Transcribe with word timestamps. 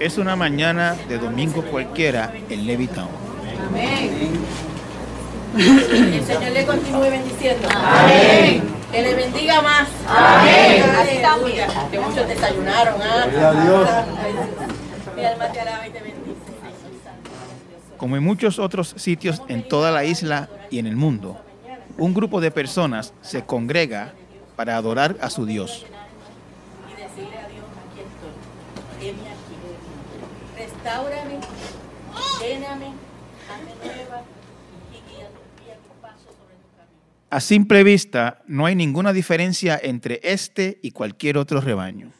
Es 0.00 0.16
una 0.16 0.34
mañana 0.34 0.96
de 1.10 1.18
domingo 1.18 1.62
cualquiera 1.62 2.32
en 2.48 2.66
Levittown. 2.66 3.10
Amén. 3.68 4.32
El 5.58 6.24
Señor 6.24 6.52
le 6.52 6.64
continúe 6.64 7.02
bendiciendo. 7.02 7.68
Amén. 7.70 8.62
Que 8.90 9.02
le 9.02 9.14
bendiga 9.14 9.60
más. 9.60 9.88
Amén. 10.08 10.84
Aleluya. 10.84 11.68
Que 11.90 12.00
muchos 12.00 12.26
desayunaron. 12.26 12.94
¿ah? 13.02 13.26
Gloria 13.26 13.48
a 13.48 13.62
Dios. 13.62 13.88
Mi 15.14 15.24
alma 15.26 15.52
te 15.52 15.60
alaba 15.60 15.86
y 15.86 15.90
te 15.90 16.00
bendice. 16.00 16.40
Como 17.98 18.16
en 18.16 18.24
muchos 18.24 18.58
otros 18.58 18.94
sitios 18.96 19.42
en 19.48 19.68
toda 19.68 19.90
la 19.90 20.04
isla 20.04 20.48
y 20.70 20.78
en 20.78 20.86
el 20.86 20.96
mundo, 20.96 21.38
un 21.98 22.14
grupo 22.14 22.40
de 22.40 22.50
personas 22.50 23.12
se 23.20 23.44
congrega 23.44 24.14
para 24.56 24.76
adorar 24.76 25.18
a 25.20 25.28
su 25.28 25.44
Dios. 25.44 25.84
Y 26.88 27.02
decirle 27.02 27.36
a 27.36 27.48
Dios, 27.48 27.66
aquí 27.90 28.00
estoy. 28.00 29.08
Heme 29.10 29.40
aquí. 30.80 30.84
Restáurame. 30.84 31.40
Lléname. 32.40 32.86
Hazme 33.50 33.72
nueva. 33.84 34.22
Y 34.90 35.10
guía, 35.10 35.28
guía 35.64 35.76
mi 35.82 36.02
paso 36.02 36.24
sobre 36.24 36.54
tu 36.56 36.68
camino. 36.76 37.00
A 37.30 37.40
simple 37.40 37.84
vista, 37.84 38.42
no 38.46 38.66
hay 38.66 38.74
ninguna 38.74 39.12
diferencia 39.12 39.78
entre 39.82 40.20
este 40.22 40.78
y 40.82 40.92
cualquier 40.92 41.38
otro 41.38 41.60
rebaño. 41.60 42.10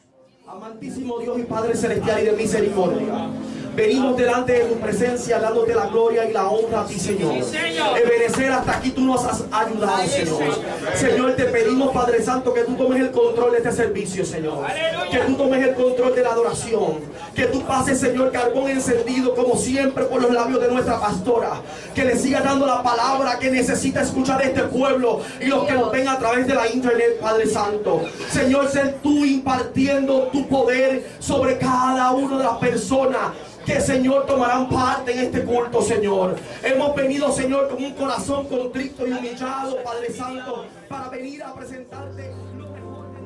Amantísimo 0.47 1.19
Dios 1.19 1.39
y 1.39 1.43
Padre 1.43 1.75
Celestial 1.75 2.21
y 2.21 2.25
de 2.25 2.31
misericordia. 2.33 3.29
Venimos 3.75 4.17
delante 4.17 4.51
de 4.51 4.65
tu 4.65 4.75
presencia 4.79 5.39
dándote 5.39 5.73
la 5.73 5.85
gloria 5.85 6.29
y 6.29 6.33
la 6.33 6.49
honra 6.49 6.81
a 6.81 6.85
ti, 6.85 6.99
Señor. 6.99 7.35
Ebenecer, 7.35 8.51
hasta 8.51 8.77
aquí 8.77 8.91
tú 8.91 9.01
nos 9.01 9.23
has 9.23 9.45
ayudado, 9.49 10.05
Señor. 10.07 10.55
Señor, 10.95 11.35
te 11.35 11.45
pedimos, 11.45 11.93
Padre 11.93 12.21
Santo, 12.21 12.53
que 12.53 12.63
tú 12.63 12.75
tomes 12.75 12.99
el 12.99 13.11
control 13.11 13.53
de 13.53 13.57
este 13.59 13.71
servicio, 13.71 14.25
Señor. 14.25 14.65
Que 15.09 15.19
tú 15.19 15.35
tomes 15.35 15.65
el 15.65 15.73
control 15.73 16.13
de 16.13 16.21
la 16.21 16.31
adoración. 16.31 16.99
Que 17.33 17.45
tú 17.45 17.61
pases, 17.61 17.99
Señor, 17.99 18.31
carbón 18.31 18.69
encendido, 18.69 19.33
como 19.35 19.55
siempre, 19.55 20.03
por 20.03 20.21
los 20.21 20.31
labios 20.31 20.59
de 20.59 20.67
nuestra 20.67 20.99
pastora. 20.99 21.61
Que 21.95 22.03
le 22.03 22.17
siga 22.17 22.41
dando 22.41 22.65
la 22.65 22.83
palabra 22.83 23.39
que 23.39 23.51
necesita 23.51 24.01
escuchar 24.01 24.41
este 24.41 24.63
pueblo 24.63 25.21
y 25.39 25.45
los 25.45 25.65
que 25.65 25.73
nos 25.73 25.91
ven 25.91 26.09
a 26.09 26.19
través 26.19 26.45
de 26.45 26.55
la 26.55 26.67
internet, 26.69 27.19
Padre 27.21 27.47
Santo. 27.47 28.01
Señor, 28.29 28.67
ser 28.69 28.97
tú 29.01 29.23
impartiendo 29.23 30.23
tu 30.23 30.45
poder 30.49 31.09
sobre 31.19 31.57
cada 31.57 32.11
una 32.11 32.37
de 32.37 32.43
las 32.43 32.57
personas 32.57 33.31
que 33.73 33.81
Señor 33.81 34.25
tomarán 34.25 34.67
parte 34.69 35.13
en 35.13 35.19
este 35.19 35.43
culto, 35.43 35.81
Señor. 35.81 36.35
Hemos 36.63 36.95
venido, 36.95 37.31
Señor, 37.31 37.69
con 37.69 37.83
un 37.83 37.93
corazón 37.93 38.47
contrito 38.47 39.07
y 39.07 39.11
humillado, 39.11 39.81
Padre 39.83 40.11
Santo, 40.11 40.65
para 40.89 41.09
venir 41.09 41.43
a 41.43 41.53
presentarte 41.53 42.33
lo 42.57 42.69
mejor 42.69 43.11
de 43.13 43.21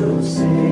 Yo 0.00 0.22
sé 0.22 0.67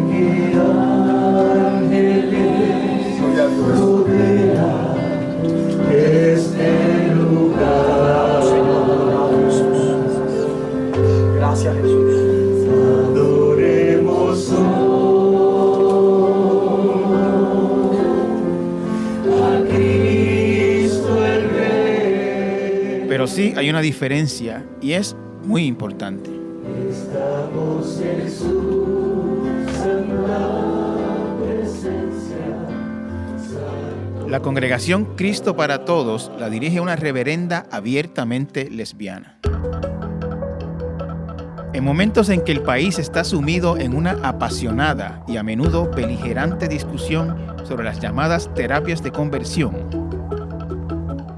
Pero 23.27 23.35
sí 23.35 23.55
hay 23.57 23.71
una 23.71 23.81
diferencia 23.81 24.65
y 24.81 24.93
es 24.93 25.17
muy 25.45 25.65
importante. 25.65 26.31
Estamos 26.89 28.01
en 28.01 28.31
su 28.31 29.43
santa 29.67 31.35
presencia. 31.41 32.37
La 34.29 34.39
congregación 34.39 35.17
Cristo 35.17 35.57
para 35.57 35.85
Todos 35.85 36.31
la 36.39 36.49
dirige 36.49 36.79
una 36.79 36.95
reverenda 36.95 37.67
abiertamente 37.73 38.71
lesbiana. 38.71 39.41
En 41.73 41.83
momentos 41.83 42.29
en 42.29 42.43
que 42.43 42.53
el 42.53 42.63
país 42.63 43.01
está 43.01 43.25
sumido 43.25 43.77
en 43.77 43.97
una 43.97 44.13
apasionada 44.23 45.25
y 45.27 45.37
a 45.37 45.43
menudo 45.43 45.91
beligerante 45.91 46.69
discusión 46.69 47.37
sobre 47.65 47.83
las 47.83 47.99
llamadas 47.99 48.55
terapias 48.55 49.03
de 49.03 49.11
conversión, 49.11 50.06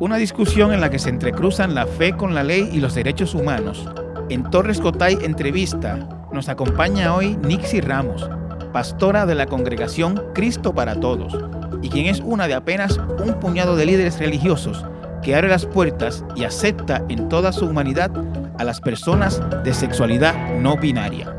una 0.01 0.17
discusión 0.17 0.73
en 0.73 0.81
la 0.81 0.91
que 0.91 0.99
se 0.99 1.11
entrecruzan 1.11 1.75
la 1.75 1.87
fe 1.87 2.17
con 2.17 2.35
la 2.35 2.45
ley 2.45 2.69
y 2.73 2.79
los 2.79 2.95
derechos 2.95 3.35
humanos, 3.35 3.85
en 4.29 4.49
Torres 4.49 4.81
Cotay 4.81 5.19
Entrevista 5.23 5.99
nos 6.33 6.49
acompaña 6.49 7.15
hoy 7.15 7.37
Nixie 7.37 7.81
Ramos, 7.81 8.29
pastora 8.73 9.27
de 9.27 9.35
la 9.35 9.47
congregación 9.47 10.23
Cristo 10.35 10.73
para 10.73 11.01
Todos, 11.01 11.37
y 11.83 11.89
quien 11.89 12.07
es 12.07 12.21
una 12.21 12.47
de 12.47 12.55
apenas 12.55 12.99
un 13.25 13.35
puñado 13.41 13.75
de 13.75 13.87
líderes 13.87 14.19
religiosos 14.21 14.85
que 15.23 15.35
abre 15.35 15.49
las 15.49 15.67
puertas 15.67 16.25
y 16.37 16.45
acepta 16.45 17.05
en 17.09 17.29
toda 17.29 17.53
su 17.53 17.67
humanidad 17.67 18.13
a 18.57 18.65
las 18.65 18.81
personas 18.81 19.43
de 19.65 19.75
sexualidad 19.75 20.35
no 20.61 20.77
binaria. 20.77 21.35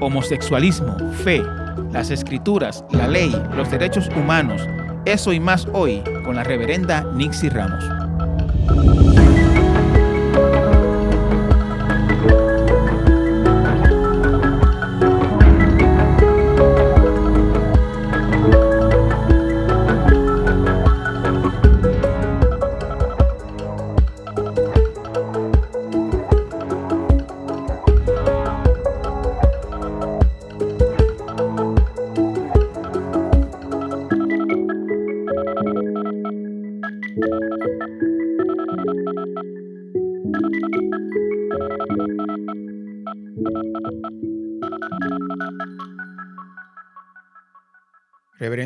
Homosexualismo, 0.00 0.94
fe, 1.24 1.42
las 1.90 2.10
escrituras, 2.10 2.84
la 2.90 3.08
ley, 3.08 3.34
los 3.54 3.70
derechos 3.70 4.10
humanos, 4.14 4.62
eso 5.06 5.32
y 5.32 5.40
más 5.40 5.66
hoy 5.72 6.02
con 6.24 6.36
la 6.36 6.44
reverenda 6.44 7.04
Nixie 7.14 7.48
Ramos. 7.48 9.05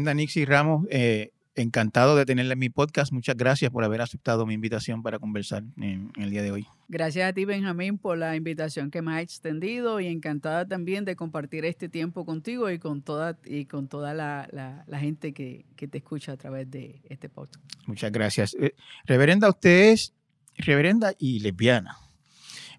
Reverenda 0.00 0.14
Nixie 0.14 0.46
Ramos, 0.46 0.86
eh, 0.90 1.30
encantado 1.56 2.16
de 2.16 2.24
tenerla 2.24 2.54
en 2.54 2.58
mi 2.58 2.70
podcast. 2.70 3.12
Muchas 3.12 3.36
gracias 3.36 3.70
por 3.70 3.84
haber 3.84 4.00
aceptado 4.00 4.46
mi 4.46 4.54
invitación 4.54 5.02
para 5.02 5.18
conversar 5.18 5.62
en, 5.76 6.10
en 6.16 6.22
el 6.22 6.30
día 6.30 6.42
de 6.42 6.50
hoy. 6.52 6.66
Gracias 6.88 7.28
a 7.28 7.34
ti, 7.34 7.44
Benjamín, 7.44 7.98
por 7.98 8.16
la 8.16 8.34
invitación 8.34 8.90
que 8.90 9.02
me 9.02 9.14
has 9.16 9.22
extendido 9.22 10.00
y 10.00 10.06
encantada 10.06 10.66
también 10.66 11.04
de 11.04 11.16
compartir 11.16 11.66
este 11.66 11.90
tiempo 11.90 12.24
contigo 12.24 12.70
y 12.70 12.78
con 12.78 13.02
toda, 13.02 13.38
y 13.44 13.66
con 13.66 13.88
toda 13.88 14.14
la, 14.14 14.48
la- 14.52 14.84
la 14.86 14.98
gente 15.00 15.34
que, 15.34 15.66
que 15.76 15.86
te 15.86 15.98
escucha 15.98 16.32
a 16.32 16.36
través 16.38 16.70
de 16.70 17.02
este 17.10 17.28
podcast. 17.28 17.62
Muchas 17.86 18.10
gracias. 18.10 18.56
Eh, 18.58 18.74
reverenda, 19.04 19.50
usted 19.50 19.90
es 19.92 20.14
reverenda 20.56 21.12
y 21.18 21.40
lesbiana. 21.40 21.98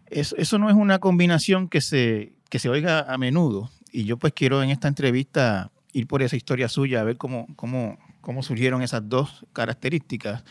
Eso, 0.07 0.35
eso 0.37 0.57
no 0.57 0.69
es 0.69 0.75
una 0.75 0.97
combinación 0.97 1.69
que 1.69 1.81
se, 1.81 2.33
que 2.49 2.57
se 2.57 2.67
oiga 2.67 3.01
a 3.13 3.17
menudo. 3.19 3.69
Y 3.91 4.05
yo 4.05 4.17
pues 4.17 4.33
quiero 4.33 4.63
en 4.63 4.71
esta 4.71 4.87
entrevista 4.87 5.71
ir 5.93 6.07
por 6.07 6.21
esa 6.21 6.35
historia 6.35 6.67
suya, 6.69 7.01
a 7.01 7.03
ver 7.03 7.17
cómo, 7.17 7.47
cómo, 7.55 7.97
cómo 8.21 8.43
surgieron 8.43 8.81
esas 8.81 9.07
dos 9.07 9.45
características. 9.53 10.43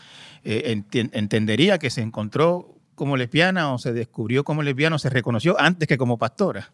Eh, 0.43 0.75
enti- 0.75 1.09
entendería 1.13 1.77
que 1.79 1.89
se 1.89 2.01
encontró 2.01 2.75
como 2.95 3.17
lesbiana 3.17 3.73
o 3.73 3.77
se 3.79 3.93
descubrió 3.93 4.43
como 4.43 4.61
lesbiana 4.63 4.95
o 4.97 4.99
se 4.99 5.09
reconoció 5.09 5.59
antes 5.59 5.87
que 5.87 5.97
como 5.97 6.17
pastora. 6.17 6.71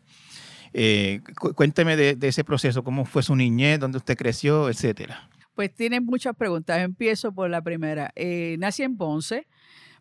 Eh, 0.73 1.21
cu- 1.39 1.53
cuénteme 1.53 1.95
de, 1.95 2.15
de 2.15 2.27
ese 2.27 2.43
proceso, 2.43 2.83
cómo 2.83 3.05
fue 3.05 3.23
su 3.23 3.35
niñez, 3.35 3.79
dónde 3.79 3.97
usted 3.99 4.17
creció, 4.17 4.69
etcétera. 4.69 5.29
Pues 5.55 5.73
tienes 5.73 6.01
muchas 6.03 6.35
preguntas. 6.35 6.79
Empiezo 6.79 7.31
por 7.31 7.49
la 7.49 7.61
primera. 7.61 8.11
Eh, 8.15 8.57
nací 8.59 8.83
en 8.83 8.97
Ponce, 8.97 9.47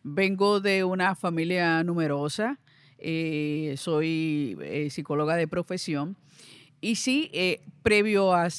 vengo 0.03 0.59
de 0.59 0.83
una 0.83 1.15
familia 1.15 1.83
numerosa, 1.83 2.59
eh, 2.99 3.75
soy 3.77 4.57
eh, 4.61 4.89
psicóloga 4.89 5.35
de 5.35 5.47
profesión. 5.47 6.17
Y 6.79 6.95
sí, 6.95 7.29
eh, 7.33 7.61
previo 7.81 8.33
a, 8.33 8.49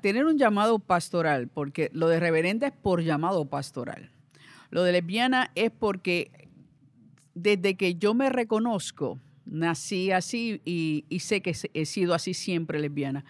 tener 0.00 0.26
un 0.26 0.38
llamado 0.38 0.78
pastoral, 0.78 1.48
porque 1.48 1.90
lo 1.92 2.08
de 2.08 2.20
reverenda 2.20 2.66
es 2.66 2.72
por 2.72 3.02
llamado 3.02 3.46
pastoral. 3.46 4.10
Lo 4.70 4.82
de 4.82 4.92
lesbiana 4.92 5.50
es 5.54 5.70
porque 5.70 6.48
desde 7.34 7.76
que 7.76 7.94
yo 7.94 8.14
me 8.14 8.30
reconozco, 8.30 9.20
nací 9.44 10.10
así 10.10 10.60
y, 10.64 11.04
y 11.08 11.20
sé 11.20 11.40
que 11.40 11.54
he 11.72 11.86
sido 11.86 12.14
así 12.14 12.34
siempre 12.34 12.80
lesbiana. 12.80 13.24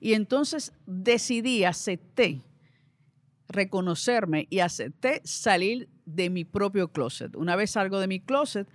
Y 0.00 0.12
entonces 0.12 0.72
decidí, 0.86 1.64
acepté 1.64 2.42
reconocerme 3.48 4.46
y 4.50 4.60
acepté 4.60 5.20
salir 5.24 5.88
de 6.04 6.30
mi 6.30 6.44
propio 6.44 6.88
closet. 6.88 7.34
Una 7.36 7.56
vez 7.56 7.72
salgo 7.72 8.00
de 8.00 8.06
mi 8.06 8.20
closet, 8.20 8.68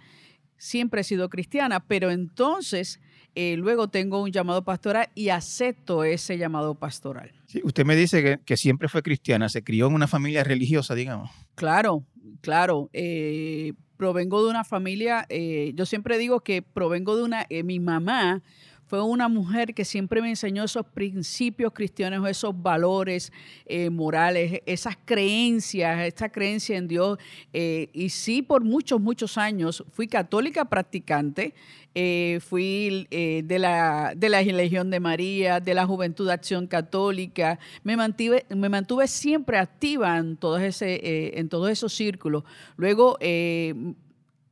siempre 0.58 1.02
he 1.02 1.04
sido 1.04 1.30
cristiana, 1.30 1.82
pero 1.82 2.12
entonces 2.12 3.00
eh, 3.36 3.56
luego 3.58 3.88
tengo 3.88 4.22
un 4.22 4.32
llamado 4.32 4.64
pastoral 4.64 5.10
y 5.16 5.30
acepto 5.30 6.04
ese 6.04 6.38
llamado 6.38 6.76
pastoral. 6.76 7.32
Sí, 7.46 7.62
usted 7.64 7.86
me 7.86 7.96
dice 7.96 8.24
que, 8.24 8.40
que 8.44 8.58
siempre 8.58 8.88
fue 8.88 9.02
cristiana, 9.02 9.50
se 9.50 9.64
crió 9.64 9.88
en 9.88 9.94
una 9.94 10.08
familia 10.08 10.44
religiosa, 10.44 10.96
digamos. 10.96 11.32
Claro, 11.56 12.04
claro. 12.42 12.90
eh, 12.94 13.74
provengo 13.98 14.44
de 14.44 14.50
una 14.50 14.64
familia, 14.64 15.26
eh, 15.28 15.74
yo 15.76 15.86
siempre 15.86 16.18
digo 16.18 16.40
que 16.40 16.62
provengo 16.62 17.18
de 17.18 17.24
una, 17.24 17.46
mi 17.64 17.80
mamá 17.80 18.42
fue 18.90 19.04
una 19.04 19.28
mujer 19.28 19.76
que 19.76 19.86
siempre 19.86 20.20
me 20.20 20.30
enseñó 20.30 20.64
esos 20.64 20.84
principios 20.84 21.72
cristianos, 21.74 22.28
esos 22.28 22.60
valores 22.60 23.32
eh, 23.68 23.92
morales, 23.92 24.64
esas 24.66 24.98
creencias, 25.06 26.08
esta 26.08 26.30
creencia 26.30 26.76
en 26.76 26.88
Dios. 26.88 27.20
eh, 27.54 27.90
y 27.94 28.10
sí, 28.10 28.42
por 28.42 28.64
muchos, 28.64 29.00
muchos 29.00 29.38
años 29.38 29.84
fui 29.92 30.08
católica 30.08 30.66
practicante, 30.66 31.54
eh, 31.96 32.40
fui 32.42 33.08
eh, 33.12 33.42
de, 33.44 33.60
la, 33.60 34.14
de 34.16 34.30
la 34.30 34.42
Legión 34.42 34.90
de 34.90 35.00
María, 35.00 35.60
de 35.60 35.74
la 35.74 35.86
Juventud 35.86 36.30
Acción 36.30 36.68
Católica, 36.68 37.60
me 37.84 37.98
mantuve, 37.98 38.46
me 38.50 38.70
mantuve 38.70 39.08
siempre 39.08 39.58
activa 39.58 40.18
en 40.18 40.38
todos, 40.38 40.62
ese, 40.62 40.96
eh, 40.96 41.40
en 41.40 41.50
todos 41.50 41.70
esos 41.70 41.94
círculos. 41.94 42.44
Luego 42.78 43.18
eh, 43.20 43.74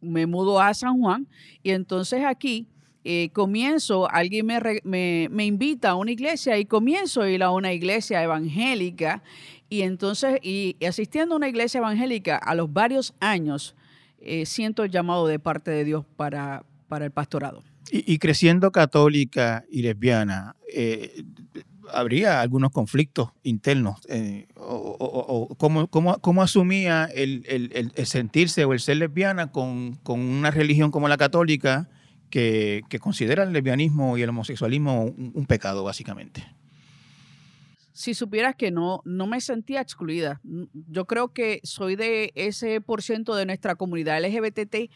me 0.01 0.25
mudo 0.25 0.59
a 0.59 0.73
San 0.73 0.99
Juan 0.99 1.27
y 1.63 1.71
entonces 1.71 2.23
aquí 2.25 2.67
eh, 3.03 3.29
comienzo, 3.31 4.09
alguien 4.11 4.45
me, 4.45 4.59
me, 4.83 5.27
me 5.31 5.45
invita 5.45 5.91
a 5.91 5.95
una 5.95 6.11
iglesia 6.11 6.57
y 6.57 6.65
comienzo 6.65 7.21
a 7.21 7.29
ir 7.29 7.41
a 7.41 7.51
una 7.51 7.71
iglesia 7.71 8.21
evangélica 8.21 9.23
y 9.69 9.81
entonces, 9.81 10.39
y, 10.41 10.75
y 10.79 10.85
asistiendo 10.85 11.35
a 11.35 11.37
una 11.37 11.47
iglesia 11.47 11.77
evangélica 11.79 12.37
a 12.37 12.55
los 12.55 12.71
varios 12.71 13.13
años, 13.19 13.75
eh, 14.19 14.45
siento 14.45 14.83
el 14.83 14.91
llamado 14.91 15.27
de 15.27 15.39
parte 15.39 15.71
de 15.71 15.83
Dios 15.85 16.05
para, 16.15 16.65
para 16.87 17.05
el 17.05 17.11
pastorado. 17.11 17.63
Y, 17.91 18.11
y 18.13 18.17
creciendo 18.19 18.71
católica 18.71 19.63
y 19.71 19.81
lesbiana, 19.81 20.55
eh, 20.73 21.23
¿habría 21.93 22.41
algunos 22.41 22.71
conflictos 22.71 23.29
internos? 23.43 23.99
eh, 24.09 24.47
o, 24.55 24.61
o- 24.99 25.47
o- 25.51 25.55
¿cómo, 25.55 25.87
cómo- 25.87 26.19
cómo 26.19 26.41
asumía 26.41 27.05
el, 27.05 27.43
el- 27.47 27.71
el- 27.73 27.91
el 27.95 28.05
sentirse 28.05 28.65
o 28.65 28.73
el 28.73 28.79
ser 28.79 28.97
lesbiana 28.97 29.51
con, 29.51 29.95
con 30.03 30.19
una 30.19 30.51
religión 30.51 30.91
como 30.91 31.07
la 31.07 31.17
católica 31.17 31.89
que, 32.29 32.81
que 32.89 32.99
considera 32.99 33.43
el 33.43 33.53
lesbianismo 33.53 34.17
y 34.17 34.21
el 34.21 34.29
homosexualismo 34.29 35.03
un, 35.05 35.31
un 35.33 35.45
pecado, 35.45 35.83
básicamente? 35.85 36.43
Si 37.93 38.13
supieras 38.13 38.55
que 38.55 38.69
no, 38.69 39.01
no 39.05 39.25
me 39.25 39.41
sentía 39.41 39.81
excluida. 39.81 40.39
Yo 40.73 41.05
creo 41.05 41.33
que 41.33 41.61
soy 41.63 41.95
de 41.95 42.31
ese 42.35 42.79
por 42.79 43.01
ciento 43.01 43.33
de 43.35 43.45
nuestra 43.47 43.75
comunidad 43.75 44.19
LGBT 44.23 44.91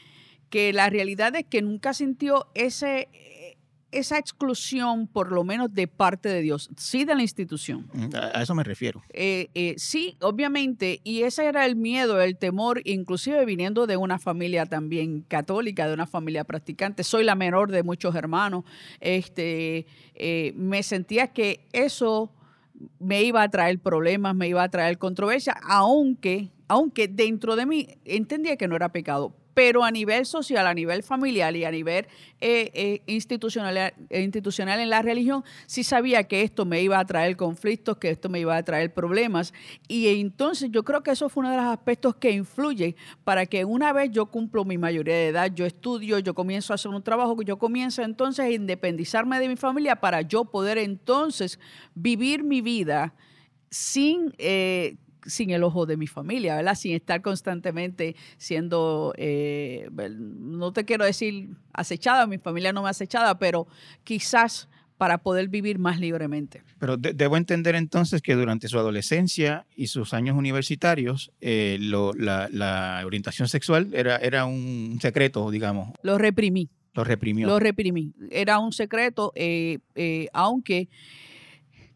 que 0.52 0.74
la 0.74 0.90
realidad 0.90 1.36
es 1.36 1.46
que 1.46 1.64
nunca 1.64 1.94
sintió 1.96 2.48
ese, 2.54 3.08
eh, 3.14 3.58
esa 3.92 4.18
exclusión, 4.18 5.08
por 5.08 5.32
lo 5.32 5.44
menos 5.44 5.74
de 5.74 5.88
parte 5.88 6.30
de 6.30 6.42
Dios, 6.42 6.70
sí 6.78 7.06
de 7.06 7.16
la 7.16 7.22
institución. 7.22 7.90
Mm, 7.94 8.16
A, 8.16 8.40
a 8.40 8.44
eso 8.44 8.54
me 8.54 8.64
refiero. 8.64 9.02
Eh, 9.10 9.50
eh, 9.56 9.76
sí, 9.78 10.18
obviamente, 10.22 11.00
y 11.06 11.24
ese 11.24 11.46
era 11.46 11.66
el 11.66 11.76
miedo, 11.78 12.22
el 12.22 12.38
temor, 12.38 12.82
inclusive 12.86 13.44
viniendo 13.46 13.88
de 13.88 13.96
una 13.98 14.20
familia 14.20 14.66
también 14.66 15.22
católica, 15.22 15.88
de 15.88 15.94
una 15.94 16.06
familia 16.06 16.44
practicante. 16.44 17.04
Soy 17.04 17.24
la 17.24 17.36
menor 17.36 17.72
de 17.72 17.84
muchos 17.84 18.14
hermanos. 18.14 18.66
Este, 19.00 19.88
eh, 20.16 20.54
me 20.56 20.84
sentía 20.84 21.28
que 21.28 21.66
eso 21.72 22.34
me 23.00 23.24
iba 23.24 23.42
a 23.42 23.50
traer 23.50 23.80
problemas, 23.80 24.36
me 24.36 24.50
iba 24.50 24.64
a 24.64 24.70
traer 24.70 24.98
controversia, 24.98 25.56
aunque, 25.64 26.52
aunque 26.68 27.08
dentro 27.08 27.56
de 27.56 27.66
mí 27.66 27.88
entendía 28.04 28.58
que 28.58 28.68
no 28.68 28.76
era 28.76 28.92
pecado. 28.92 29.34
Pero 29.64 29.84
a 29.84 29.92
nivel 29.92 30.26
social, 30.26 30.66
a 30.66 30.74
nivel 30.74 31.04
familiar 31.04 31.56
y 31.56 31.66
a 31.66 31.70
nivel 31.70 32.08
eh, 32.40 32.72
eh, 32.74 33.04
institucional, 33.06 33.78
eh, 33.78 33.94
institucional 34.24 34.80
en 34.80 34.90
la 34.90 35.04
religión, 35.04 35.44
sí 35.68 35.84
sabía 35.84 36.24
que 36.24 36.42
esto 36.42 36.66
me 36.66 36.82
iba 36.82 36.98
a 36.98 37.06
traer 37.06 37.38
conflictos, 37.38 37.98
que 37.98 38.10
esto 38.10 38.28
me 38.28 38.40
iba 38.40 38.58
a 38.58 38.64
traer 38.64 38.92
problemas. 38.92 39.54
Y 39.88 40.08
entonces 40.20 40.72
yo 40.72 40.84
creo 40.84 41.04
que 41.04 41.12
eso 41.12 41.30
fue 41.30 41.42
uno 41.42 41.52
de 41.52 41.58
los 41.58 41.68
aspectos 41.68 42.16
que 42.16 42.32
influye 42.32 42.96
para 43.24 43.46
que 43.46 43.64
una 43.64 43.94
vez 43.94 44.10
yo 44.10 44.26
cumplo 44.26 44.66
mi 44.66 44.80
mayoría 44.80 45.14
de 45.14 45.28
edad, 45.28 45.52
yo 45.54 45.68
estudio, 45.68 46.18
yo 46.18 46.34
comienzo 46.34 46.74
a 46.74 46.76
hacer 46.76 46.90
un 46.90 47.04
trabajo, 47.04 47.38
que 47.38 47.46
yo 47.46 47.60
comienzo 47.60 48.02
entonces 48.02 48.44
a 48.44 48.50
independizarme 48.50 49.40
de 49.40 49.48
mi 49.48 49.58
familia 49.58 49.98
para 49.98 50.24
yo 50.24 50.46
poder 50.46 50.80
entonces 50.80 51.60
vivir 51.94 52.44
mi 52.44 52.62
vida 52.62 53.14
sin, 53.70 54.34
sin 55.26 55.52
el 55.52 55.64
ojo 55.64 55.86
de 55.86 55.98
mi 55.98 56.08
familia, 56.08 56.56
¿verdad? 56.56 56.76
Sin 56.76 56.94
estar 56.94 57.22
constantemente 57.22 58.16
siendo, 58.38 59.14
eh, 59.18 59.90
no 60.18 60.74
te 60.74 60.86
quiero 60.86 61.06
decir 61.06 61.50
acechada, 61.74 62.28
mi 62.28 62.38
familia 62.38 62.74
no 62.74 62.82
me 62.82 62.88
ha 62.88 62.92
acechada, 62.92 63.38
pero 63.40 63.68
quizás 64.04 64.68
para 64.98 65.18
poder 65.18 65.48
vivir 65.48 65.80
más 65.80 66.00
libremente. 66.00 66.62
Pero 66.78 66.96
de- 66.96 67.14
debo 67.14 67.36
entender 67.36 67.74
entonces 67.74 68.22
que 68.22 68.36
durante 68.36 68.68
su 68.68 68.78
adolescencia 68.78 69.66
y 69.76 69.88
sus 69.88 70.14
años 70.14 70.38
universitarios, 70.38 71.32
eh, 71.42 71.78
lo- 71.80 72.14
la, 72.14 72.50
la 72.52 73.02
orientación 73.04 73.48
sexual 73.48 73.90
era, 73.94 74.18
era 74.18 74.46
un 74.46 75.00
secreto, 75.02 75.50
digamos, 75.50 75.90
Lo 76.04 76.20
reprimí. 76.20 76.70
lo 76.94 77.04
reprimió. 77.04 77.48
Lo 77.48 77.58
reprimí. 77.58 78.14
Era 78.30 78.60
un 78.60 78.74
secreto, 78.74 79.32
eh, 79.36 79.80
eh, 79.96 80.28
aunque, 80.34 80.88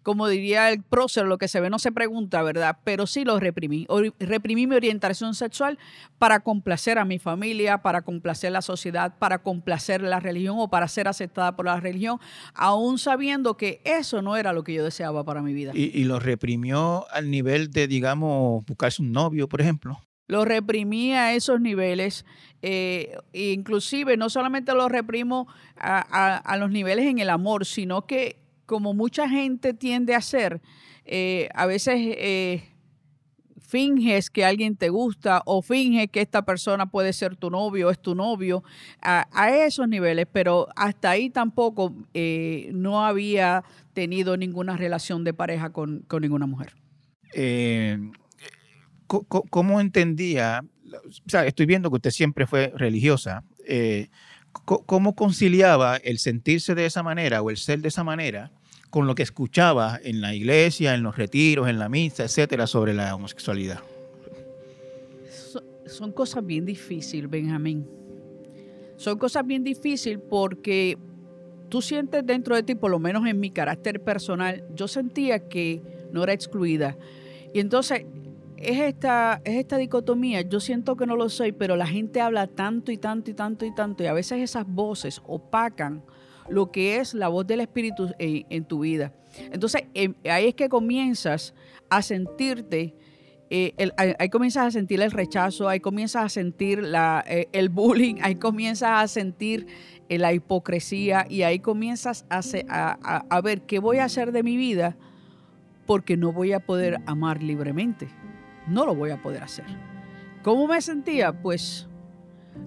como 0.06 0.28
diría 0.30 0.70
el 0.70 0.84
prócer, 0.84 1.26
lo 1.26 1.38
que 1.40 1.48
se 1.48 1.60
ve 1.60 1.70
no 1.70 1.80
se 1.80 1.92
pregunta, 1.92 2.44
¿verdad? 2.44 2.78
Pero 2.84 3.08
sí 3.08 3.26
lo 3.26 3.40
reprimí. 3.40 3.88
Reprimí 4.20 4.68
mi 4.68 4.76
orientación 4.76 5.34
sexual 5.34 5.80
para 6.20 6.42
complacer 6.42 7.00
a 7.00 7.06
mi 7.06 7.18
familia, 7.20 7.80
para 7.82 8.04
complacer 8.04 8.52
la 8.52 8.62
sociedad, 8.62 9.18
para 9.18 9.40
complacer 9.42 10.02
la 10.02 10.20
religión 10.20 10.58
o 10.60 10.70
para 10.70 10.88
ser 10.88 11.08
aceptada 11.08 11.56
por 11.56 11.66
la 11.66 11.80
religión, 11.80 12.20
aún 12.54 13.00
sabiendo 13.00 13.58
que 13.58 13.82
eso 13.84 14.22
no 14.22 14.38
era 14.38 14.54
lo 14.54 14.64
que 14.64 14.74
yo 14.76 14.84
deseaba 14.84 15.24
para 15.24 15.42
mi 15.42 15.54
vida. 15.54 15.72
y, 15.74 15.86
y 16.00 16.04
lo 16.04 16.20
reprimió 16.20 17.06
al 17.12 17.32
nivel 17.32 17.72
de, 17.72 17.88
digamos, 17.88 18.64
buscarse 18.66 19.02
un 19.02 19.12
novio, 19.12 19.50
por 19.50 19.60
ejemplo. 19.60 20.00
lo 20.28 20.46
reprimí 20.46 21.14
a 21.14 21.34
esos 21.34 21.60
niveles, 21.62 22.26
eh, 22.62 23.18
inclusive 23.34 24.18
no 24.18 24.30
solamente 24.30 24.74
lo 24.74 24.88
reprimo 24.90 25.48
a, 25.78 25.98
a- 26.00 26.38
a 26.38 26.58
los 26.58 26.70
niveles 26.72 27.06
en 27.08 27.20
el 27.20 27.30
amor, 27.30 27.66
sino 27.66 28.06
que 28.06 28.38
como 28.66 28.94
mucha 28.94 29.30
gente 29.30 29.74
tiende 29.74 30.14
a 30.14 30.18
hacer, 30.18 30.62
eh, 31.06 31.50
a 31.54 31.66
veces 31.66 31.96
eh, 32.00 32.64
finges 33.60 34.30
que 34.30 34.46
alguien 34.46 34.76
te 34.76 34.90
gusta 34.90 35.42
o 35.46 35.62
finges 35.62 36.10
que 36.10 36.22
esta 36.22 36.44
persona 36.44 36.88
puede 36.88 37.14
ser 37.14 37.36
tu 37.36 37.50
novio 37.50 37.90
es 37.90 38.00
tu 38.00 38.16
novio, 38.16 38.64
a, 39.02 39.50
esos 39.50 39.88
niveles, 39.88 40.28
pero 40.32 40.68
hasta 40.76 41.12
ahí 41.12 41.30
tampoco 41.30 41.96
eh, 42.14 42.70
no 42.74 43.06
había 43.06 43.64
tenido 43.94 44.38
ninguna 44.38 44.78
relación 44.78 45.24
de 45.24 45.34
pareja 45.34 45.72
con, 45.72 46.00
con 46.08 46.22
ninguna 46.22 46.48
mujer. 46.48 46.74
¿Cómo 49.08 49.80
entendía? 49.80 50.64
O 50.94 51.30
sea, 51.30 51.46
estoy 51.46 51.66
viendo 51.66 51.90
que 51.90 51.98
usted 51.98 52.12
siempre 52.12 52.48
fue 52.48 52.72
religiosa. 52.76 53.44
¿Cómo 54.66 55.16
conciliaba 55.16 55.98
el 55.98 56.18
sentirse 56.18 56.74
de 56.74 56.86
esa 56.88 57.04
manera 57.04 57.42
o 57.42 57.50
el 57.52 57.58
ser 57.58 57.80
de 57.82 57.88
esa 57.90 58.04
manera 58.04 58.52
con 58.90 59.06
lo 59.06 59.14
que 59.14 59.24
escuchaba 59.24 60.00
en 60.04 60.22
la 60.22 60.34
iglesia, 60.34 60.96
en 60.96 61.04
los 61.04 61.18
retiros, 61.18 61.68
en 61.70 61.78
la 61.78 61.88
misa, 61.90 62.24
etcétera, 62.24 62.66
sobre 62.66 62.94
la 62.94 63.14
homosexualidad? 63.14 63.80
So- 65.30 65.64
son 65.86 66.12
cosas 66.12 66.46
bien 66.46 66.66
difíciles, 66.66 67.30
Benjamín. 67.30 67.86
Son 68.98 69.18
cosas 69.20 69.46
bien 69.46 69.64
difíciles 69.64 70.20
porque 70.30 70.98
tú 71.70 71.82
sientes 71.82 72.26
dentro 72.26 72.56
de 72.56 72.64
ti, 72.64 72.74
por 72.76 72.90
lo 72.90 72.98
menos 72.98 73.28
en 73.28 73.40
mi 73.40 73.52
carácter 73.52 74.02
personal, 74.02 74.64
yo 74.76 74.88
sentía 74.88 75.48
que 75.48 75.82
no 76.12 76.24
era 76.24 76.34
excluida. 76.34 76.98
Y 77.54 77.60
entonces 77.60 78.06
es 78.66 78.80
esta, 78.80 79.42
es 79.44 79.56
esta 79.58 79.78
dicotomía, 79.78 80.42
yo 80.42 80.60
siento 80.60 80.96
que 80.96 81.06
no 81.06 81.16
lo 81.16 81.30
soy, 81.30 81.52
pero 81.52 81.76
la 81.76 81.88
gente 81.88 82.22
habla 82.22 82.48
tanto 82.48 82.92
y 82.92 82.98
tanto 82.98 83.32
y 83.32 83.34
tanto 83.34 83.66
y 83.66 83.74
tanto, 83.74 84.04
y 84.04 84.08
a 84.08 84.14
veces 84.14 84.40
esas 84.42 84.66
voces 84.68 85.22
opacan 85.26 86.04
lo 86.50 86.72
que 86.72 86.98
es 86.98 87.14
la 87.14 87.28
voz 87.28 87.48
del 87.48 87.62
Espíritu 87.62 88.12
en, 88.20 88.66
tu 88.66 88.80
vida. 88.80 89.14
Entonces 89.52 89.84
em, 89.94 90.14
ahí 90.30 90.48
es 90.48 90.56
que 90.56 90.70
comienzas 90.70 91.54
a 91.90 92.02
sentirte 92.02 92.94
eh, 93.50 93.74
ahí, 94.18 94.30
comienzas 94.30 94.66
a 94.68 94.72
sentir 94.72 95.02
el 95.02 95.12
rechazo, 95.12 95.70
ahí 95.70 95.80
comienzas 95.80 96.26
a 96.26 96.30
sentir 96.30 96.82
la, 96.82 97.24
eh, 97.28 97.48
el 97.52 97.70
bullying, 97.70 98.16
ahí 98.22 98.36
comienzas 98.36 99.04
a 99.04 99.08
sentir 99.08 99.68
eh, 100.10 100.18
la 100.18 100.34
hipocresía 100.34 101.26
y 101.30 101.44
ahí 101.44 101.60
comienzas 101.60 102.26
a, 102.30 102.42
se- 102.42 102.66
a- 102.70 103.26
a 103.30 103.42
ver 103.42 103.62
qué 103.62 103.80
voy 103.80 103.98
a 104.00 104.06
hacer 104.06 104.32
de 104.32 104.42
mi 104.44 104.58
vida 104.58 104.98
porque 105.86 106.18
no 106.18 106.32
voy 106.32 106.54
a 106.54 106.60
poder 106.60 106.98
amar 107.06 107.44
libremente. 107.44 108.08
No 108.68 108.86
lo 108.86 108.96
voy 108.96 109.12
a 109.12 109.22
poder 109.22 109.44
hacer. 109.44 109.66
¿Cómo 110.44 110.68
me 110.68 110.82
sentía? 110.82 111.32
Pues 111.34 111.88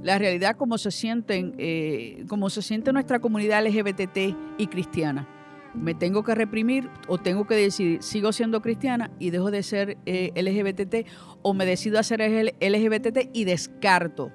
la 0.03 0.19
realidad 0.19 0.57
como 0.57 0.79
se 0.79 0.91
sienten, 0.91 1.55
eh, 1.59 2.25
como 2.29 2.51
se 2.51 2.63
siente 2.63 2.93
nuestra 2.93 3.19
comunidad 3.21 3.65
LGBT 3.67 4.35
y 4.59 4.67
cristiana. 4.67 5.27
me 5.75 5.95
tengo 5.95 6.25
que 6.25 6.35
reprimir 6.35 6.89
o 7.09 7.19
tengo 7.19 7.47
que 7.47 7.55
decidir, 7.55 8.03
sigo 8.03 8.33
siendo 8.33 8.63
cristiana 8.63 9.11
y 9.19 9.31
dejo 9.31 9.51
de 9.51 9.63
ser 9.63 9.99
eh, 10.07 10.33
LGBT 10.35 11.07
o 11.43 11.53
me 11.55 11.67
decido 11.67 11.99
a 12.01 12.03
ser 12.03 12.21
LGBT 12.59 13.29
y 13.35 13.45
descarto 13.45 14.33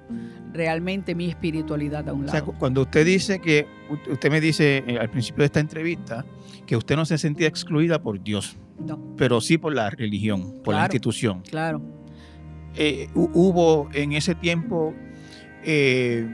realmente 0.52 1.14
mi 1.14 1.26
espiritualidad 1.28 2.08
a 2.08 2.12
un 2.14 2.24
O 2.24 2.28
sea, 2.28 2.40
lado. 2.40 2.52
cu- 2.52 2.58
cuando 2.58 2.82
usted 2.82 3.04
dice 3.04 3.40
que, 3.40 3.66
usted 4.10 4.30
me 4.30 4.40
dice 4.40 4.84
eh, 4.86 4.96
al 4.98 5.10
principio 5.10 5.40
de 5.42 5.46
esta 5.46 5.60
entrevista, 5.60 6.24
que 6.66 6.76
usted 6.76 6.96
no 6.96 7.04
se 7.04 7.18
sentía 7.18 7.48
excluida 7.48 8.00
por 8.00 8.22
Dios, 8.22 8.56
No, 8.78 8.98
pero 9.16 9.40
sí 9.40 9.58
por 9.58 9.74
la 9.74 9.90
religión, 9.90 10.54
por 10.64 10.74
la 10.74 10.82
institución. 10.82 11.42
claro. 11.48 11.80
Eh, 12.76 13.08
hu- 13.14 13.30
hubo 13.34 13.88
en 13.92 14.12
ese 14.14 14.34
tiempo, 14.34 14.92
eh, 15.62 16.26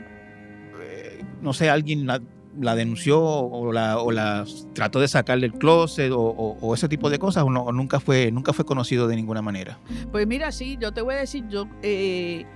eh, 0.81 1.23
no 1.43 1.53
sé, 1.53 1.69
alguien 1.69 2.07
la, 2.07 2.21
la 2.59 2.75
denunció 2.75 3.23
o 3.23 3.73
la, 3.73 3.99
o 3.99 4.11
la 4.11 4.47
trató 4.73 5.01
de 5.01 5.09
sacar 5.09 5.39
del 5.39 5.53
closet 5.53 6.11
o, 6.13 6.19
o- 6.21 6.57
o 6.61 6.75
ese 6.75 6.89
tipo 6.89 7.11
de 7.11 7.19
cosas, 7.19 7.45
o, 7.45 7.51
no- 7.51 7.71
nunca, 7.73 8.01
fue, 8.01 8.33
nunca 8.33 8.53
fue 8.55 8.65
conocido 8.65 9.07
de 9.07 9.17
ninguna 9.17 9.43
manera. 9.43 9.79
Pues 10.11 10.27
mira, 10.27 10.51
sí, 10.51 10.79
yo 10.81 10.93
te 10.93 11.03
voy 11.03 11.15
a 11.15 11.19
decir, 11.19 11.47
yo, 11.49 11.67
eh, 11.83 12.47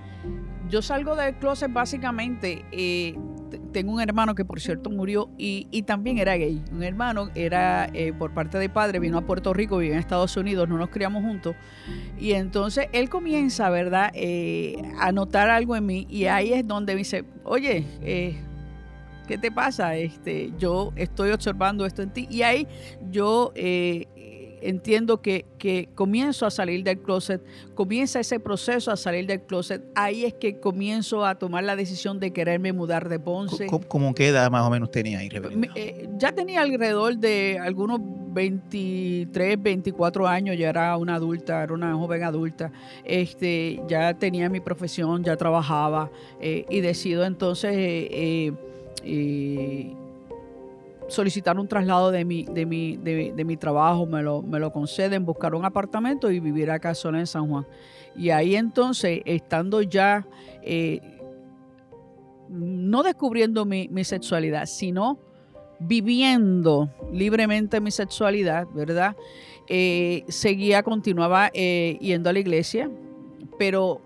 yo 0.67 0.81
salgo 0.81 1.15
del 1.15 1.35
closet 1.35 1.71
básicamente, 1.71 2.65
tengo 3.71 3.93
un 3.93 4.01
hermano 4.01 4.35
que 4.35 4.45
por 4.45 4.59
cierto 4.59 4.89
murió 4.89 5.29
y, 5.37 5.67
y 5.71 5.83
también 5.83 6.17
era 6.17 6.35
gay. 6.35 6.63
Un 6.71 6.83
hermano 6.83 7.29
era 7.35 7.89
eh, 7.93 8.13
por 8.13 8.33
parte 8.33 8.57
de 8.57 8.69
padre, 8.69 8.99
vino 8.99 9.17
a 9.17 9.21
Puerto 9.21 9.53
Rico, 9.53 9.77
vivió 9.77 9.93
en 9.93 9.99
Estados 9.99 10.35
Unidos, 10.37 10.67
no 10.69 10.77
nos 10.77 10.89
criamos 10.89 11.23
juntos. 11.23 11.55
Y 12.19 12.33
entonces 12.33 12.87
él 12.93 13.09
comienza, 13.09 13.69
¿verdad?, 13.69 14.11
eh, 14.13 14.75
a 14.99 15.11
notar 15.11 15.49
algo 15.49 15.75
en 15.75 15.85
mí 15.85 16.07
y 16.09 16.25
ahí 16.25 16.53
es 16.53 16.67
donde 16.67 16.93
me 16.93 16.99
dice, 16.99 17.25
oye, 17.43 17.85
eh, 18.01 18.37
¿qué 19.27 19.37
te 19.37 19.51
pasa? 19.51 19.95
Este, 19.95 20.51
yo 20.57 20.91
estoy 20.95 21.31
observando 21.31 21.85
esto 21.85 22.01
en 22.01 22.11
ti. 22.11 22.27
Y 22.29 22.41
ahí 22.43 22.67
yo 23.11 23.53
entiendo 24.61 25.21
que, 25.21 25.45
que 25.57 25.89
comienzo 25.95 26.45
a 26.45 26.51
salir 26.51 26.83
del 26.83 26.99
closet, 26.99 27.41
comienza 27.73 28.19
ese 28.19 28.39
proceso 28.39 28.91
a 28.91 28.97
salir 28.97 29.27
del 29.27 29.41
closet. 29.41 29.83
Aí 29.95 30.25
es 30.25 30.33
que 30.33 30.59
comienzo 30.59 31.25
a 31.25 31.35
tomar 31.35 31.63
la 31.63 31.75
decisión 31.75 32.19
de 32.19 32.31
quererme 32.31 32.73
mudar 32.73 33.09
de 33.09 33.19
Ponce. 33.19 33.67
¿Cómo, 33.67 33.87
cómo 33.87 34.15
qué 34.15 34.27
edad 34.27 34.49
más 34.51 34.65
o 34.65 34.69
menos 34.69 34.91
tenía 34.91 35.19
ahí, 35.19 35.29
eh, 35.75 36.07
ya 36.17 36.31
tenía 36.31 36.61
alrededor 36.61 37.17
de 37.17 37.59
algunos 37.61 37.99
23, 38.35 39.63
24 39.63 40.27
años, 40.27 40.57
ya 40.57 40.69
era 40.69 40.97
una 40.97 41.15
adulta, 41.15 41.63
era 41.63 41.73
una 41.73 41.95
joven 41.95 42.23
adulta. 42.23 42.71
Este, 43.03 43.81
ya 43.87 44.13
tenía 44.13 44.49
mi 44.49 44.59
profesión, 44.59 45.23
ya 45.23 45.37
trabajaba 45.37 46.11
eh, 46.39 46.65
y 46.69 46.81
decido 46.81 47.25
entonces 47.25 47.71
eh, 47.73 48.53
eh, 49.03 49.93
solicitar 51.07 51.59
un 51.59 51.67
traslado 51.67 52.11
de 52.11 52.25
mi, 52.25 52.43
de 52.45 52.65
mi, 52.65 52.97
de, 52.97 53.45
mi 53.45 53.57
trabajo, 53.57 54.05
me 54.05 54.21
lo, 54.21 54.41
me 54.41 54.59
lo 54.59 54.71
conceden, 54.71 55.25
buscar 55.25 55.55
un 55.55 55.65
apartamento 55.65 56.31
y 56.31 56.39
vivir 56.39 56.71
acá 56.71 56.95
sola 56.95 57.19
en 57.19 57.27
San 57.27 57.47
Juan. 57.47 57.65
Y 58.15 58.29
ahí 58.29 58.55
entonces, 58.55 59.21
estando 59.25 59.81
ya, 59.81 60.25
eh, 60.61 61.01
no 62.49 63.03
descubriendo 63.03 63.65
mi, 63.65 63.87
mi 63.89 64.03
sexualidad, 64.03 64.65
sino 64.65 65.19
viviendo 65.79 66.89
libremente 67.11 67.81
mi 67.81 67.91
sexualidad, 67.91 68.67
¿verdad? 68.73 69.15
Eh, 69.67 70.23
seguía, 70.27 70.83
continuaba 70.83 71.49
eh, 71.53 71.97
yendo 71.99 72.29
a 72.29 72.33
la 72.33 72.39
iglesia, 72.39 72.89
pero 73.57 74.01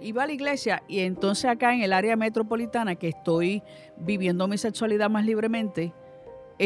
iba 0.00 0.22
a 0.22 0.26
la 0.26 0.32
iglesia 0.32 0.82
y 0.88 1.00
entonces 1.00 1.44
acá 1.44 1.74
en 1.74 1.82
el 1.82 1.92
área 1.92 2.16
metropolitana 2.16 2.96
que 2.96 3.08
estoy 3.08 3.62
viviendo 3.96 4.48
mi 4.48 4.58
sexualidad 4.58 5.10
más 5.10 5.24
libremente, 5.24 5.92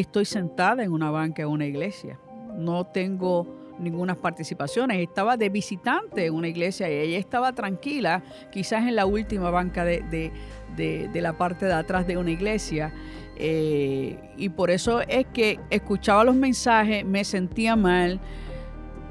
estoy 0.00 0.24
sentada 0.24 0.84
en 0.84 0.92
una 0.92 1.10
banca 1.10 1.42
en 1.42 1.48
una 1.48 1.66
iglesia. 1.66 2.18
No 2.56 2.84
tengo 2.86 3.46
ninguna 3.78 4.14
participaciones. 4.14 4.98
Estaba 4.98 5.36
de 5.36 5.48
visitante 5.48 6.26
en 6.26 6.34
una 6.34 6.48
iglesia 6.48 6.88
y 6.88 7.08
ella 7.08 7.18
estaba 7.18 7.52
tranquila, 7.52 8.22
quizás 8.50 8.86
en 8.86 8.96
la 8.96 9.06
última 9.06 9.50
banca 9.50 9.84
de, 9.84 10.00
de- 10.10 11.08
de- 11.08 11.20
la 11.20 11.32
parte 11.36 11.66
de 11.66 11.72
atrás 11.74 12.06
de 12.06 12.16
una 12.16 12.30
iglesia. 12.30 12.92
Eh, 13.36 14.18
y 14.36 14.48
por 14.50 14.70
eso 14.70 15.00
es 15.02 15.26
que 15.32 15.58
escuchaba 15.70 16.24
los 16.24 16.34
mensajes, 16.36 17.04
me 17.04 17.22
sentía 17.24 17.76
mal, 17.76 18.18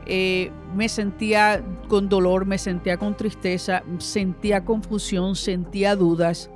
eh, 0.07 0.51
me 0.75 0.89
sentía 0.89 1.63
con 1.87 2.09
dolor, 2.09 2.45
me 2.45 2.57
sentía 2.57 2.97
con 2.97 3.15
tristeza, 3.17 3.83
sentía 3.99 4.63
confusión, 4.65 5.35
sentía 5.35 5.95
dudas, 5.95 6.49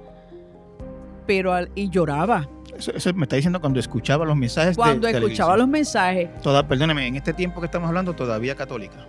pero 1.28 1.54
y 1.76 1.90
lloraba. 1.90 2.48
Eso, 2.80 2.92
eso 2.96 3.14
me 3.14 3.24
está 3.24 3.36
diciendo 3.36 3.60
cuando 3.62 3.80
escuchaba 3.80 4.26
los 4.26 4.36
mensajes 4.36 4.76
Cuando 4.76 5.08
de, 5.08 5.14
escuchaba 5.14 5.56
los 5.58 5.68
mensajes, 5.68 6.30
Toda, 6.42 6.68
perdóneme, 6.68 7.06
en 7.06 7.16
este 7.18 7.34
tiempo 7.34 7.60
que 7.60 7.66
estamos 7.66 7.88
hablando, 7.90 8.14
todavía 8.16 8.56
católica. 8.56 9.06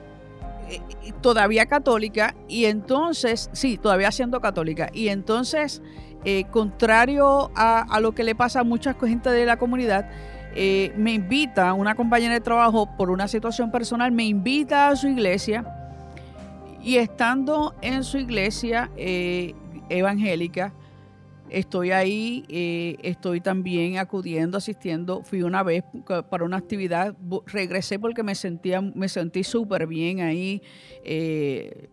eh, 0.69 0.81
todavía 1.23 1.67
católica 1.67 2.35
y 2.49 2.67
entonces, 2.67 3.49
sí, 3.53 3.79
todavía 3.79 4.11
siendo 4.11 4.41
católica. 4.41 4.91
Y 4.93 5.09
entonces, 5.09 5.83
eh, 6.25 6.45
contrario 6.51 7.51
a, 7.55 7.81
a 7.83 8.01
lo 8.01 8.13
que 8.13 8.25
le 8.25 8.35
pasa 8.35 8.61
a 8.61 8.65
mucha 8.65 8.95
gente 8.95 9.31
de 9.31 9.47
la 9.47 9.57
comunidad, 9.57 10.11
eh, 10.55 10.93
me 10.97 11.13
invita, 11.13 11.73
una 11.75 11.95
compañera 11.95 12.35
de 12.35 12.41
trabajo 12.41 12.89
por 12.97 13.11
una 13.11 13.29
situación 13.29 13.71
personal, 13.71 14.11
me 14.11 14.25
invita 14.25 14.89
a 14.89 14.97
su 14.97 15.07
iglesia 15.07 15.65
y 16.83 16.97
estando 16.97 17.75
en 17.83 18.03
su 18.03 18.19
iglesia 18.19 18.91
eh, 18.97 19.55
evangélica, 19.89 20.73
estoy 21.51 21.91
ahí, 21.91 22.45
eh, 22.49 22.97
estoy 23.03 23.41
también 23.41 23.99
acudiendo, 23.99 24.59
asistiendo. 24.59 25.23
Fui 25.23 25.43
una 25.43 25.63
vez 25.63 25.85
para 26.31 26.45
una 26.45 26.57
actividad, 26.57 27.15
regresé 27.47 27.99
porque 27.99 28.23
me 28.23 28.35
sentía, 28.35 28.81
me 28.81 29.09
sentí 29.09 29.45
súper 29.45 29.87
bien 29.87 30.21
ahí. 30.21 30.63
eh, 31.05 31.89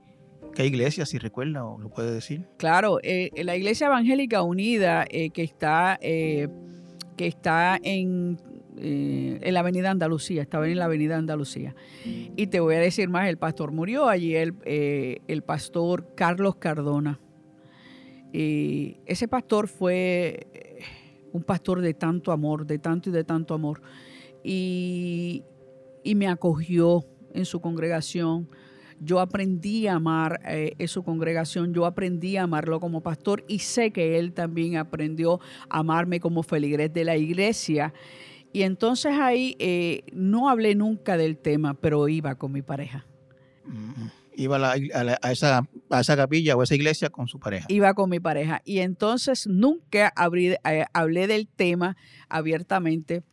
¿Qué 0.54 0.66
iglesia, 0.66 1.06
si 1.06 1.18
recuerda 1.18 1.66
o 1.66 1.78
lo 1.78 1.90
puede 1.90 2.12
decir? 2.12 2.46
Claro, 2.58 3.00
eh, 3.04 3.30
la 3.44 3.56
Iglesia 3.56 3.88
Evangélica 3.88 4.42
Unida 4.42 5.06
que 5.06 5.44
está 5.44 6.00
que 6.02 7.28
está 7.28 7.80
en, 7.82 8.40
en 8.80 9.54
la 9.54 9.60
Avenida 9.60 9.92
Andalucía, 9.92 10.42
estaba 10.42 10.68
en 10.68 10.78
la 10.78 10.86
Avenida 10.86 11.18
Andalucía. 11.18 11.76
Y 12.06 12.48
te 12.48 12.60
voy 12.60 12.76
a 12.76 12.80
decir 12.80 13.10
más, 13.10 13.28
el 13.28 13.38
pastor 13.38 13.72
murió 13.72 14.08
allí, 14.08 14.36
el, 14.36 14.56
el 14.66 15.42
pastor 15.44 16.16
Carlos 16.16 16.56
Cardona. 16.56 17.20
Y 18.34 18.98
ese 19.06 19.28
pastor 19.28 19.68
fue 19.68 20.48
eh, 20.54 20.80
un 21.32 21.44
pastor 21.44 21.82
de 21.82 21.94
tanto 21.94 22.32
amor, 22.32 22.66
de 22.66 22.80
tanto 22.80 23.10
y 23.10 23.14
de 23.14 23.24
tanto 23.24 23.54
amor. 23.54 23.82
Y, 24.44 25.44
y 26.04 26.16
me 26.16 26.28
acogió 26.28 27.06
en 27.34 27.46
su 27.46 27.60
congregación. 27.62 28.50
Yo 29.00 29.20
aprendí 29.20 29.88
a 29.88 29.96
amar 29.96 30.40
eh, 30.46 30.74
en 30.78 30.88
su 30.88 31.04
congregación, 31.04 31.74
yo 31.74 31.86
aprendí 31.86 32.36
a 32.38 32.44
amarlo 32.44 32.80
como 32.80 33.02
pastor 33.02 33.44
y 33.48 33.60
sé 33.60 33.92
que 33.92 34.18
él 34.18 34.34
también 34.34 34.78
aprendió 34.78 35.40
a 35.70 35.80
amarme 35.80 36.20
como 36.20 36.42
feligrés 36.42 36.92
de 36.94 37.04
la 37.04 37.16
iglesia. 37.16 37.94
Y 38.54 38.64
entonces 38.64 39.14
ahí 39.20 39.56
eh, 39.60 40.02
no 40.14 40.50
hablé 40.50 40.74
nunca 40.74 41.16
del 41.16 41.38
tema, 41.38 41.76
pero 41.76 42.08
iba 42.08 42.34
con 42.36 42.52
mi 42.52 42.64
pareja. 42.64 43.06
Mm, 43.66 44.08
Iba 44.38 44.56
a, 44.58 44.60
la- 44.60 44.76
a 44.94 45.04
la- 45.04 45.20
a 45.22 45.32
esa, 45.32 45.68
a 45.90 46.00
esa 46.00 46.16
capilla 46.16 46.56
o 46.56 46.62
a 46.62 46.64
esa 46.64 46.76
iglesia 46.76 47.10
con 47.10 47.28
su 47.28 47.40
pareja. 47.40 47.66
Iba 47.70 47.94
con 47.96 48.10
mi 48.10 48.20
pareja. 48.20 48.62
Y 48.64 48.80
entonces 48.80 49.48
nunca 49.48 50.14
abrí- 50.16 50.58
eh, 50.64 50.86
hablé 50.94 51.28
del 51.28 51.48
tema 51.48 51.98
abiertamente. 52.30 53.24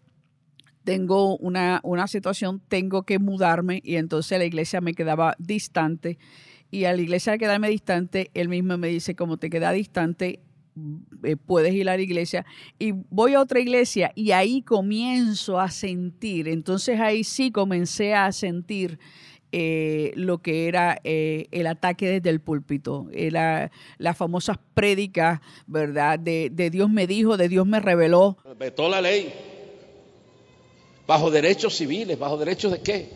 Tengo 0.84 1.36
una, 1.38 1.80
una 1.82 2.06
situación, 2.08 2.60
tengo 2.68 3.04
que 3.04 3.18
mudarme 3.18 3.80
y 3.84 3.96
entonces 3.96 4.38
la 4.38 4.44
iglesia 4.44 4.80
me 4.82 4.92
quedaba 4.94 5.34
distante. 5.38 6.18
Y 6.70 6.84
a 6.84 6.92
la 6.94 7.00
iglesia 7.00 7.32
al 7.34 7.38
quedarme 7.38 7.68
distante, 7.70 8.30
él 8.34 8.48
mismo 8.48 8.76
me 8.76 8.88
dice, 8.88 9.14
como 9.14 9.36
te 9.38 9.48
queda 9.48 9.72
distante, 9.72 10.40
eh, 11.22 11.36
puedes 11.36 11.72
ir 11.72 11.88
a 11.88 11.96
la 11.96 12.02
iglesia. 12.02 12.44
Y 12.78 12.92
voy 12.92 13.34
a 13.34 13.40
otra 13.40 13.60
iglesia 13.60 14.10
y 14.14 14.32
ahí 14.32 14.60
comienzo 14.62 15.58
a 15.60 15.70
sentir. 15.70 16.48
Entonces 16.48 17.00
ahí 17.00 17.24
sí 17.24 17.50
comencé 17.50 18.12
a 18.14 18.30
sentir 18.32 18.98
eh, 19.56 20.10
lo 20.16 20.38
que 20.38 20.66
era 20.66 21.00
eh, 21.04 21.46
el 21.52 21.68
ataque 21.68 22.08
desde 22.08 22.28
el 22.28 22.40
púlpito, 22.40 23.06
era 23.12 23.70
las 23.98 24.16
famosas 24.16 24.58
prédicas, 24.74 25.40
¿verdad? 25.68 26.18
De, 26.18 26.50
de 26.50 26.70
Dios 26.70 26.90
me 26.90 27.06
dijo, 27.06 27.36
de 27.36 27.48
Dios 27.48 27.64
me 27.64 27.78
reveló. 27.78 28.36
Respetó 28.44 28.88
la 28.88 29.00
ley. 29.00 29.32
Bajo 31.06 31.30
derechos 31.30 31.76
civiles, 31.76 32.18
bajo 32.18 32.36
derechos 32.36 32.72
de 32.72 32.80
qué? 32.80 33.08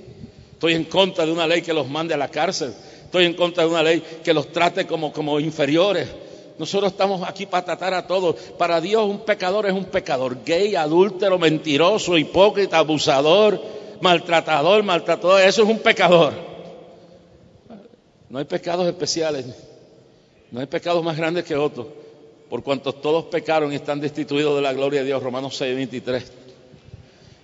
Estoy 0.53 0.75
en 0.75 0.85
contra 0.85 1.27
de 1.27 1.33
una 1.33 1.45
ley 1.45 1.61
que 1.61 1.73
los 1.73 1.89
mande 1.89 2.15
a 2.15 2.17
la 2.17 2.29
cárcel. 2.29 2.73
Estoy 3.03 3.25
en 3.25 3.35
contra 3.35 3.65
de 3.65 3.71
una 3.71 3.83
ley 3.83 4.01
que 4.23 4.33
los 4.33 4.53
trate 4.53 4.87
como, 4.87 5.13
como 5.13 5.41
inferiores. 5.41 6.09
Nosotros 6.57 6.93
estamos 6.93 7.29
aquí 7.29 7.47
para 7.47 7.65
tratar 7.65 7.95
a 7.95 8.07
todos. 8.07 8.37
Para 8.57 8.81
Dios 8.81 9.05
un 9.11 9.25
pecador 9.25 9.67
es 9.67 9.73
un 9.73 9.87
pecador. 9.87 10.45
Gay, 10.45 10.77
adúltero, 10.77 11.37
mentiroso, 11.37 12.17
hipócrita, 12.17 12.79
abusador, 12.79 13.61
maltratador, 14.01 14.83
maltratador. 14.83 15.41
Eso 15.43 15.63
es 15.63 15.69
un 15.69 15.79
pecador. 15.79 16.33
No 18.29 18.39
hay 18.39 18.45
pecados 18.45 18.87
especiales. 18.87 19.47
No 20.51 20.61
hay 20.61 20.67
pecados 20.67 21.03
más 21.05 21.17
grandes 21.17 21.45
que 21.45 21.57
otros. 21.57 21.87
Por 22.49 22.63
cuanto 22.63 22.93
todos 22.95 23.27
pecaron 23.27 23.73
y 23.73 23.77
están 23.77 24.01
destituidos 24.01 24.57
de 24.57 24.63
la 24.63 24.73
gloria 24.73 25.01
de 25.01 25.07
Dios. 25.07 25.23
Romanos 25.23 25.57
6, 25.57 25.75
23. 25.75 26.33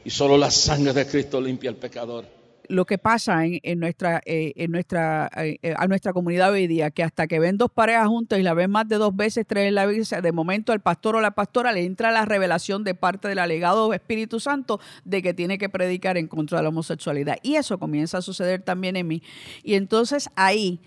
Y 0.04 0.10
solo 0.10 0.36
la 0.36 0.50
sangre 0.50 0.92
de 0.92 1.06
Cristo 1.06 1.40
limpia 1.40 1.70
al 1.70 1.76
pecador. 1.76 2.24
Lo 2.68 2.84
que 2.86 2.98
pasa 2.98 3.44
en, 3.44 3.78
nuestra, 3.78 4.20
eh, 4.24 4.52
en 4.56 4.70
nuestra, 4.72 5.30
eh, 5.36 5.58
eh, 5.62 5.74
a 5.76 5.86
nuestra 5.86 6.12
comunidad 6.12 6.52
hoy 6.52 6.66
día, 6.66 6.90
que 6.90 7.02
hasta 7.02 7.26
que 7.26 7.38
ven 7.38 7.58
dos 7.58 7.70
parejas 7.70 8.08
juntas 8.08 8.38
y 8.38 8.42
la 8.42 8.54
ven 8.54 8.70
más 8.70 8.88
de 8.88 8.96
dos 8.96 9.14
veces, 9.14 9.46
tres 9.46 9.72
la 9.72 9.84
iglesia, 9.90 10.20
de 10.20 10.32
momento 10.32 10.72
al 10.72 10.80
pastor 10.80 11.16
o 11.16 11.20
la 11.20 11.32
pastora 11.32 11.72
le 11.72 11.84
entra 11.84 12.10
la 12.10 12.24
revelación 12.24 12.84
de 12.84 12.94
parte 12.94 13.28
del 13.28 13.38
alegado 13.38 13.92
Espíritu 13.92 14.40
Santo 14.40 14.80
de 15.04 15.22
que 15.22 15.34
tiene 15.34 15.58
que 15.58 15.68
predicar 15.68 16.16
en 16.16 16.28
contra 16.28 16.58
de 16.58 16.62
la 16.62 16.68
homosexualidad. 16.70 17.38
Y 17.42 17.56
eso 17.56 17.78
comienza 17.78 18.18
a 18.18 18.22
suceder 18.22 18.62
también 18.62 18.96
en 18.96 19.06
mí. 19.06 19.22
Y 19.62 19.74
entonces 19.74 20.30
ahí... 20.36 20.80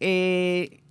eh, 0.00 0.83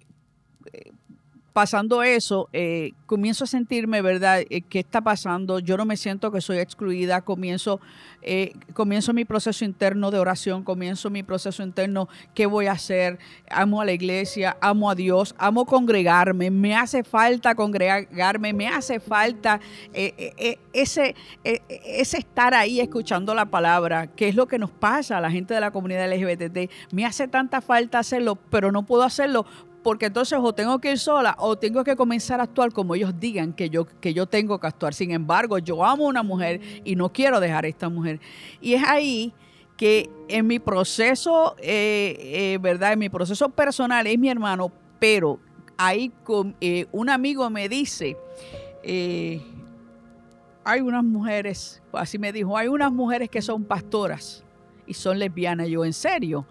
pasando 1.53 2.01
eso, 2.01 2.49
eh, 2.51 2.93
comienzo 3.05 3.43
a 3.43 3.47
sentirme, 3.47 4.01
¿verdad? 4.01 4.41
Eh, 4.49 4.61
¿Qué 4.61 4.79
está 4.79 5.01
pasando? 5.01 5.59
Yo 5.59 5.77
no 5.77 5.85
me 5.85 5.97
siento 5.97 6.31
que 6.31 6.41
soy 6.41 6.57
excluida. 6.57 7.21
Comienzo, 7.21 7.79
eh, 8.23 8.53
comienzo 8.73 9.13
mi 9.13 9.23
proceso 9.23 9.63
interno 9.63 10.09
de 10.09 10.17
oración, 10.17 10.63
comienzo 10.63 11.11
mi 11.11 11.21
proceso 11.21 11.61
interno, 11.61 12.09
¿qué 12.33 12.47
voy 12.47 12.65
a 12.65 12.71
hacer? 12.71 13.19
Amo 13.51 13.81
a 13.81 13.85
la 13.85 13.91
iglesia, 13.91 14.57
amo 14.61 14.89
a 14.89 14.95
Dios, 14.95 15.35
amo 15.37 15.65
congregarme, 15.65 16.49
me 16.49 16.75
hace 16.75 17.03
falta 17.03 17.53
congregarme, 17.53 18.51
me 18.51 18.67
hace 18.67 18.99
falta 18.99 19.59
ese, 19.93 21.15
ese 21.43 22.17
estar 22.17 22.55
ahí 22.55 22.79
escuchando 22.79 23.35
la 23.35 23.45
palabra, 23.45 24.07
que 24.07 24.27
es 24.27 24.35
lo 24.35 24.47
que 24.47 24.57
nos 24.57 24.71
pasa 24.71 25.19
a 25.19 25.21
la 25.21 25.29
gente 25.29 25.53
de 25.53 25.59
la 25.59 25.69
comunidad 25.69 26.11
LGBT. 26.11 26.71
Me 26.91 27.05
hace 27.05 27.27
tanta 27.27 27.61
falta 27.61 27.99
hacerlo, 27.99 28.35
pero 28.35 28.71
no 28.71 28.83
puedo 28.83 29.03
hacerlo 29.03 29.45
porque 29.83 30.05
entonces 30.07 30.39
o 30.41 30.53
tengo 30.53 30.79
que 30.79 30.91
ir 30.91 30.99
sola 30.99 31.35
o 31.37 31.57
tengo 31.57 31.83
que 31.83 31.95
comenzar 31.95 32.39
a 32.39 32.43
actuar 32.43 32.71
como 32.71 32.95
ellos 32.95 33.13
digan 33.19 33.53
que 33.53 33.69
yo, 33.69 33.85
que 33.85 34.13
yo 34.13 34.25
tengo 34.25 34.59
que 34.59 34.67
actuar. 34.67 34.93
Sin 34.93 35.11
embargo, 35.11 35.59
yo 35.59 35.83
amo 35.83 36.05
a 36.05 36.09
una 36.09 36.23
mujer 36.23 36.61
y 36.83 36.95
no 36.95 37.11
quiero 37.11 37.39
dejar 37.39 37.65
a 37.65 37.67
esta 37.67 37.89
mujer. 37.89 38.19
Y 38.61 38.73
es 38.73 38.83
ahí 38.83 39.33
que 39.77 40.09
en 40.29 40.47
mi 40.47 40.59
proceso, 40.59 41.55
eh, 41.59 42.15
eh, 42.19 42.57
¿verdad? 42.61 42.93
En 42.93 42.99
mi 42.99 43.09
proceso 43.09 43.49
personal 43.49 44.07
es 44.07 44.17
mi 44.17 44.29
hermano, 44.29 44.71
pero 44.99 45.39
ahí 45.77 46.11
con, 46.23 46.55
eh, 46.61 46.85
un 46.91 47.09
amigo 47.09 47.49
me 47.49 47.67
dice, 47.67 48.15
hay 50.65 50.81
unas 50.81 51.03
mujeres, 51.03 51.81
así 51.91 52.17
me 52.17 52.31
dijo, 52.31 52.57
hay 52.57 52.67
unas 52.67 52.91
mujeres 52.91 53.29
que 53.29 53.41
son 53.41 53.63
pastoras 53.65 54.43
y 54.87 54.93
son 54.93 55.19
lesbianas. 55.19 55.67
Yo, 55.67 55.83
¿en 55.83 55.93
serio? 55.93 56.45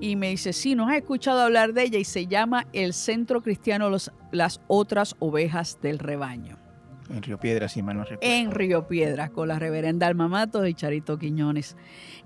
Y 0.00 0.16
me 0.16 0.30
dice, 0.30 0.52
sí, 0.52 0.74
nos 0.74 0.90
has 0.90 0.96
escuchado 0.96 1.40
hablar 1.40 1.72
de 1.72 1.84
ella 1.84 1.98
y 1.98 2.04
se 2.04 2.26
llama 2.26 2.66
el 2.72 2.92
Centro 2.92 3.42
Cristiano 3.42 3.88
Los- 3.90 4.12
Las 4.32 4.60
Otras 4.66 5.16
Ovejas 5.18 5.78
del 5.82 5.98
Rebaño. 5.98 6.58
En 7.10 7.22
Río 7.22 7.38
Piedras, 7.38 7.72
si 7.72 7.82
mal 7.82 7.96
no 7.98 8.04
recuerdo. 8.04 8.20
En 8.34 8.50
Río 8.50 8.88
Piedras, 8.88 9.30
con 9.30 9.48
la 9.48 9.58
reverenda 9.58 10.06
Alma 10.06 10.26
Matos 10.26 10.66
y 10.68 10.72
Charito 10.74 11.18
Quiñones. 11.18 11.76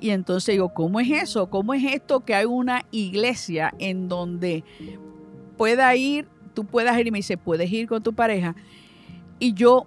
Y 0.00 0.10
entonces 0.10 0.54
digo, 0.54 0.68
¿cómo 0.72 1.00
es 1.00 1.10
eso? 1.10 1.50
¿Cómo 1.50 1.74
es 1.74 1.82
esto 1.84 2.20
que 2.24 2.34
hay 2.34 2.44
una 2.46 2.84
iglesia 2.92 3.74
en 3.78 4.08
donde 4.08 4.62
pueda 5.56 5.94
ir, 5.96 6.28
tú 6.54 6.64
puedas 6.64 6.96
ir 6.98 7.08
y 7.08 7.10
me 7.10 7.18
dice, 7.18 7.36
puedes 7.36 7.70
ir 7.72 7.88
con 7.88 8.02
tu 8.02 8.12
pareja? 8.14 8.54
Y 9.40 9.52
yo 9.52 9.86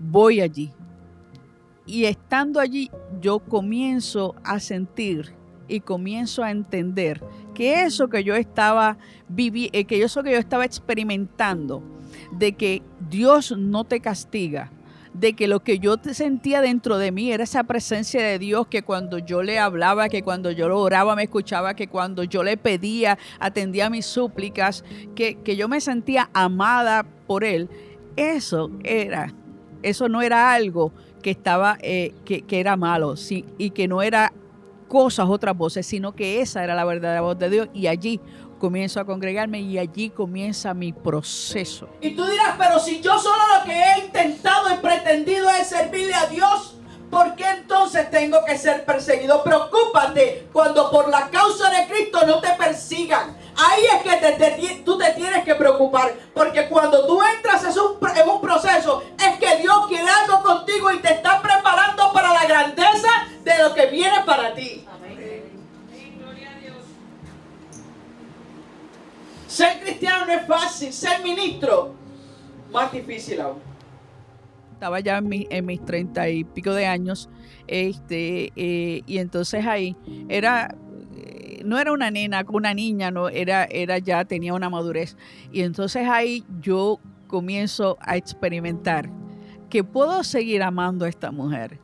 voy 0.00 0.40
allí. 0.40 0.72
Y 1.86 2.04
estando 2.06 2.58
allí, 2.60 2.90
yo 3.20 3.38
comienzo 3.38 4.34
a 4.42 4.58
sentir 4.58 5.32
y 5.68 5.80
comienzo 5.80 6.42
a 6.42 6.50
entender 6.50 7.22
que 7.54 7.82
eso 7.82 8.08
que 8.08 8.24
yo 8.24 8.34
estaba 8.34 8.98
vivi 9.28 9.70
eh, 9.72 9.84
que 9.84 10.02
eso 10.02 10.22
que 10.22 10.32
yo 10.32 10.38
estaba 10.38 10.64
experimentando, 10.64 11.82
de 12.32 12.52
que 12.52 12.82
Dios 13.08 13.54
no 13.56 13.84
te 13.84 14.00
castiga, 14.00 14.70
de 15.14 15.34
que 15.34 15.46
lo 15.46 15.60
que 15.60 15.78
yo 15.78 15.96
sentía 16.12 16.60
dentro 16.60 16.98
de 16.98 17.12
mí 17.12 17.32
era 17.32 17.44
esa 17.44 17.64
presencia 17.64 18.20
de 18.20 18.38
Dios 18.38 18.66
que 18.66 18.82
cuando 18.82 19.18
yo 19.18 19.42
le 19.42 19.58
hablaba, 19.58 20.08
que 20.08 20.22
cuando 20.22 20.50
yo 20.50 20.68
lo 20.68 20.80
oraba 20.80 21.14
me 21.14 21.22
escuchaba, 21.22 21.74
que 21.74 21.86
cuando 21.86 22.24
yo 22.24 22.42
le 22.42 22.56
pedía 22.56 23.16
atendía 23.38 23.88
mis 23.90 24.06
súplicas, 24.06 24.84
que, 25.14 25.36
que 25.36 25.56
yo 25.56 25.68
me 25.68 25.80
sentía 25.80 26.30
amada 26.34 27.06
por 27.26 27.44
Él. 27.44 27.70
Eso 28.16 28.70
era, 28.82 29.32
eso 29.82 30.08
no 30.08 30.20
era 30.20 30.52
algo 30.52 30.92
que 31.22 31.30
estaba, 31.30 31.78
eh, 31.80 32.12
que, 32.24 32.42
que 32.42 32.60
era 32.60 32.76
malo 32.76 33.16
sí, 33.16 33.44
y 33.56 33.70
que 33.70 33.88
no 33.88 34.02
era 34.02 34.32
cosas, 34.94 35.26
otras 35.28 35.56
voces, 35.56 35.84
sino 35.84 36.14
que 36.14 36.40
esa 36.40 36.62
era 36.62 36.76
la 36.76 36.84
verdadera 36.84 37.20
voz 37.20 37.36
de 37.36 37.50
Dios 37.50 37.68
y 37.74 37.88
allí 37.88 38.20
comienzo 38.60 39.00
a 39.00 39.04
congregarme 39.04 39.60
y 39.60 39.76
allí 39.76 40.08
comienza 40.10 40.72
mi 40.72 40.92
proceso. 40.92 41.88
Y 42.00 42.10
tú 42.14 42.24
dirás, 42.26 42.54
pero 42.56 42.78
si 42.78 43.00
yo 43.00 43.18
solo 43.18 43.42
lo 43.58 43.64
que 43.64 43.72
he 43.82 44.04
intentado 44.06 44.72
y 44.72 44.76
pretendido 44.78 45.50
es 45.50 45.66
servirle 45.66 46.14
a 46.14 46.26
Dios, 46.26 46.76
¿por 47.10 47.34
qué 47.34 47.44
entonces 47.58 48.08
tengo 48.10 48.38
que 48.46 48.56
ser 48.56 48.84
perseguido? 48.84 49.42
Preocúpate 49.42 50.46
cuando 50.52 50.88
por 50.92 51.08
la 51.08 51.28
causa 51.28 51.70
de 51.70 51.86
Cristo 51.88 52.24
no 52.26 52.38
te 52.40 52.50
persigan. 52.56 53.36
Ahí 53.56 53.82
es 53.96 54.02
que 54.02 54.16
te- 54.16 54.32
te 54.32 54.82
tú 54.84 54.96
te 54.96 55.10
tienes 55.12 55.44
que 55.44 55.54
preocupar, 55.56 56.14
porque 56.32 56.68
cuando 56.68 57.04
tú 57.06 57.20
entras 57.36 57.64
en 57.64 57.70
un, 57.80 58.16
en 58.16 58.28
un 58.28 58.40
proceso, 58.40 59.02
es 59.18 59.38
que 59.38 59.60
Dios 59.60 59.86
quiere 59.88 60.06
algo 60.22 60.42
contigo 60.42 60.90
y 60.92 60.98
te 61.00 61.12
está 61.14 61.42
preparando 61.42 62.12
para 62.12 62.32
la 62.32 62.44
grandeza 62.46 63.08
de 63.44 63.58
lo 63.62 63.74
que 63.74 63.86
viene 63.86 64.22
para 64.24 64.54
ti. 64.54 64.83
Ser 69.54 69.78
cristiano 69.80 70.26
no 70.26 70.32
es 70.32 70.46
fácil, 70.48 70.92
ser 70.92 71.22
ministro 71.22 71.94
más 72.72 72.90
difícil 72.92 73.40
aún. 73.40 73.58
Estaba 74.72 74.98
ya 74.98 75.18
en, 75.18 75.28
mi- 75.28 75.46
en 75.48 75.64
mis 75.64 75.84
treinta 75.84 76.28
y 76.28 76.42
pico 76.42 76.74
de 76.74 76.86
años, 76.86 77.28
este, 77.68 78.52
eh, 78.56 79.02
y 79.06 79.18
entonces 79.18 79.64
ahí 79.64 79.96
era, 80.28 80.74
eh, 81.16 81.62
no 81.64 81.78
era 81.78 81.92
una 81.92 82.10
nena, 82.10 82.44
una 82.50 82.74
niña, 82.74 83.12
no, 83.12 83.28
era, 83.28 83.62
era 83.66 83.98
ya, 83.98 84.24
tenía 84.24 84.54
una 84.54 84.68
madurez. 84.68 85.16
Y 85.52 85.62
entonces 85.62 86.08
ahí 86.08 86.44
yo 86.60 86.98
comienzo 87.28 87.96
a 88.00 88.16
experimentar 88.16 89.08
que 89.70 89.84
puedo 89.84 90.24
seguir 90.24 90.64
amando 90.64 91.04
a 91.04 91.08
esta 91.08 91.30
mujer. 91.30 91.78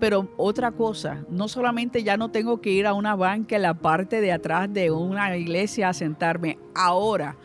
Pero 0.00 0.28
otra 0.38 0.72
cosa, 0.72 1.24
no 1.28 1.46
solamente 1.46 2.02
ya 2.02 2.16
no 2.16 2.30
tengo 2.30 2.60
que 2.60 2.70
ir 2.70 2.86
a 2.86 2.94
una 2.94 3.14
banca 3.14 3.56
en 3.56 3.62
la 3.62 3.74
parte 3.74 4.20
de 4.22 4.32
atrás 4.32 4.72
de 4.72 4.90
una 4.90 5.36
iglesia 5.36 5.90
a 5.90 5.94
sentarme, 5.94 6.58
ahora 6.74 7.36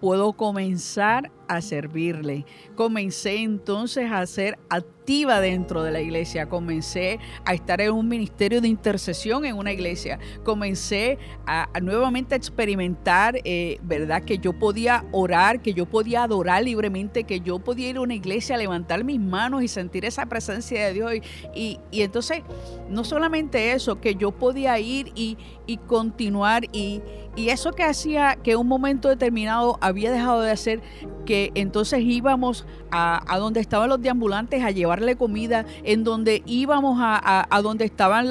puedo 0.00 0.32
comenzar 0.32 1.30
a 1.46 1.60
servirle. 1.60 2.44
Comencé 2.74 3.36
entonces 3.36 4.10
a 4.10 4.26
ser 4.26 4.58
activa 5.02 5.40
dentro 5.40 5.82
de 5.82 5.90
la 5.90 6.00
iglesia, 6.00 6.48
comencé 6.48 7.18
a 7.44 7.54
estar 7.54 7.80
en 7.80 7.90
un 7.90 8.06
ministerio 8.06 8.60
de 8.60 8.68
intercesión 8.68 9.44
en 9.44 9.56
una 9.56 9.72
iglesia, 9.72 10.20
comencé 10.44 11.18
a, 11.44 11.68
a 11.76 11.80
nuevamente 11.80 12.36
a 12.36 12.38
experimentar, 12.38 13.40
eh, 13.42 13.78
¿verdad? 13.82 14.22
Que 14.22 14.38
yo 14.38 14.52
podía 14.52 15.04
orar, 15.10 15.60
que 15.60 15.74
yo 15.74 15.86
podía 15.86 16.22
adorar 16.22 16.62
libremente, 16.62 17.24
que 17.24 17.40
yo 17.40 17.58
podía 17.58 17.88
ir 17.88 17.96
a 17.96 18.00
una 18.00 18.14
iglesia, 18.14 18.56
levantar 18.56 19.02
mis 19.02 19.18
manos 19.18 19.64
y 19.64 19.68
sentir 19.68 20.04
esa 20.04 20.26
presencia 20.26 20.86
de 20.86 20.92
Dios. 20.92 21.14
Y, 21.14 21.22
y, 21.52 21.80
y 21.90 22.02
entonces, 22.02 22.42
no 22.88 23.02
solamente 23.02 23.72
eso, 23.72 24.00
que 24.00 24.14
yo 24.14 24.30
podía 24.30 24.78
ir 24.78 25.10
y, 25.16 25.36
y 25.66 25.78
continuar 25.78 26.64
y, 26.72 27.02
y 27.34 27.48
eso 27.48 27.72
que 27.72 27.82
hacía 27.82 28.36
que 28.42 28.56
un 28.56 28.68
momento 28.68 29.08
determinado 29.08 29.78
había 29.80 30.10
dejado 30.12 30.42
de 30.42 30.50
hacer, 30.50 30.80
que 31.24 31.50
entonces 31.54 32.00
íbamos 32.02 32.66
a, 32.90 33.22
a 33.32 33.38
donde 33.38 33.60
estaban 33.60 33.88
los 33.88 34.02
deambulantes 34.02 34.62
a 34.62 34.70
llevarle 34.70 35.16
comida, 35.16 35.64
en 35.84 36.04
donde 36.04 36.42
íbamos 36.46 36.98
a, 37.00 37.46
a- 37.48 37.62
donde 37.62 37.84
estaban 37.84 38.28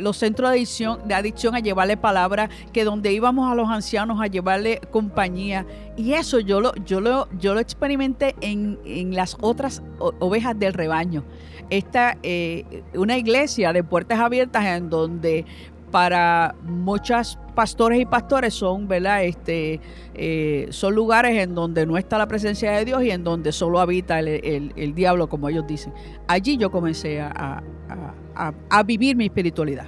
los 0.00 0.16
centros 0.18 0.50
de 0.50 1.14
adicción, 1.14 1.54
a 1.54 1.60
llevarle 1.60 1.96
palabra, 1.96 2.48
que 2.72 2.84
donde 2.84 3.12
íbamos 3.12 3.50
a 3.50 3.54
los 3.54 3.68
ancianos 3.68 4.20
a 4.20 4.26
llevarle 4.26 4.80
compañía. 4.90 5.66
Y 5.96 6.12
eso 6.12 6.38
yo 6.38 6.60
lo, 6.60 6.74
yo 6.84 7.00
lo, 7.00 7.28
yo 7.38 7.54
lo 7.54 7.60
experimenté 7.60 8.34
en, 8.40 8.78
en 8.84 9.14
las 9.14 9.36
otras 9.40 9.82
ovejas 9.98 10.58
del 10.58 10.74
rebaño. 10.74 11.24
Esta, 11.70 12.18
eh, 12.22 12.82
una 12.94 13.16
iglesia 13.16 13.72
de 13.72 13.82
puertas 13.82 14.20
abiertas 14.20 14.64
en 14.66 14.90
donde 14.90 15.46
para 15.94 16.56
muchas 16.64 17.38
pastores 17.54 18.00
y 18.00 18.04
pastores 18.04 18.52
son, 18.52 18.88
¿verdad? 18.88 19.22
Este, 19.22 19.78
eh, 20.16 20.66
son 20.70 20.92
lugares 20.92 21.38
en 21.40 21.54
donde 21.54 21.86
no 21.86 21.96
está 21.96 22.18
la 22.18 22.26
presencia 22.26 22.72
de 22.72 22.84
Dios 22.84 23.04
y 23.04 23.12
en 23.12 23.22
donde 23.22 23.52
solo 23.52 23.78
habita 23.78 24.18
el, 24.18 24.72
el- 24.74 24.92
diablo, 24.96 25.28
como 25.28 25.48
ellos 25.48 25.64
dicen. 25.68 25.92
Allí 26.26 26.56
yo 26.56 26.68
comencé 26.72 27.20
a, 27.20 27.62
a- 28.34 28.52
a- 28.70 28.82
vivir 28.82 29.14
mi 29.14 29.26
espiritualidad. 29.26 29.86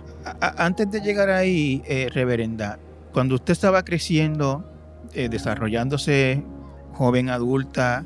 Antes 0.56 0.88
de 0.92 1.00
llegar 1.00 1.28
ahí, 1.28 1.82
eh, 1.88 2.08
reverenda, 2.14 2.78
cuando 3.12 3.34
usted 3.34 3.50
estaba 3.54 3.82
creciendo, 3.82 4.64
eh, 5.12 5.28
desarrollándose 5.28 6.44
joven 6.92 7.30
adulta, 7.30 8.04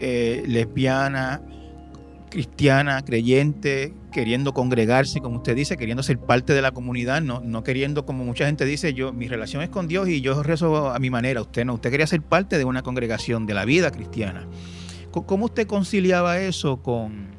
lesbiana, 0.00 1.42
cristiana, 2.30 3.04
creyente, 3.04 3.92
queriendo 4.16 4.54
congregarse, 4.54 5.20
como 5.20 5.36
usted 5.36 5.54
dice, 5.54 5.76
queriendo 5.76 6.02
ser 6.02 6.18
parte 6.18 6.54
de 6.54 6.62
la 6.62 6.70
comunidad, 6.72 7.20
no, 7.20 7.42
no 7.44 7.62
queriendo, 7.62 8.06
como 8.06 8.24
mucha 8.24 8.46
gente 8.46 8.64
dice, 8.64 8.94
yo 8.94 9.12
mi 9.12 9.28
relación 9.28 9.62
es 9.62 9.68
con 9.68 9.88
Dios 9.88 10.08
y 10.08 10.22
yo 10.22 10.42
rezo 10.42 10.88
a 10.88 10.98
mi 10.98 11.10
manera. 11.10 11.42
Usted 11.42 11.66
no, 11.66 11.74
usted 11.74 11.90
quería 11.90 12.06
ser 12.06 12.22
parte 12.22 12.56
de 12.56 12.64
una 12.64 12.82
congregación 12.82 13.44
de 13.44 13.52
la 13.52 13.66
vida 13.66 13.90
cristiana. 13.90 14.48
¿Cómo 15.10 15.44
usted 15.44 15.66
conciliaba 15.66 16.40
eso 16.40 16.82
con, 16.82 17.36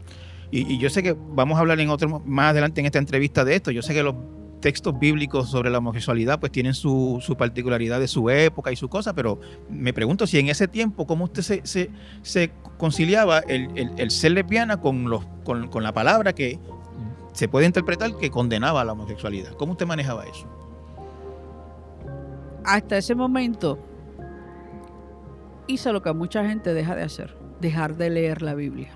Y, 0.52 0.72
y 0.72 0.78
yo 0.78 0.92
sé 0.92 1.02
que 1.02 1.16
vamos 1.18 1.58
a 1.58 1.62
hablar 1.62 1.80
en 1.80 1.90
otro 1.90 2.22
más 2.24 2.52
adelante 2.52 2.80
en 2.80 2.86
esta 2.86 3.00
entrevista 3.00 3.44
de 3.44 3.56
esto. 3.56 3.72
Yo 3.72 3.82
sé 3.82 3.96
que 3.96 4.04
los 4.04 4.14
textos 4.60 4.98
bíblicos 4.98 5.50
sobre 5.50 5.70
la 5.70 5.78
homosexualidad 5.78 6.40
pues 6.40 6.52
tienen 6.52 6.74
su, 6.74 7.20
su 7.22 7.36
particularidad 7.38 8.00
de 8.00 8.08
su 8.08 8.30
época 8.30 8.72
y 8.72 8.76
su 8.76 8.90
cosa, 8.90 9.14
pero 9.14 9.40
me 9.70 9.94
pregunto 9.94 10.26
si 10.28 10.40
en 10.40 10.50
ese 10.50 10.68
tiempo, 10.68 11.06
¿cómo 11.06 11.26
usted 11.26 11.42
se, 11.44 11.62
se, 11.66 11.92
se 12.24 12.52
conciliaba 12.78 13.40
el, 13.40 13.70
el- 13.76 13.92
el 13.98 14.12
ser 14.12 14.32
lesbiana 14.34 14.82
con, 14.82 15.10
los, 15.10 15.26
con, 15.44 15.68
con 15.68 15.84
la 15.84 15.94
palabra 15.94 16.34
que 16.34 16.60
se 17.34 17.48
puede 17.48 17.68
interpretar 17.68 18.16
que 18.18 18.32
condenaba 18.32 18.82
a 18.82 18.86
la 18.86 18.94
homosexualidad? 18.94 19.52
¿Cómo 19.54 19.74
usted 19.74 19.86
manejaba 19.86 20.26
eso? 20.26 20.48
Hasta 22.66 22.98
ese 22.98 23.16
momento 23.16 23.78
hice 25.68 25.92
lo 25.94 26.02
que 26.02 26.12
mucha 26.14 26.46
gente 26.48 26.74
deja 26.74 26.96
de 26.96 27.04
hacer, 27.04 27.38
dejar 27.62 27.96
de 27.96 28.10
leer 28.10 28.42
la 28.42 28.56
Biblia, 28.56 28.90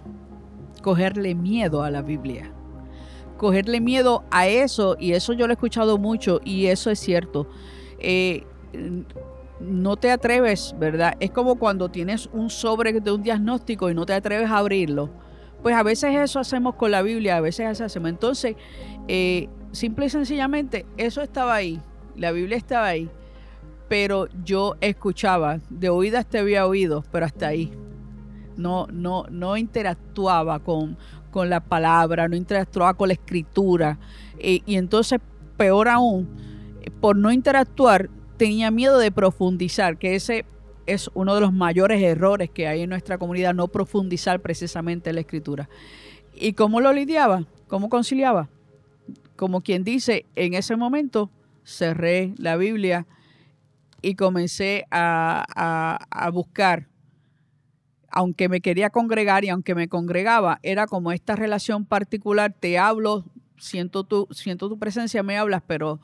cogerle 0.82 1.36
miedo 1.36 1.84
a 1.84 1.92
la 1.92 2.02
Biblia, 2.02 2.52
cogerle 3.42 3.82
miedo 3.82 4.24
a 4.30 4.48
eso, 4.48 4.96
y 5.00 5.14
eso 5.14 5.34
yo 5.34 5.48
lo 5.48 5.54
he 5.54 5.56
escuchado 5.56 5.98
mucho, 5.98 6.42
y 6.46 6.68
eso 6.68 6.92
es 6.92 7.00
cierto. 7.00 7.48
Eh, 7.98 8.44
no 9.60 9.98
te 9.98 10.12
atreves, 10.12 10.76
¿verdad? 10.78 11.16
Es 11.20 11.32
como 11.32 11.56
cuando 11.56 11.90
tienes 11.90 12.30
un 12.34 12.52
sobre 12.52 12.94
de 12.94 13.12
un 13.12 13.24
diagnóstico 13.24 13.90
y 13.90 13.96
no 13.96 14.06
te 14.06 14.14
atreves 14.14 14.48
a 14.48 14.60
abrirlo. 14.60 15.10
Pues 15.64 15.74
a 15.74 15.82
veces 15.82 16.16
eso 16.16 16.38
hacemos 16.38 16.76
con 16.76 16.92
la 16.92 17.02
Biblia, 17.02 17.38
a 17.38 17.42
veces 17.42 17.68
eso 17.68 17.84
hacemos. 17.84 18.12
Entonces, 18.12 18.56
eh, 19.08 19.50
simple 19.72 20.06
y 20.06 20.10
sencillamente, 20.12 20.86
eso 20.98 21.24
estaba 21.24 21.56
ahí, 21.56 21.82
la 22.16 22.32
Biblia 22.32 22.58
estaba 22.58 22.90
ahí, 22.90 23.10
pero 23.90 24.28
yo 24.46 24.76
escuchaba, 24.82 25.58
de 25.72 25.90
oídas 25.90 26.28
te 26.28 26.38
había 26.38 26.68
oído, 26.68 27.04
pero 27.12 27.26
hasta 27.26 27.48
ahí. 27.48 27.72
No, 28.56 28.86
no, 28.92 29.26
no 29.32 29.58
interactuaba 29.58 30.60
con, 30.60 30.96
con 31.32 31.50
la 31.50 31.60
palabra, 31.62 32.28
no 32.28 32.36
interactuaba 32.36 32.94
con 32.94 33.08
la 33.08 33.14
escritura. 33.14 33.98
Eh, 34.38 34.62
y 34.66 34.76
entonces, 34.76 35.20
peor 35.58 35.88
aún, 35.88 36.30
eh, 36.82 36.92
por 36.92 37.16
no 37.16 37.32
interactuar, 37.32 38.10
tenía 38.38 38.70
miedo 38.72 38.98
de 39.00 39.12
profundizar, 39.12 39.98
que 39.98 40.16
ese 40.16 40.46
es 40.88 41.10
uno 41.14 41.36
de 41.36 41.42
los 41.42 41.54
mayores 41.54 42.02
errores 42.02 42.50
que 42.50 42.68
hay 42.68 42.82
en 42.82 42.90
nuestra 42.90 43.18
comunidad, 43.18 43.54
no 43.54 43.68
profundizar 43.68 44.42
precisamente 44.42 45.10
en 45.10 45.16
la 45.16 45.22
escritura. 45.22 45.70
¿Y 46.34 46.54
cómo 46.54 46.82
lo 46.82 46.92
lidiaba? 46.92 47.46
¿Cómo 47.68 47.88
conciliaba? 47.90 48.50
Como 49.36 49.62
quien 49.62 49.84
dice, 49.84 50.26
en 50.36 50.54
ese 50.54 50.76
momento 50.76 51.30
cerré 51.64 52.34
la 52.38 52.58
Biblia 52.58 53.06
y 54.02 54.16
comencé 54.16 54.86
a, 54.90 55.46
a- 55.56 56.00
a 56.10 56.30
buscar, 56.32 56.88
aunque 58.12 58.50
me 58.50 58.62
quería 58.62 58.90
congregar 58.90 59.44
y 59.46 59.50
aunque 59.50 59.74
me 59.76 59.88
congregaba, 59.88 60.60
era 60.64 60.86
como 60.88 61.12
esta 61.12 61.36
relación 61.36 61.86
particular, 61.86 62.54
te 62.60 62.78
hablo, 62.78 63.26
siento 63.58 64.04
tu, 64.04 64.28
siento 64.32 64.70
tu 64.70 64.78
presencia, 64.78 65.24
me 65.24 65.38
hablas, 65.38 65.64
pero 65.66 66.00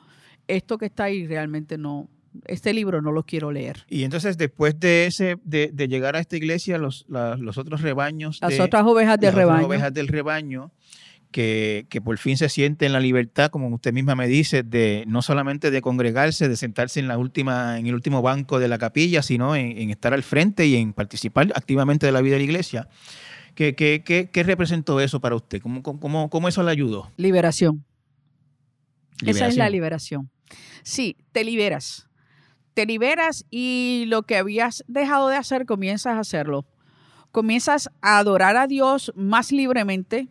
esto 0.46 0.78
que 0.78 0.86
está 0.86 1.04
ahí 1.04 1.26
realmente 1.26 1.76
no, 1.78 2.08
este 2.46 2.72
libro 2.72 3.02
no 3.02 3.12
lo 3.12 3.24
quiero 3.24 3.50
leer. 3.52 3.84
Y 3.88 4.04
entonces 4.04 4.38
después 4.38 4.78
de 4.80 5.06
ese 5.06 5.36
de, 5.44 5.70
de 5.72 5.88
llegar 5.88 6.16
a 6.16 6.20
esta 6.20 6.36
iglesia, 6.36 6.78
los, 6.78 7.04
la- 7.08 7.36
los 7.36 7.58
otros 7.58 7.82
rebaños, 7.82 8.38
Las 8.40 8.50
de- 8.56 8.60
otras 8.62 8.84
ovejas 8.86 9.18
del 9.18 9.26
las 9.26 9.34
otras 9.34 9.46
rebaño. 9.48 9.66
ovejas 9.66 9.92
del 9.94 10.08
rebaño, 10.08 10.70
que, 11.30 11.86
que 11.90 12.00
por 12.00 12.16
fin 12.18 12.36
se 12.36 12.48
sienten 12.48 12.92
la 12.92 13.00
libertad, 13.00 13.50
como 13.50 13.68
usted 13.68 13.92
misma 13.92 14.14
me 14.14 14.26
dice, 14.26 14.62
de 14.62 15.04
no 15.06 15.22
solamente 15.22 15.70
de 15.70 15.80
congregarse, 15.82 16.48
de 16.48 16.56
sentarse 16.56 17.00
en 17.00 17.08
la 17.08 17.18
última, 17.18 17.78
en 17.78 17.86
el 17.86 17.94
último 17.94 18.22
banco 18.22 18.58
de 18.58 18.68
la 18.68 18.78
capilla, 18.78 19.22
sino 19.22 19.54
en, 19.56 19.76
en 19.78 19.90
estar 19.90 20.14
al 20.14 20.22
frente 20.22 20.66
y 20.66 20.76
en 20.76 20.92
participar 20.92 21.52
activamente 21.54 22.06
de 22.06 22.12
la 22.12 22.20
vida 22.20 22.34
de 22.34 22.38
la 22.38 22.44
iglesia. 22.44 22.88
¿Qué, 23.54 23.74
qué, 23.74 24.02
qué, 24.04 24.30
qué 24.32 24.42
representó 24.42 25.00
eso 25.00 25.20
para 25.20 25.34
usted? 25.34 25.60
¿Cómo, 25.60 25.82
cómo- 25.82 26.30
cómo, 26.30 26.48
eso 26.48 26.62
le 26.62 26.70
ayudó? 26.70 27.10
Liberación. 27.16 27.84
Esa 29.26 29.48
es 29.48 29.56
la 29.56 29.68
Liberación. 29.68 30.28
liberación. 30.28 30.30
Sí, 30.82 31.16
te 31.32 31.44
liberas. 31.44 32.08
Te 32.74 32.86
liberas 32.86 33.44
y 33.50 34.04
lo 34.06 34.22
que 34.22 34.36
habías 34.36 34.84
dejado 34.86 35.28
de 35.28 35.36
hacer, 35.36 35.66
comienzas 35.66 36.14
a 36.14 36.20
hacerlo. 36.20 36.64
Comienzas 37.32 37.90
a 38.00 38.18
adorar 38.18 38.56
a 38.56 38.66
Dios 38.68 39.12
más 39.16 39.50
libremente, 39.52 40.28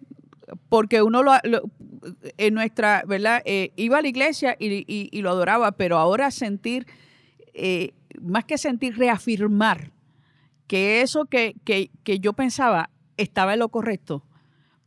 porque 0.70 1.02
uno 1.02 1.24
lo, 1.24 1.34
lo- 1.44 1.70
en 2.38 2.54
nuestra, 2.54 3.04
¿verdad? 3.08 3.42
Eh, 3.46 3.72
iba 3.76 3.98
a 3.98 4.02
la 4.02 4.08
iglesia 4.08 4.56
y, 4.60 5.22
lo 5.22 5.30
adoraba, 5.30 5.74
pero 5.74 5.98
ahora 5.98 6.32
sentir, 6.32 6.86
eh, 7.54 7.92
más 8.22 8.46
que 8.46 8.58
sentir, 8.58 8.98
reafirmar 8.98 9.92
que 10.68 11.02
eso 11.02 11.26
que, 11.26 11.56
que- 11.66 11.90
que 12.04 12.20
yo 12.20 12.34
pensaba 12.34 12.90
estaba 13.18 13.54
en 13.54 13.60
lo 13.60 13.70
correcto, 13.70 14.24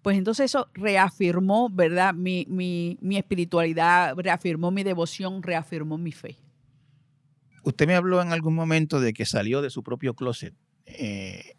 pues 0.03 0.17
entonces 0.17 0.47
eso 0.47 0.69
reafirmó, 0.73 1.69
¿verdad? 1.69 2.15
Mi, 2.15 2.47
mi, 2.49 2.97
mi 3.03 3.17
espiritualidad, 3.19 4.15
reafirmó 4.17 4.71
mi 4.71 4.83
devoción, 4.83 5.43
reafirmó 5.43 5.99
mi 5.99 6.13
fe. 6.13 6.37
Usted 7.65 7.87
me 7.87 7.95
habló 7.95 8.23
en 8.23 8.33
algún 8.33 8.55
momento 8.55 9.01
de 9.01 9.13
que 9.13 9.27
salió 9.27 9.61
de 9.61 9.69
su 9.69 9.83
propio 9.83 10.15
closet 10.15 10.55
eh, 10.87 11.57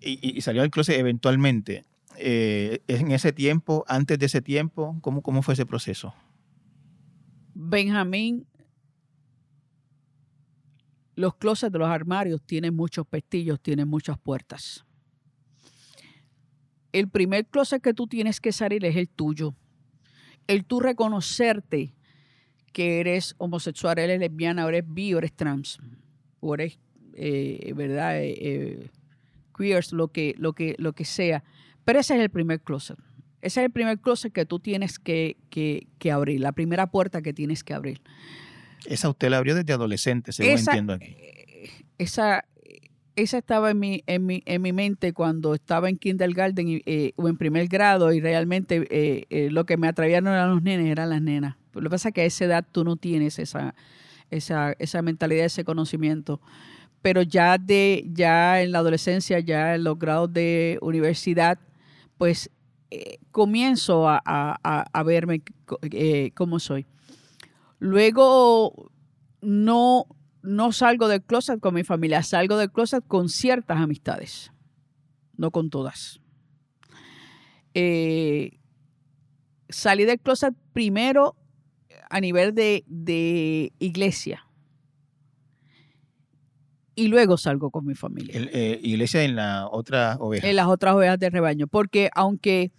y, 0.00 0.38
y 0.38 0.40
salió 0.40 0.62
del 0.62 0.70
closet 0.70 0.98
eventualmente. 0.98 1.84
Eh, 2.16 2.80
en 2.86 3.10
ese 3.10 3.32
tiempo, 3.32 3.84
antes 3.88 4.18
de 4.18 4.26
ese 4.26 4.40
tiempo, 4.40 4.96
¿cómo, 5.00 5.22
cómo 5.22 5.42
fue 5.42 5.54
ese 5.54 5.66
proceso? 5.66 6.14
Benjamín, 7.54 8.46
los 11.16 11.34
closets 11.36 11.72
de 11.72 11.78
los 11.78 11.88
armarios 11.88 12.42
tienen 12.42 12.74
muchos 12.74 13.06
pestillos, 13.06 13.60
tienen 13.60 13.88
muchas 13.88 14.18
puertas. 14.18 14.84
El 16.92 17.08
primer 17.08 17.46
closet 17.46 17.82
que 17.82 17.94
tú 17.94 18.06
tienes 18.06 18.40
que 18.40 18.52
salir 18.52 18.84
es 18.84 18.96
el 18.96 19.08
tuyo. 19.08 19.54
El 20.46 20.64
tú 20.64 20.80
reconocerte 20.80 21.94
que 22.72 23.00
eres 23.00 23.34
homosexual, 23.38 23.98
eres 23.98 24.20
lesbiana, 24.20 24.68
eres 24.68 24.84
bi, 24.86 25.12
eres 25.12 25.32
trans, 25.32 25.80
o 26.40 26.54
eres, 26.54 26.78
eh, 27.14 27.72
¿verdad? 27.74 28.18
Eh, 28.20 28.90
queers, 29.56 29.92
lo 29.92 30.08
que, 30.08 30.34
lo, 30.38 30.52
que, 30.52 30.74
lo 30.78 30.92
que 30.92 31.04
sea. 31.04 31.44
Pero 31.84 32.00
ese 32.00 32.14
es 32.16 32.20
el 32.22 32.30
primer 32.30 32.60
closet. 32.60 32.96
Ese 33.42 33.60
es 33.60 33.66
el 33.66 33.70
primer 33.70 33.98
closet 34.00 34.32
que 34.32 34.46
tú 34.46 34.58
tienes 34.58 34.98
que, 34.98 35.36
que- 35.50 35.86
que 35.98 36.10
abrir, 36.10 36.40
la 36.40 36.52
primera 36.52 36.90
puerta 36.90 37.20
que 37.22 37.32
tienes 37.32 37.62
que 37.62 37.74
abrir. 37.74 38.00
Esa 38.86 39.08
usted 39.08 39.28
la 39.30 39.38
abrió 39.38 39.54
desde 39.54 39.72
adolescente, 39.72 40.32
según 40.32 40.52
Esa- 40.54 40.72
entiendo 40.72 40.92
aquí. 40.94 41.14
Eh, 41.18 41.70
Esa, 41.98 42.44
esa 43.16 43.38
estaba 43.38 43.70
en 43.70 43.78
mi, 43.78 44.02
en, 44.06 44.26
mi, 44.26 44.42
en 44.46 44.60
mi 44.62 44.72
mente 44.72 45.12
cuando 45.12 45.54
estaba 45.54 45.88
en 45.88 45.96
kindergarten 45.96 46.68
y, 46.68 46.82
eh, 46.86 47.12
o 47.16 47.28
en 47.28 47.36
primer 47.36 47.68
grado 47.68 48.12
y 48.12 48.20
realmente 48.20 48.86
eh, 48.90 49.24
eh, 49.30 49.48
lo 49.50 49.64
que 49.64 49.76
me 49.76 49.86
atraía 49.88 50.20
no 50.20 50.30
eran 50.32 50.50
los 50.50 50.62
nenes, 50.62 50.90
eran 50.90 51.10
las 51.10 51.22
nenas. 51.22 51.56
Lo 51.72 51.82
que 51.82 51.90
pasa 51.90 52.08
es 52.08 52.14
que 52.14 52.20
a 52.22 52.24
esa 52.24 52.44
edad 52.46 52.66
tú 52.70 52.82
no 52.84 52.96
tienes 52.96 53.38
esa, 53.38 53.74
esa, 54.30 54.74
esa 54.78 55.02
mentalidad, 55.02 55.44
ese 55.46 55.64
conocimiento. 55.64 56.40
Pero 57.02 57.22
ya, 57.22 57.58
de, 57.58 58.04
ya 58.12 58.62
en 58.62 58.72
la 58.72 58.78
adolescencia, 58.80 59.38
ya 59.40 59.74
en 59.76 59.84
los 59.84 59.98
grados 59.98 60.32
de 60.32 60.78
universidad, 60.82 61.58
pues 62.24 62.50
eh, 62.90 63.18
comienzo 63.32 64.08
a, 64.08 65.02
verme 65.04 65.42
eh, 65.82 66.30
como 66.34 66.58
soy. 66.58 66.86
Luego 67.78 68.90
no, 69.42 70.06
no 70.40 70.72
salgo 70.72 71.06
del 71.06 71.22
closet 71.22 71.60
con 71.60 71.74
mi 71.74 71.84
familia, 71.84 72.22
salgo 72.22 72.56
del 72.56 72.72
closet 72.72 73.06
con 73.06 73.28
ciertas 73.28 73.76
amistades, 73.76 74.52
no 75.36 75.50
con 75.50 75.68
todas. 75.68 76.22
Eh, 77.74 78.58
salí 79.68 80.06
del 80.06 80.18
closet 80.18 80.54
primero 80.72 81.36
a 82.08 82.20
nivel 82.20 82.54
de 82.54 83.74
iglesia 83.78 84.46
y 86.94 87.08
luego 87.08 87.36
salgo 87.36 87.70
con 87.70 87.84
mi 87.86 87.94
familia 87.94 88.36
El, 88.36 88.50
eh, 88.52 88.78
iglesia 88.82 89.22
en 89.24 89.36
la 89.36 89.68
otra 89.68 90.16
oveja. 90.20 90.48
en 90.48 90.56
las 90.56 90.66
otras 90.68 90.94
ovejas 90.94 91.18
del 91.18 91.32
rebaño. 91.32 91.66
Porque 91.66 92.10
aunque 92.14 92.70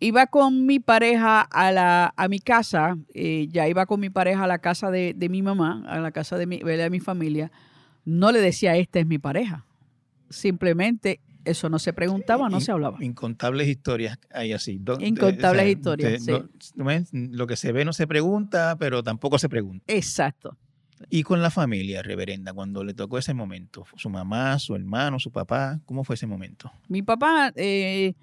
iba 0.00 0.26
con 0.26 0.64
mi 0.66 0.78
pareja 0.80 1.40
a, 1.40 1.72
la, 1.72 2.12
a 2.16 2.28
mi 2.28 2.38
casa, 2.40 2.96
eh, 3.14 3.46
ya 3.50 3.68
iba 3.68 3.86
con 3.86 4.00
mi 4.00 4.10
pareja 4.10 4.44
a 4.44 4.46
la 4.46 4.58
casa 4.58 4.90
de, 4.90 5.14
de 5.16 5.28
mi 5.28 5.42
mamá, 5.42 5.84
a 5.88 5.98
la 6.00 6.10
casa 6.12 6.36
de 6.38 6.46
mi, 6.46 6.58
de 6.58 6.90
mi 6.90 7.00
familia, 7.00 7.50
no 8.04 8.30
le 8.32 8.40
decía, 8.40 8.76
esta 8.76 8.98
es 9.00 9.06
mi 9.06 9.18
pareja. 9.18 9.64
Simplemente 10.30 11.20
eso 11.44 11.68
no 11.70 11.78
se 11.78 11.92
preguntaba, 11.92 12.48
no 12.48 12.58
In- 12.58 12.62
se 12.62 12.70
hablaba. 12.72 13.02
Incontables 13.02 13.66
historias 13.68 14.18
hay 14.30 14.52
así. 14.52 14.78
Do- 14.78 14.98
Incontables 15.00 15.68
historias. 15.68 16.22
Lo 17.12 17.46
que 17.46 17.56
se 17.56 17.72
ve 17.72 17.84
no 17.84 17.92
se 17.92 18.06
pregunta, 18.06 18.76
pero 18.78 19.02
tampoco 19.02 19.38
se 19.38 19.48
pregunta. 19.48 19.84
Exacto. 19.88 20.56
Y 21.10 21.22
con 21.22 21.40
la 21.42 21.50
familia, 21.50 22.02
reverenda, 22.02 22.52
cuando 22.52 22.82
le 22.84 22.94
tocó 22.94 23.18
ese 23.18 23.34
momento, 23.34 23.84
su 23.96 24.10
mamá, 24.10 24.58
su 24.58 24.74
hermano, 24.74 25.18
su 25.18 25.30
papá, 25.30 25.80
¿cómo 25.86 26.04
fue 26.04 26.14
ese 26.16 26.26
momento? 26.26 26.72
Mi 26.88 27.02
papá, 27.02 27.52
eh, 27.56 28.14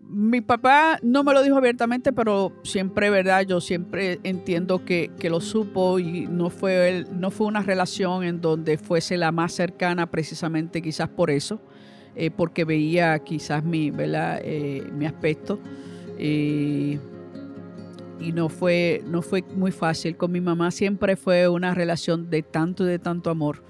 mi 0.00 0.40
papá 0.40 0.98
no 1.02 1.22
me 1.22 1.34
lo 1.34 1.42
dijo 1.42 1.56
abiertamente, 1.58 2.12
pero 2.12 2.52
siempre, 2.64 3.10
¿verdad? 3.10 3.42
Yo 3.46 3.60
siempre 3.60 4.18
entiendo 4.22 4.84
que, 4.84 5.10
que 5.18 5.28
lo 5.28 5.40
supo 5.40 5.98
y 5.98 6.26
no 6.26 6.48
fue, 6.48 6.88
él- 6.88 7.06
no 7.12 7.30
fue 7.30 7.46
una 7.46 7.62
relación 7.62 8.24
en 8.24 8.40
donde 8.40 8.78
fuese 8.78 9.18
la 9.18 9.32
más 9.32 9.52
cercana 9.52 10.10
precisamente 10.10 10.80
quizás 10.82 11.08
por 11.08 11.30
eso. 11.30 11.60
eh, 12.20 12.30
porque 12.32 12.64
veía 12.64 13.16
quizás 13.20 13.62
mi, 13.62 13.90
¿verdad? 13.92 14.40
Eh, 14.42 14.82
mi 14.92 15.06
aspecto. 15.06 15.60
Eh, 16.18 16.98
y 18.20 18.32
no 18.32 18.48
fue, 18.48 19.02
no 19.06 19.22
fue 19.22 19.44
muy 19.54 19.70
fácil. 19.72 20.16
Con 20.16 20.32
mi 20.32 20.40
mamá 20.40 20.70
siempre 20.70 21.16
fue 21.16 21.48
una 21.48 21.74
relación 21.74 22.30
de 22.30 22.42
tanto 22.42 22.84
y 22.84 22.88
de 22.88 22.98
tanto 22.98 23.30
amor. 23.30 23.62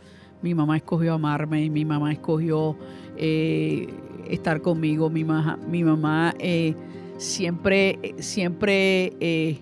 Mi 0.42 0.54
mamá 0.54 0.76
escogió 0.76 1.14
amarme, 1.14 1.68
mi 1.70 1.84
mamá 1.84 2.12
escogió 2.12 2.76
eh, 3.16 3.88
estar 4.28 4.60
conmigo, 4.62 5.10
mi, 5.10 5.24
maja- 5.24 5.58
mi 5.68 5.82
mamá 5.82 6.34
eh, 6.38 6.74
siempre, 7.16 8.14
siempre 8.18 9.12
eh, 9.20 9.58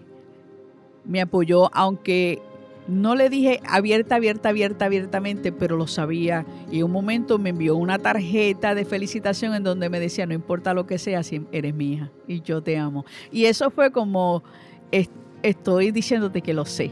me 1.04 1.20
apoyó, 1.20 1.74
aunque 1.74 2.40
no 2.88 3.14
le 3.16 3.28
dije 3.30 3.60
abierta, 3.68 4.16
abierta, 4.16 4.50
abierta, 4.50 4.84
abiertamente, 4.84 5.50
pero 5.50 5.76
lo 5.76 5.86
sabía. 5.86 6.44
Y 6.70 6.78
en 6.78 6.84
un 6.84 6.92
momento 6.92 7.38
me 7.38 7.50
envió 7.50 7.74
una 7.76 7.98
tarjeta 7.98 8.74
de 8.74 8.84
felicitación 8.84 9.54
en 9.54 9.64
donde 9.64 9.88
me 9.88 9.98
decía, 9.98 10.26
no 10.26 10.34
importa 10.34 10.74
lo 10.74 10.86
que 10.86 10.98
sea, 10.98 11.20
eres 11.52 11.74
mi 11.74 11.94
hija 11.94 12.12
y 12.28 12.42
yo 12.42 12.62
te 12.62 12.76
amo. 12.76 13.04
Y 13.32 13.46
eso 13.46 13.70
fue 13.70 13.90
como, 13.90 14.44
es- 14.92 15.10
estoy 15.42 15.90
diciéndote 15.90 16.40
que 16.42 16.54
lo 16.54 16.64
sé. 16.64 16.90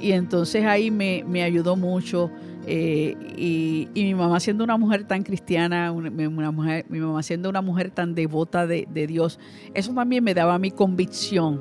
Y 0.00 0.12
entonces 0.12 0.64
ahí 0.64 0.90
me, 0.90 1.24
me 1.26 1.42
ayudó 1.42 1.76
mucho. 1.76 2.30
eh, 2.66 3.16
y, 3.36 3.88
y 3.92 4.04
mi 4.04 4.14
mamá 4.14 4.38
siendo 4.38 4.62
una 4.62 4.76
mujer 4.76 5.02
tan 5.04 5.24
cristiana, 5.24 5.90
una, 5.90 6.10
mujer, 6.52 6.86
mi 6.88 7.00
mamá 7.00 7.20
siendo 7.24 7.48
una 7.48 7.60
mujer 7.60 7.90
tan 7.90 8.14
devota 8.14 8.68
de, 8.68 8.86
de 8.92 9.06
Dios, 9.08 9.40
eso 9.74 9.92
también 9.92 10.22
me 10.22 10.32
daba 10.32 10.58
mi 10.60 10.70
convicción 10.70 11.60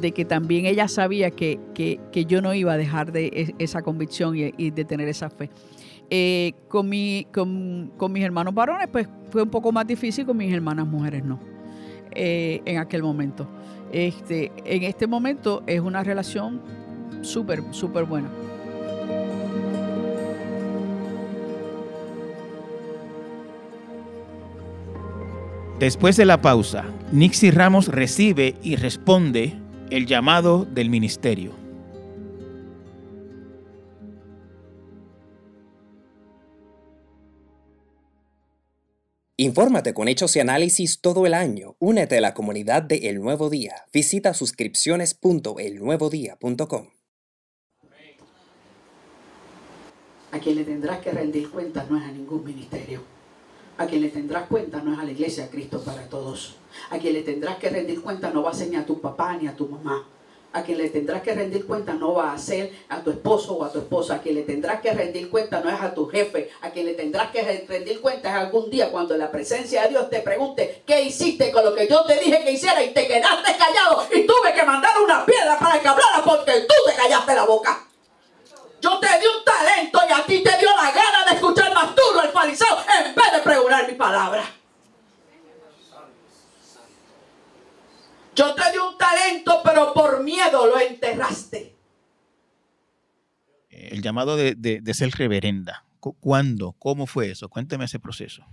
de 0.00 0.10
que 0.12 0.24
también 0.24 0.66
ella 0.66 0.88
sabía 0.88 1.30
que, 1.30 1.60
que- 1.74 2.00
que 2.10 2.24
yo 2.24 2.42
no 2.42 2.52
iba 2.52 2.72
a 2.72 2.76
dejar 2.76 3.12
de 3.12 3.30
es- 3.32 3.52
esa 3.60 3.82
convicción 3.82 4.36
y, 4.36 4.52
y 4.56 4.70
de 4.70 4.84
tener 4.84 5.08
esa 5.08 5.30
fe. 5.30 5.50
Eh, 6.10 6.54
con, 6.66 6.88
mi, 6.88 7.28
con, 7.32 7.92
con 7.96 8.10
mis 8.10 8.24
hermanos 8.24 8.52
varones, 8.52 8.88
pues 8.90 9.08
fue 9.30 9.42
un 9.44 9.50
poco 9.50 9.70
más 9.70 9.86
difícil, 9.86 10.26
con 10.26 10.36
mis 10.36 10.52
hermanas 10.52 10.84
mujeres 10.88 11.24
no, 11.24 11.38
eh, 12.10 12.60
en 12.64 12.78
aquel 12.78 13.02
momento. 13.04 13.46
Este, 13.92 14.52
en 14.64 14.84
este 14.84 15.06
momento 15.06 15.62
es 15.66 15.80
una 15.80 16.04
relación 16.04 16.60
súper, 17.22 17.62
súper 17.72 18.04
buena. 18.04 18.28
Después 25.80 26.16
de 26.16 26.26
la 26.26 26.42
pausa, 26.42 26.84
Nixie 27.10 27.50
Ramos 27.50 27.88
recibe 27.88 28.54
y 28.62 28.76
responde 28.76 29.54
el 29.88 30.06
llamado 30.06 30.66
del 30.66 30.90
ministerio. 30.90 31.59
Infórmate 39.42 39.94
con 39.94 40.06
hechos 40.06 40.36
y 40.36 40.40
análisis 40.40 41.00
todo 41.00 41.24
el 41.24 41.32
año. 41.32 41.74
Únete 41.78 42.18
a 42.18 42.20
la 42.20 42.34
comunidad 42.34 42.82
de 42.82 43.08
El 43.08 43.22
Nuevo 43.22 43.48
Día. 43.48 43.86
Visita 43.90 44.34
suscripciones.elnuevodía.com. 44.34 46.90
A 50.30 50.38
quien 50.40 50.56
le 50.56 50.64
tendrás 50.64 51.00
que 51.00 51.12
rendir 51.12 51.48
cuentas 51.48 51.90
no 51.90 51.96
es 51.96 52.04
a 52.04 52.12
ningún 52.12 52.44
ministerio. 52.44 53.00
A 53.78 53.86
quien 53.86 54.02
le 54.02 54.10
tendrás 54.10 54.46
cuentas 54.46 54.84
no 54.84 54.92
es 54.92 54.98
a 54.98 55.04
la 55.04 55.12
iglesia 55.12 55.48
Cristo 55.48 55.82
para 55.82 56.06
todos. 56.10 56.56
A 56.90 56.98
quien 56.98 57.14
le 57.14 57.22
tendrás 57.22 57.56
que 57.56 57.70
rendir 57.70 58.02
cuentas 58.02 58.34
no 58.34 58.42
va 58.42 58.50
a 58.50 58.54
ser 58.54 58.68
ni 58.68 58.76
a 58.76 58.84
tu 58.84 59.00
papá 59.00 59.38
ni 59.38 59.46
a 59.46 59.56
tu 59.56 59.66
mamá. 59.66 60.06
A 60.52 60.62
quien 60.64 60.78
le 60.78 60.88
tendrás 60.88 61.22
que 61.22 61.32
rendir 61.32 61.64
cuentas 61.64 61.94
no 61.94 62.14
va 62.14 62.32
a 62.32 62.38
ser 62.38 62.72
a 62.88 63.00
tu 63.02 63.10
esposo 63.10 63.54
o 63.54 63.64
a 63.64 63.70
tu 63.70 63.78
esposa. 63.78 64.16
A 64.16 64.18
quien 64.20 64.34
le 64.34 64.42
tendrás 64.42 64.80
que 64.80 64.92
rendir 64.92 65.30
cuentas 65.30 65.64
no 65.64 65.70
es 65.70 65.80
a 65.80 65.94
tu 65.94 66.08
jefe. 66.08 66.50
A 66.62 66.70
quien 66.70 66.86
le 66.86 66.94
tendrás 66.94 67.30
que 67.30 67.42
re- 67.42 67.64
rendir 67.68 68.00
cuentas 68.00 68.34
algún 68.34 68.68
día 68.68 68.90
cuando 68.90 69.16
la 69.16 69.30
presencia 69.30 69.82
de 69.82 69.90
Dios 69.90 70.10
te 70.10 70.20
pregunte 70.20 70.82
qué 70.84 71.02
hiciste 71.02 71.52
con 71.52 71.64
lo 71.64 71.72
que 71.74 71.86
yo 71.86 72.04
te 72.04 72.18
dije 72.18 72.42
que 72.42 72.50
hiciera 72.50 72.82
y 72.82 72.92
te 72.92 73.06
quedaste 73.06 73.52
callado 73.56 74.06
y 74.12 74.26
tuve 74.26 74.52
que 74.52 74.64
mandar 74.64 74.92
una 75.00 75.24
piedra 75.24 75.56
para 75.56 75.78
que 75.80 75.86
hablara 75.86 76.22
porque 76.24 76.52
tú 76.62 76.74
te 76.84 76.96
callaste 76.96 77.32
la 77.34 77.44
boca. 77.44 77.86
Yo 78.80 78.98
te 78.98 79.06
di 79.06 79.26
un 79.26 79.44
talento 79.44 80.00
y 80.08 80.12
a 80.12 80.24
ti 80.26 80.42
te 80.42 80.58
dio 80.58 80.70
la 80.70 80.90
gana 80.90 81.26
de 81.28 81.34
escuchar 81.36 81.72
más 81.72 81.94
duro 81.94 82.22
el 82.24 82.30
fariseo 82.30 82.76
en 83.06 83.14
vez 83.14 83.32
de 83.34 83.38
pregonar 83.40 83.86
mi 83.86 83.94
palabra. 83.94 84.42
Yo 88.34 88.54
te 88.54 88.69
talento, 89.30 89.60
pero 89.64 89.92
por 89.94 90.22
miedo 90.24 90.66
lo 90.66 90.78
enterraste. 90.80 91.74
El 93.70 94.02
llamado 94.02 94.36
de, 94.36 94.54
de- 94.54 94.80
de 94.80 94.94
ser 94.94 95.10
reverenda. 95.12 95.84
Cu- 96.00 96.16
¿Cuándo? 96.20 96.72
¿Cómo 96.78 97.06
fue 97.06 97.30
eso? 97.30 97.48
Cuénteme 97.48 97.84
ese 97.84 97.98
proceso. 98.00 98.44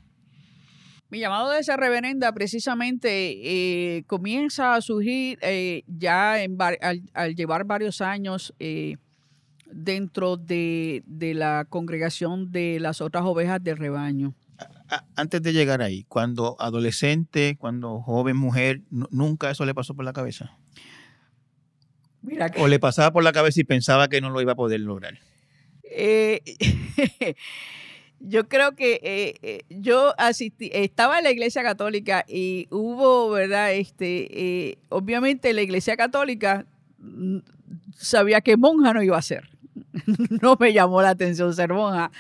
Mi 1.09 1.19
llamado 1.19 1.49
de 1.51 1.63
ser 1.63 1.79
reverenda 1.79 2.33
precisamente 2.33 3.97
eh, 3.97 4.03
comienza 4.07 4.75
a 4.75 4.81
surgir 4.81 5.39
eh, 5.41 5.83
ya 5.87 6.41
en 6.43 6.57
al, 6.61 7.01
al 7.13 7.35
llevar 7.35 7.63
varios 7.63 8.01
años 8.01 8.53
eh, 8.59 8.97
dentro 9.71 10.35
de, 10.35 11.03
de 11.05 11.33
la 11.33 11.65
congregación 11.69 12.51
de 12.51 12.79
las 12.81 12.99
otras 12.99 13.23
ovejas 13.25 13.63
del 13.63 13.77
rebaño. 13.77 14.33
Antes 15.15 15.41
de 15.41 15.53
llegar 15.53 15.81
ahí, 15.81 16.03
cuando 16.05 16.55
adolescente, 16.59 17.55
cuando 17.59 18.01
joven 18.01 18.35
mujer, 18.37 18.81
nu- 18.89 19.07
nunca 19.11 19.49
eso 19.51 19.65
le 19.65 19.73
pasó 19.73 19.93
por 19.95 20.03
la 20.05 20.13
cabeza. 20.13 20.57
Mira 22.27 22.49
que- 22.49 22.61
O 22.61 22.67
le 22.67 22.77
pasaba 22.77 23.11
por 23.13 23.23
la 23.23 23.31
cabeza 23.31 23.61
y 23.61 23.63
pensaba 23.63 24.09
que 24.09 24.19
no 24.19 24.29
lo 24.29 24.41
iba 24.41 24.51
a 24.51 24.55
poder 24.55 24.81
lograr. 24.81 25.17
Eh, 25.89 26.41
yo 28.19 28.49
creo 28.49 28.75
que 28.75 28.99
eh, 29.01 29.35
eh, 29.41 29.61
yo 29.69 30.13
asistí, 30.17 30.69
estaba 30.73 31.19
en 31.19 31.23
la 31.23 31.31
iglesia 31.31 31.63
católica 31.63 32.25
y 32.27 32.67
hubo, 32.69 33.29
¿verdad? 33.31 33.73
Este, 33.73 34.27
eh, 34.69 34.77
obviamente 34.89 35.53
la 35.53 35.61
iglesia 35.61 35.95
católica 35.95 36.65
mm, 36.99 37.37
sabía 37.95 38.41
que 38.41 38.57
monja 38.57 38.93
no 38.93 39.01
iba 39.01 39.17
a 39.17 39.21
ser. 39.21 39.47
no 40.41 40.57
me 40.59 40.73
llamó 40.73 41.01
la 41.01 41.09
atención 41.09 41.53
ser 41.53 41.73
monja. 41.73 42.11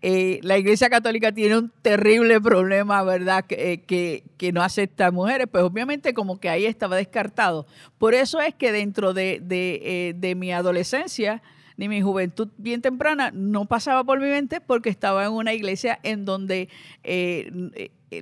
Eh, 0.00 0.40
la 0.42 0.58
iglesia 0.58 0.90
católica 0.90 1.32
tiene 1.32 1.58
un 1.58 1.70
terrible 1.82 2.40
problema, 2.40 3.02
¿verdad? 3.02 3.44
Que, 3.44 3.72
eh, 3.72 4.22
que, 4.36 4.52
no 4.52 4.62
acepta 4.62 5.10
mujeres, 5.12 5.46
pues 5.50 5.62
obviamente 5.62 6.12
como 6.14 6.40
que 6.40 6.48
ahí 6.48 6.66
estaba 6.66 6.96
descartado. 6.96 7.66
Por 7.98 8.14
eso 8.14 8.40
es 8.40 8.54
que 8.54 8.72
dentro 8.72 9.14
de, 9.14 9.40
de, 9.40 9.80
eh, 9.82 10.14
de 10.16 10.34
mi 10.34 10.52
adolescencia, 10.52 11.42
ni 11.76 11.88
mi 11.88 12.02
juventud 12.02 12.48
bien 12.58 12.82
temprana, 12.82 13.30
no 13.32 13.66
pasaba 13.66 14.04
por 14.04 14.20
mi 14.20 14.26
mente 14.26 14.60
porque 14.60 14.90
estaba 14.90 15.24
en 15.24 15.32
una 15.32 15.52
iglesia 15.54 15.98
en 16.02 16.24
donde 16.24 16.68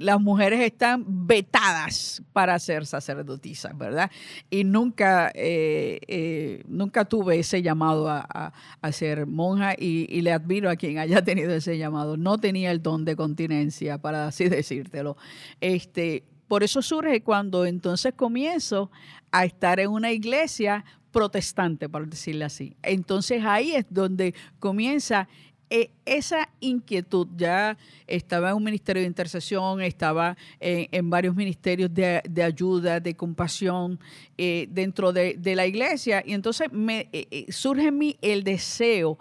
las 0.01 0.21
mujeres 0.21 0.61
están 0.61 1.27
vetadas 1.27 2.23
para 2.33 2.59
ser 2.59 2.87
sacerdotisas, 2.87 3.77
¿verdad? 3.77 4.11
Y 4.51 4.65
nunca, 4.65 5.31
eh, 5.35 5.99
eh, 6.07 6.63
nunca 6.69 7.05
tuve 7.05 7.39
ese 7.41 7.63
llamado 7.63 8.09
a, 8.09 8.21
a- 8.33 8.53
a 8.81 8.93
ser 8.93 9.27
monja 9.27 9.75
y, 9.77 10.07
y 10.09 10.21
le 10.23 10.33
admiro 10.33 10.71
a 10.71 10.77
quien 10.77 10.99
haya 10.99 11.23
tenido 11.25 11.53
ese 11.53 11.77
llamado. 11.79 12.17
No 12.17 12.39
tenía 12.39 12.71
el 12.71 12.83
don 12.83 13.05
de 13.05 13.17
continencia, 13.17 13.99
para 13.99 14.29
así 14.29 14.49
decírtelo. 14.49 15.17
Este, 15.61 16.23
por 16.47 16.63
eso 16.63 16.83
surge 16.83 17.23
cuando 17.23 17.67
entonces 17.67 18.13
comienzo 18.15 18.91
a 19.33 19.45
estar 19.45 19.81
en 19.81 19.91
una 19.91 20.13
iglesia 20.13 20.85
protestante, 21.13 21.89
por 21.89 22.07
decirlo 22.09 22.45
así. 22.45 22.77
Entonces 22.83 23.43
ahí 23.45 23.73
es 23.73 23.85
donde 23.91 24.35
comienza 24.61 25.29
eh, 25.71 25.91
esa 26.05 26.49
inquietud. 26.61 27.29
Ya 27.37 27.79
estaba 28.07 28.51
en 28.51 28.57
un 28.57 28.65
ministerio 28.65 29.01
de 29.03 29.07
intercesión, 29.09 29.81
estaba 29.81 30.37
en, 30.59 31.09
varios 31.09 31.35
ministerios 31.35 31.93
de, 31.95 32.21
de 32.29 32.43
ayuda, 32.43 33.01
de 33.01 33.15
compasión 33.15 33.99
eh, 34.37 34.67
dentro 34.71 35.13
de, 35.13 35.37
de 35.39 35.55
la 35.57 35.67
iglesia. 35.67 36.23
Y 36.27 36.35
entonces 36.35 36.69
eh, 36.73 37.47
surge 37.51 37.89
en 37.89 37.99
mí 37.99 38.17
el 38.21 38.45
deseo 38.45 39.19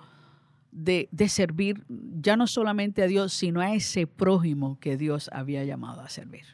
de, 0.71 1.07
de 1.11 1.29
servir 1.29 1.83
ya 1.87 2.35
no 2.35 2.45
solamente 2.47 3.01
a 3.03 3.07
Dios, 3.07 3.33
sino 3.33 3.61
a 3.61 3.73
ese 3.73 4.05
prójimo 4.07 4.79
que 4.79 4.97
Dios 4.97 5.29
había 5.33 5.63
llamado 5.63 6.01
a 6.01 6.09
servir. 6.09 6.45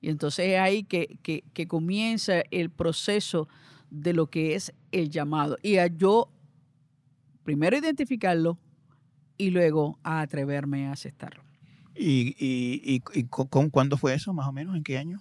Y 0.00 0.10
entonces 0.10 0.48
es 0.48 0.58
ahí 0.58 0.84
que, 0.84 1.18
que- 1.22 1.44
que 1.54 1.66
comienza 1.66 2.42
el 2.50 2.68
proceso 2.70 3.48
de 3.90 4.12
lo 4.12 4.26
que 4.26 4.54
es 4.54 4.72
el 4.92 5.08
llamado. 5.08 5.56
Y 5.62 5.78
a 5.78 5.86
yo 5.86 6.28
primero 7.44 7.76
identificarlo 7.78 8.58
y 9.36 9.50
luego 9.50 9.98
a 10.02 10.20
atreverme 10.20 10.86
a 10.86 10.92
aceptarlo. 10.92 11.42
¿Y, 11.96 12.34
y, 12.38 13.02
y- 13.14 13.24
cu- 13.28 13.48
cuándo 13.70 13.96
fue 13.96 14.14
eso, 14.14 14.32
más 14.32 14.48
o 14.48 14.52
menos? 14.52 14.76
¿En 14.76 14.82
qué 14.82 14.98
año? 14.98 15.20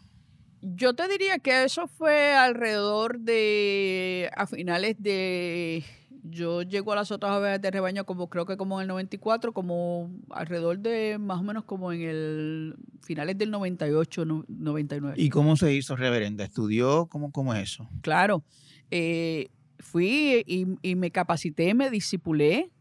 Yo 0.61 0.93
te 0.93 1.07
diría 1.07 1.39
que 1.39 1.63
eso 1.65 1.87
fue 1.87 2.33
alrededor 2.33 3.19
de, 3.19 4.29
a 4.35 4.47
finales 4.47 4.95
de, 4.97 5.83
yo 6.23 6.61
llego 6.61 6.93
a 6.93 6.95
las 6.95 7.11
otras 7.11 7.33
ovejas 7.33 7.61
de 7.61 7.69
rebaño 7.69 8.05
como 8.05 8.29
creo 8.29 8.45
que 8.45 8.55
como 8.55 8.79
en 8.79 8.83
el 8.83 8.87
94, 8.87 9.51
como 9.53 10.09
alrededor 10.29 10.79
de 10.79 11.17
más 11.19 11.39
o 11.39 11.43
menos 11.43 11.65
como 11.65 11.91
en 11.91 12.01
el 12.01 12.75
finales 13.01 13.37
del 13.37 13.51
98, 13.51 14.23
no- 14.25 14.45
99. 14.47 15.15
¿Y 15.21 15.29
cómo 15.29 15.57
se 15.57 15.73
hizo 15.73 15.95
reverenda? 15.97 16.45
¿Estudió? 16.45 17.07
¿Cómo, 17.07 17.31
cómo 17.33 17.53
es 17.53 17.63
eso? 17.63 17.89
Claro, 18.01 18.43
eh, 18.89 19.49
fui 19.79 20.43
y, 20.47 20.65
y 20.81 20.95
me 20.95 21.11
capacité, 21.11 21.73
me 21.73 21.89
discipulé. 21.89 22.71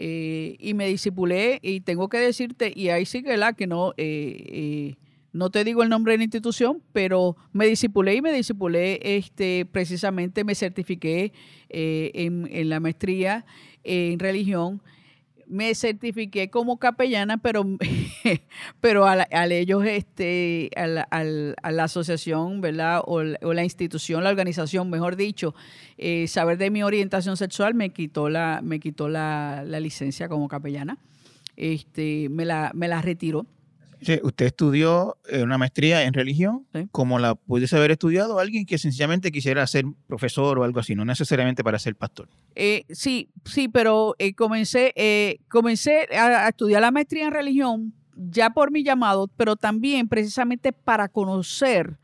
Eh, 0.00 0.56
y 0.60 0.74
me 0.74 0.86
disipulé 0.86 1.58
y 1.60 1.80
tengo 1.80 2.08
que 2.08 2.18
decirte, 2.18 2.72
y 2.74 2.88
ahí 2.88 3.04
sí 3.04 3.22
que 3.22 3.36
la 3.36 3.52
que 3.52 3.66
no, 3.66 3.92
eh, 3.96 4.44
eh, 4.48 4.96
no 5.32 5.50
te 5.50 5.64
digo 5.64 5.82
el 5.82 5.88
nombre 5.88 6.12
de 6.12 6.18
la 6.18 6.24
institución, 6.24 6.82
pero 6.92 7.36
me 7.52 7.66
disipulé 7.66 8.14
y 8.14 8.22
me 8.22 8.32
disipulé, 8.32 9.00
este, 9.02 9.66
precisamente 9.70 10.44
me 10.44 10.54
certifiqué 10.54 11.32
eh, 11.68 12.12
en, 12.14 12.48
en 12.50 12.68
la 12.68 12.80
maestría 12.80 13.44
en 13.82 14.18
religión 14.18 14.80
me 15.48 15.74
certifiqué 15.74 16.50
como 16.50 16.78
capellana, 16.78 17.38
pero, 17.38 17.64
pero 18.80 19.06
al, 19.06 19.26
al 19.32 19.52
ellos, 19.52 19.84
este, 19.84 20.70
al- 20.76 21.06
al- 21.10 21.56
a 21.62 21.70
la 21.72 21.84
asociación, 21.84 22.60
¿verdad? 22.60 23.02
O, 23.04 23.22
la- 23.22 23.64
institución, 23.64 24.24
la 24.24 24.30
organización, 24.30 24.90
mejor 24.90 25.16
dicho, 25.16 25.54
eh, 25.96 26.26
saber 26.28 26.58
de 26.58 26.70
mi 26.70 26.82
orientación 26.82 27.36
sexual 27.36 27.74
me 27.74 27.90
quitó 27.90 28.28
la, 28.28 28.60
me 28.62 28.80
quitó 28.80 29.08
la, 29.08 29.62
la 29.66 29.80
licencia 29.80 30.28
como 30.28 30.48
capellana. 30.48 30.98
Este, 31.56 32.28
me 32.30 32.44
la, 32.44 32.70
me 32.74 32.86
la 32.88 33.02
retiró. 33.02 33.46
Sí, 34.02 34.18
usted 34.22 34.46
estudió 34.46 35.16
eh, 35.28 35.42
una 35.42 35.58
maestría 35.58 36.04
en 36.04 36.14
religión, 36.14 36.66
Sí. 36.72 36.88
como 36.92 37.18
la 37.18 37.34
pudiese 37.34 37.76
haber 37.76 37.90
estudiado 37.90 38.38
alguien 38.38 38.64
que 38.66 38.78
sencillamente 38.78 39.30
quisiera 39.32 39.66
ser 39.66 39.84
profesor 40.06 40.58
o 40.58 40.64
algo 40.64 40.80
así, 40.80 40.94
no 40.94 41.04
necesariamente 41.04 41.64
para 41.64 41.78
ser 41.78 41.96
pastor. 41.96 42.28
Eh, 42.54 42.84
sí, 42.90 43.28
sí, 43.44 43.68
pero 43.68 44.14
eh, 44.18 44.34
comencé, 44.34 44.92
eh, 44.96 45.38
comencé 45.48 46.06
a, 46.16 46.46
a 46.46 46.48
estudiar 46.50 46.80
la 46.82 46.90
maestría 46.90 47.26
en 47.26 47.32
religión 47.32 47.92
ya 48.16 48.50
por 48.50 48.70
mi 48.72 48.82
llamado, 48.82 49.28
pero 49.36 49.54
también 49.56 50.08
precisamente 50.08 50.72
para 50.72 51.08
conocer 51.08 51.98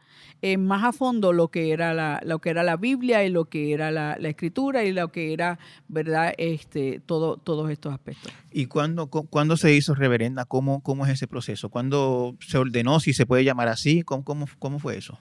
eh, 0.47 0.59
más 0.59 0.85
a 0.85 0.93
fondo 0.93 1.33
lo 1.33 1.49
que 1.49 1.73
era 1.73 1.95
la, 1.95 2.21
lo 2.23 2.39
que 2.39 2.51
era 2.51 2.63
la 2.63 2.77
Biblia 2.77 3.25
y 3.25 3.31
lo 3.31 3.47
que 3.47 3.73
era 3.73 3.91
la, 3.91 4.17
la 4.21 4.29
escritura 4.29 4.85
y 4.85 4.93
lo 4.93 5.11
que 5.11 5.33
era, 5.33 5.59
¿verdad? 5.89 6.35
Este, 6.37 7.01
todo, 7.07 7.39
todos 7.39 7.71
estos 7.71 7.95
aspectos. 7.95 8.31
¿Y 8.53 8.67
cuándo, 8.67 9.07
cu- 9.09 9.27
cuándo 9.27 9.57
se 9.57 9.75
hizo 9.75 9.95
reverenda? 9.95 10.45
¿Cómo, 10.45 10.83
¿Cómo 10.83 11.07
es 11.07 11.13
ese 11.13 11.27
proceso? 11.27 11.71
¿Cuándo 11.71 12.37
se 12.41 12.59
ordenó, 12.59 13.01
si 13.01 13.15
se 13.15 13.25
puede 13.25 13.43
llamar 13.45 13.69
así? 13.69 14.03
¿Cómo, 14.03 14.23
cómo, 14.23 14.47
cómo 14.59 14.79
fue 14.79 14.99
eso? 14.99 15.19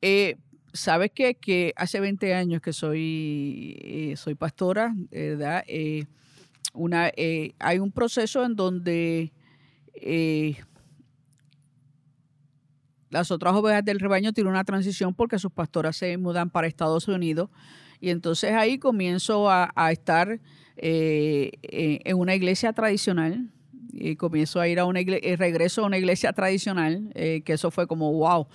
Eh, 0.00 0.36
Sabes 0.72 1.10
qué? 1.12 1.34
que 1.34 1.72
hace 1.74 1.98
20 1.98 2.32
años 2.32 2.62
que 2.62 2.72
soy, 2.72 3.76
eh, 3.82 4.14
soy 4.16 4.36
pastora, 4.36 4.94
¿verdad? 5.10 5.64
Una, 6.72 7.10
hay 7.58 7.78
un 7.80 7.90
proceso 7.90 8.44
en 8.44 8.54
donde 8.54 9.32
eh, 9.94 10.54
las 13.10 13.30
otras 13.30 13.54
ovejas 13.54 13.84
del 13.84 14.00
rebaño 14.00 14.32
tienen 14.32 14.52
una 14.52 14.64
transición 14.64 15.14
porque 15.14 15.38
sus 15.38 15.52
pastoras 15.52 15.96
se 15.96 16.16
mudan 16.16 16.48
para 16.50 16.66
Estados 16.66 17.06
Unidos 17.08 17.50
y 18.00 18.10
entonces 18.10 18.52
ahí 18.52 18.78
comienzo 18.78 19.50
a, 19.50 19.70
a 19.74 19.92
estar 19.92 20.40
eh, 20.76 21.50
eh, 21.62 22.00
en 22.04 22.16
una 22.16 22.34
iglesia 22.34 22.72
tradicional 22.72 23.50
y 23.92 24.16
comienzo 24.16 24.60
a 24.60 24.68
ir 24.68 24.78
a 24.78 24.84
una 24.84 25.00
iglesia, 25.00 25.36
regreso 25.36 25.82
a 25.82 25.86
una 25.86 25.98
iglesia 25.98 26.32
tradicional, 26.32 27.10
eh, 27.14 27.42
que 27.44 27.52
eso 27.54 27.70
fue 27.70 27.86
como 27.86 28.12
wow. 28.12 28.46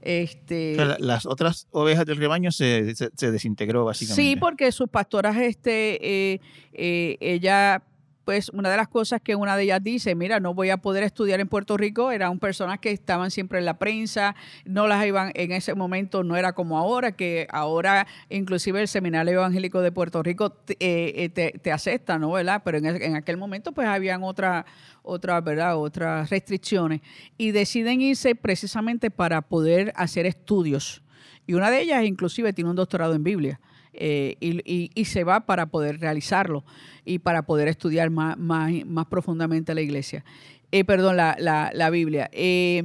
Este, 0.00 0.72
O 0.72 0.76
sea, 0.76 0.84
la- 0.84 0.96
las 1.00 1.26
otras 1.26 1.66
ovejas 1.72 2.06
del 2.06 2.16
rebaño 2.18 2.52
se, 2.52 2.94
se, 2.94 3.10
se 3.14 3.30
desintegró 3.32 3.84
básicamente. 3.84 4.22
Sí, 4.22 4.36
porque 4.36 4.70
sus 4.70 4.88
pastoras, 4.88 5.36
este, 5.36 5.98
eh, 6.34 6.40
eh, 6.72 7.16
ella, 7.20 7.82
pues 8.26 8.48
una 8.48 8.68
de 8.68 8.76
las 8.76 8.88
cosas 8.88 9.20
que 9.22 9.36
una 9.36 9.56
de 9.56 9.62
ellas 9.62 9.84
dice, 9.84 10.16
mira, 10.16 10.40
no 10.40 10.52
voy 10.52 10.70
a 10.70 10.78
poder 10.78 11.04
estudiar 11.04 11.38
en 11.38 11.46
Puerto 11.46 11.76
Rico, 11.76 12.10
eran 12.10 12.40
personas 12.40 12.80
que 12.80 12.90
estaban 12.90 13.30
siempre 13.30 13.60
en 13.60 13.64
la 13.64 13.78
prensa, 13.78 14.34
no 14.64 14.88
las 14.88 15.06
iban, 15.06 15.30
en 15.36 15.52
ese 15.52 15.76
momento 15.76 16.24
no 16.24 16.34
era 16.34 16.52
como 16.52 16.76
ahora, 16.76 17.12
que 17.12 17.46
ahora 17.52 18.08
inclusive 18.28 18.80
el 18.80 18.88
Seminario 18.88 19.34
Evangélico 19.34 19.80
de 19.80 19.92
Puerto 19.92 20.24
Rico 20.24 20.50
te, 20.50 20.72
eh, 20.80 21.30
eh, 21.36 21.58
te, 21.62 21.70
acepta, 21.70 22.18
¿no? 22.18 22.32
¿Verdad? 22.32 22.62
Pero 22.64 22.78
en, 22.78 22.86
en 22.86 23.14
aquel 23.14 23.36
momento 23.36 23.70
pues 23.70 23.86
habían 23.86 24.24
otras 24.24 24.64
otras, 25.02 25.44
¿verdad? 25.44 25.78
Otras 25.78 26.28
restricciones 26.28 27.02
y 27.38 27.52
deciden 27.52 28.00
irse 28.00 28.34
precisamente 28.34 29.08
para 29.12 29.40
poder 29.40 29.92
hacer 29.94 30.26
estudios. 30.26 31.00
Y 31.46 31.54
una 31.54 31.70
de 31.70 31.80
ellas 31.80 32.04
inclusive 32.04 32.52
tiene 32.52 32.70
un 32.70 32.76
doctorado 32.76 33.14
en 33.14 33.22
Biblia. 33.22 33.60
Eh, 33.98 34.36
y, 34.40 35.04
se 35.04 35.24
va 35.24 35.46
para 35.46 35.66
poder 35.66 36.00
realizarlo 36.00 36.64
y 37.04 37.18
para 37.18 37.42
poder 37.46 37.68
estudiar 37.68 38.10
más, 38.10 38.36
más, 38.38 38.70
más 38.86 39.06
profundamente 39.06 39.74
la 39.74 39.80
iglesia. 39.80 40.24
Eh, 40.72 40.84
perdón, 40.84 41.16
la, 41.16 41.36
la- 41.38 41.70
la 41.74 41.90
Biblia. 41.90 42.28
Eh, 42.32 42.82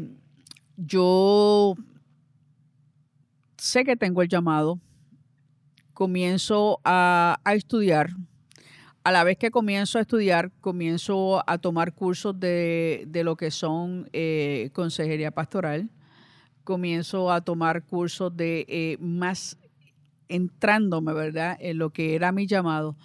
yo 0.78 1.76
sé 3.58 3.84
que 3.84 3.96
tengo 3.96 4.22
el 4.22 4.28
llamado, 4.30 4.80
comienzo 5.94 6.80
a, 6.84 7.40
a 7.44 7.54
estudiar. 7.54 8.12
A 9.04 9.12
la 9.12 9.24
vez 9.24 9.38
que 9.38 9.50
comienzo 9.50 9.98
a 9.98 10.02
estudiar, 10.02 10.52
comienzo 10.62 11.44
a 11.50 11.58
tomar 11.58 11.94
cursos 11.96 12.40
de, 12.40 13.06
de 13.08 13.24
lo 13.24 13.36
que 13.36 13.50
son 13.50 14.08
consejería 14.74 15.32
pastoral. 15.32 15.90
Comienzo 16.64 17.32
a 17.32 17.42
tomar 17.42 17.84
cursos 17.84 18.36
de 18.38 18.98
más 19.00 19.58
entrándome, 20.32 21.14
¿verdad?, 21.14 21.58
en 21.60 21.78
lo 21.78 21.92
que 21.92 22.16
era 22.16 22.32
mi 22.32 22.48
llamado. 22.48 22.96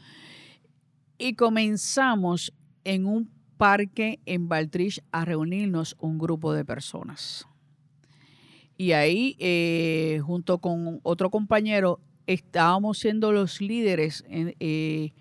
Y 1.19 1.35
comenzamos 1.35 2.53
en 2.85 3.07
un 3.07 3.31
parque 3.57 4.21
en 4.27 4.49
Baltrich 4.49 5.03
a 5.13 5.25
reunirnos 5.25 5.97
un 5.99 6.19
grupo 6.19 6.53
de 6.53 6.65
personas. 6.65 7.47
Y 8.79 8.93
ahí, 8.93 9.37
eh, 9.39 10.21
junto 10.25 10.59
con 10.59 11.01
otro 11.03 11.31
compañero, 11.31 12.01
estábamos 12.27 12.99
siendo 12.99 13.33
los 13.33 13.61
líderes 13.61 14.25
en, 14.29 14.55
eh, 14.61 15.13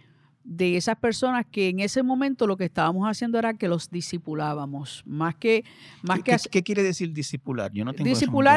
de 0.46 0.78
esas 0.78 0.96
personas 0.98 1.46
que 1.50 1.70
en 1.70 1.80
ese 1.80 2.04
momento 2.04 2.46
lo 2.46 2.56
que 2.56 2.66
estábamos 2.66 3.08
haciendo 3.10 3.40
era 3.40 3.56
que 3.56 3.68
los 3.68 3.90
disipulábamos, 3.90 5.02
más 5.06 5.36
que, 5.36 5.66
más 6.04 6.22
¿Qué, 6.22 6.38
que 6.38 6.50
qué- 6.50 6.64
quiere 6.64 6.84
decir 6.84 7.12
discipular? 7.12 7.72
Yo 7.74 7.84
no 7.84 7.94
tengo 7.94 8.06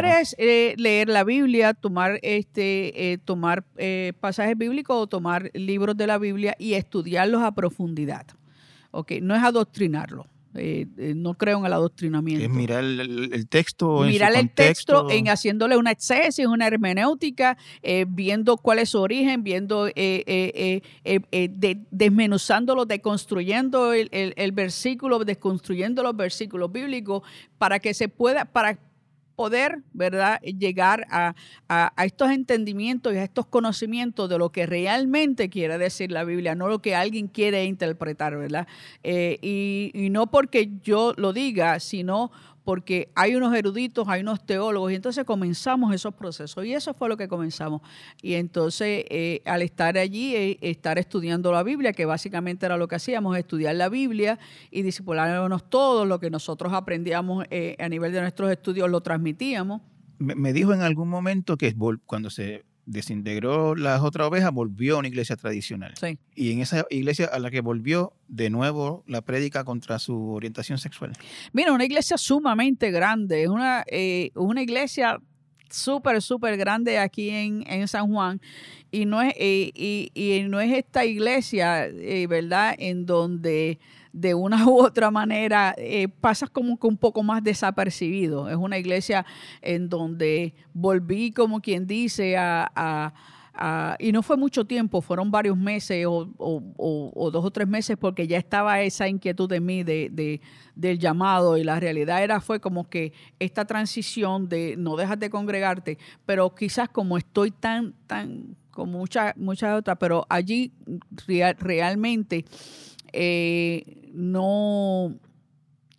claro. 0.03 0.19
es 0.21 0.37
eh, 0.39 0.75
leer 0.77 1.09
la 1.09 1.25
Biblia, 1.25 1.73
tomar 1.75 2.21
este, 2.23 3.13
eh, 3.13 3.19
tomar 3.19 3.65
eh, 3.77 4.13
pasajes 4.21 4.57
bíblicos 4.57 4.97
o 4.97 5.07
tomar 5.07 5.51
libros 5.55 5.97
de 5.97 6.07
la 6.07 6.19
Biblia 6.19 6.55
y 6.59 6.75
estudiarlos 6.75 7.43
a 7.43 7.53
profundidad. 7.53 8.27
Okay, 8.91 9.21
no 9.21 9.35
es 9.35 9.43
adoctrinarlo. 9.43 10.27
Eh, 10.59 10.87
eh, 10.99 11.15
no 11.17 11.35
creo 11.35 11.59
en 11.59 11.67
el 11.67 11.73
adoctrinamiento. 11.73 12.45
Es 12.45 12.51
mirar 12.51 12.85
el, 12.85 13.49
texto 13.49 14.03
Mirar 14.13 14.33
el 14.37 14.51
texto 14.51 14.95
en 15.19 15.29
haciéndole 15.29 15.77
una 15.77 15.91
exégesis, 15.91 16.47
una 16.47 16.67
hermenéutica, 16.67 17.57
eh, 17.83 18.05
viendo 18.09 18.57
cuál 18.57 18.79
es 18.81 18.91
su 18.91 18.99
origen, 19.01 19.43
viendo, 19.43 19.87
eh, 19.89 19.93
eh, 19.97 20.25
eh, 20.27 20.83
eh, 21.05 21.21
eh, 21.33 21.49
de- 21.51 21.79
desmenuzándolo, 21.91 22.85
deconstruyendo 22.87 23.93
el, 23.93 24.09
el- 24.13 24.35
el 24.37 24.53
versículo, 24.53 25.19
desconstruyendo 25.25 26.03
los 26.03 26.17
versículos 26.17 26.71
bíblicos 26.73 27.23
para 27.59 27.79
que 27.79 27.95
se 27.95 28.09
pueda, 28.09 28.45
para 28.45 28.79
poder, 29.39 29.85
¿verdad?, 29.93 30.41
llegar 30.43 31.07
a, 31.11 31.37
a- 31.69 31.93
a 31.97 32.05
estos 32.05 32.31
entendimientos 32.33 33.15
y 33.15 33.19
a 33.19 33.23
estos 33.23 33.47
conocimientos 33.47 34.29
de 34.29 34.37
lo 34.37 34.51
que 34.51 34.67
realmente 34.67 35.49
quiere 35.49 35.79
decir 35.79 36.11
la 36.11 36.25
Biblia, 36.25 36.57
no 36.57 36.67
lo 36.67 36.81
que 36.83 36.97
alguien 36.97 37.29
quiere 37.29 37.65
interpretar, 37.65 38.37
¿verdad? 38.37 38.67
Eh, 39.05 39.39
y, 39.41 39.93
y 39.95 40.11
no 40.11 40.27
porque 40.29 40.71
yo 40.83 41.13
lo 41.17 41.33
diga, 41.33 41.79
sino 41.79 42.33
porque 42.69 43.11
hay 43.15 43.35
unos 43.35 43.55
eruditos, 43.55 44.07
hay 44.09 44.21
unos 44.21 44.45
teólogos, 44.45 44.93
y 44.93 44.95
entonces 44.95 45.25
comenzamos 45.25 45.95
esos 45.95 46.13
procesos. 46.13 46.67
Y 46.67 46.75
eso 46.75 46.93
fue 46.93 47.09
lo 47.09 47.17
que 47.17 47.27
comenzamos. 47.27 47.81
Y 48.21 48.35
entonces, 48.35 49.07
eh, 49.09 49.41
al 49.47 49.63
estar 49.63 49.97
allí, 49.97 50.37
eh, 50.37 50.59
estar 50.61 50.99
estudiando 50.99 51.51
la 51.51 51.63
Biblia, 51.63 51.95
que 51.95 52.05
básicamente 52.05 52.67
era 52.67 52.77
lo 52.77 52.87
que 52.87 52.97
hacíamos, 52.97 53.39
estudiar 53.39 53.75
la 53.77 53.89
Biblia 53.89 54.39
y 54.71 54.83
discipularnos 54.83 55.71
todos, 55.71 56.07
lo 56.07 56.21
que 56.21 56.29
nosotros 56.29 56.75
aprendíamos 56.75 57.47
eh, 57.49 57.75
a 57.79 57.89
nivel 57.89 58.13
de 58.13 58.21
nuestros 58.21 58.51
estudios, 58.53 58.91
lo 58.91 59.01
transmitíamos. 59.01 59.81
Me, 60.19 60.35
me 60.35 60.53
dijo 60.53 60.75
en 60.75 60.83
algún 60.83 61.09
momento 61.09 61.57
que 61.57 61.75
cuando 62.05 62.29
se 62.29 62.67
desintegró 62.89 63.75
las 63.75 64.01
otras 64.03 64.29
ovejas, 64.29 64.51
volvió 64.53 64.97
a 64.97 64.99
una 65.01 65.09
iglesia 65.09 65.37
tradicional. 65.37 65.95
Sí. 66.01 66.19
Y 66.35 66.53
en 66.53 66.61
esa 66.61 66.87
iglesia 66.91 67.27
a 67.27 67.39
la 67.39 67.51
que 67.51 67.61
volvió, 67.61 68.15
de 68.29 68.51
nuevo 68.51 69.05
la 69.07 69.21
prédica 69.21 69.65
contra 69.65 69.99
su 69.99 70.33
orientación 70.33 70.79
sexual. 70.79 71.13
Mira, 71.53 71.73
una 71.73 71.85
iglesia 71.85 72.17
sumamente 72.17 72.91
grande, 72.91 73.43
es 73.43 73.49
una, 73.49 73.85
eh, 73.87 74.31
una 74.35 74.63
iglesia 74.63 75.21
súper, 75.71 76.23
súper 76.23 76.57
grande 76.57 76.99
aquí 76.99 77.29
en, 77.29 77.63
en 77.67 77.87
San 77.89 78.11
Juan. 78.11 78.41
Y 78.91 79.05
no 79.05 79.21
es, 79.21 79.35
eh, 79.37 79.71
y, 79.75 80.11
y 80.15 80.49
no 80.49 80.59
es 80.61 80.73
esta 80.73 81.05
iglesia, 81.05 81.87
eh, 81.87 82.27
¿verdad?, 82.27 82.75
en 82.79 83.05
donde 83.05 83.79
de 84.21 84.35
una 84.35 84.67
u 84.69 84.81
otra 84.81 85.11
manera 85.11 85.75
eh, 85.79 86.09
pasas 86.09 86.51
como 86.51 86.79
que 86.79 86.87
un 86.87 86.97
poco 86.97 87.23
más 87.23 87.43
desapercibido. 87.43 88.49
Es 88.49 88.57
una 88.57 88.79
iglesia 88.79 89.25
en 89.63 89.89
donde 89.89 90.55
volví, 90.73 91.31
como 91.33 91.61
quien 91.61 91.87
dice, 91.87 92.37
a, 92.37 92.71
a- 92.75 93.13
y 93.99 94.13
no 94.13 94.23
fue 94.23 94.37
mucho 94.37 94.65
tiempo, 94.65 95.01
fueron 95.01 95.33
varios 95.33 95.57
meses 95.57 96.07
o, 96.07 96.29
o- 96.39 97.31
dos 97.33 97.45
o 97.45 97.51
tres 97.51 97.67
meses 97.67 97.97
porque 97.97 98.29
ya 98.29 98.39
estaba 98.39 98.81
esa 98.83 99.09
inquietud 99.09 99.49
de 99.49 99.59
mí 99.61 99.83
de, 99.83 100.11
de- 100.13 100.41
del 100.77 100.99
llamado 101.01 101.57
y 101.57 101.65
la 101.65 101.81
realidad 101.81 102.23
era 102.23 102.41
fue 102.41 102.61
como 102.61 102.89
que 102.89 103.13
esta 103.41 103.65
transición 103.65 104.49
de 104.49 104.77
no 104.79 104.95
dejas 104.95 105.19
de 105.19 105.29
congregarte, 105.29 105.99
pero 106.25 106.55
quizás 106.55 106.89
como 106.89 107.19
estoy 107.19 107.51
tan, 107.51 107.95
tan, 108.07 108.57
con 108.71 108.93
muchas 108.93 109.37
muchas 109.37 109.77
otras, 109.77 109.97
pero 109.99 110.25
allí 110.29 110.73
rea- 111.27 111.55
realmente 111.55 112.45
eh, 113.13 114.11
no, 114.13 115.19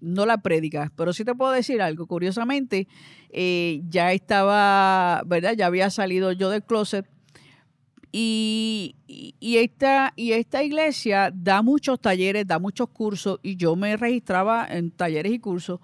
no 0.01 0.25
la 0.25 0.41
prédicas. 0.41 0.91
Pero 0.95 1.13
sí 1.13 1.23
te 1.25 1.35
puedo 1.35 1.51
decir 1.51 1.81
algo. 1.81 2.07
Curiosamente, 2.07 2.87
eh, 3.29 3.81
ya 3.89 4.11
estaba, 4.13 5.23
¿verdad? 5.25 5.53
Ya 5.57 5.67
había 5.67 5.89
salido 5.89 6.31
yo 6.31 6.49
del 6.49 6.63
closet. 6.63 7.05
Y, 8.11 8.95
esta, 9.39 10.13
y 10.15 10.31
esta 10.31 10.63
iglesia 10.63 11.31
da 11.33 11.61
muchos 11.61 11.99
talleres, 11.99 12.47
da 12.47 12.57
muchos 12.57 12.89
cursos, 12.89 13.39
y 13.43 13.55
yo 13.55 13.75
me 13.75 13.95
registraba 13.97 14.65
en 14.67 14.89
talleres 14.89 15.31
y 15.31 15.37
cursos, 15.37 15.79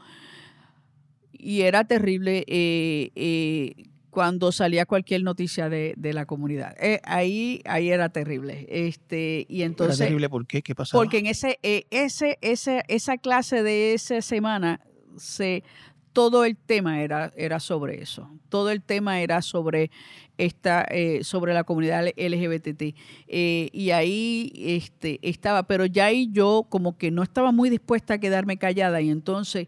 y 1.32 1.62
era 1.62 1.84
terrible 1.84 2.44
eh, 2.48 3.76
cuando 4.16 4.54
salía 4.54 4.86
cualquier 4.86 5.24
noticia 5.24 5.68
de, 5.68 5.94
de 5.98 6.14
la 6.14 6.26
comunidad. 6.26 6.74
Eh, 6.80 7.02
ahí, 7.04 7.62
ahí 7.66 7.90
era 7.90 8.08
terrible. 8.08 8.66
Este, 8.70 9.46
y 9.50 9.64
entonces, 9.64 10.00
¿Era 10.00 10.06
terrible 10.08 10.30
por 10.30 10.48
qué? 10.48 10.62
¿Qué 10.62 10.74
pasaba? 10.74 11.04
porque 11.04 11.18
en 11.18 11.26
ese, 11.26 11.60
eh, 11.64 11.86
ese, 11.92 12.38
ese, 12.40 12.84
esa 12.88 13.18
clase 13.18 13.62
de 13.62 13.94
esa 13.94 14.22
semana 14.22 14.80
se 15.18 15.66
todo 16.14 16.46
el 16.46 16.56
tema 16.56 17.02
era, 17.02 17.34
era 17.36 17.60
sobre 17.60 18.02
eso. 18.02 18.30
Todo 18.48 18.72
el 18.72 18.82
tema 18.82 19.20
era 19.20 19.42
sobre 19.42 19.92
esta, 20.38 20.86
eh, 20.90 21.26
sobre 21.26 21.54
la 21.54 21.66
comunidad 21.66 22.08
LGBT. 22.16 22.96
Y 23.28 23.92
ahí 23.92 24.54
este, 24.56 25.20
estaba, 25.24 25.64
pero 25.64 25.86
ya 25.86 26.06
ahí 26.06 26.30
yo 26.32 26.68
como 26.70 26.98
que 26.98 27.12
no 27.12 27.22
estaba 27.22 27.52
muy 27.52 27.70
dispuesta 27.70 28.14
a 28.14 28.18
quedarme 28.20 28.56
callada 28.56 29.02
y 29.02 29.10
entonces 29.10 29.68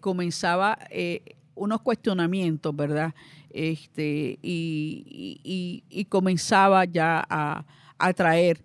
comenzaba 0.00 0.76
unos 1.60 1.80
cuestionamientos, 1.82 2.74
¿verdad? 2.74 3.14
Este, 3.50 4.38
y, 4.42 5.40
y- 5.44 5.84
y- 5.90 6.04
comenzaba 6.06 6.84
ya 6.86 7.24
a, 7.28 7.64
a 7.98 8.12
traer 8.14 8.62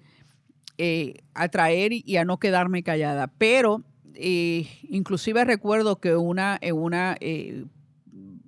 eh, 0.78 1.16
a 1.34 1.48
traer 1.50 1.92
y 1.94 2.18
a 2.18 2.26
no 2.26 2.38
quedarme 2.38 2.84
callada. 2.84 3.28
Pero 3.38 3.82
eh, 4.14 4.68
inclusive 4.90 5.44
recuerdo 5.46 5.98
que 6.00 6.16
una, 6.16 6.58
en 6.62 6.76
una 6.76 7.18
eh, 7.20 7.66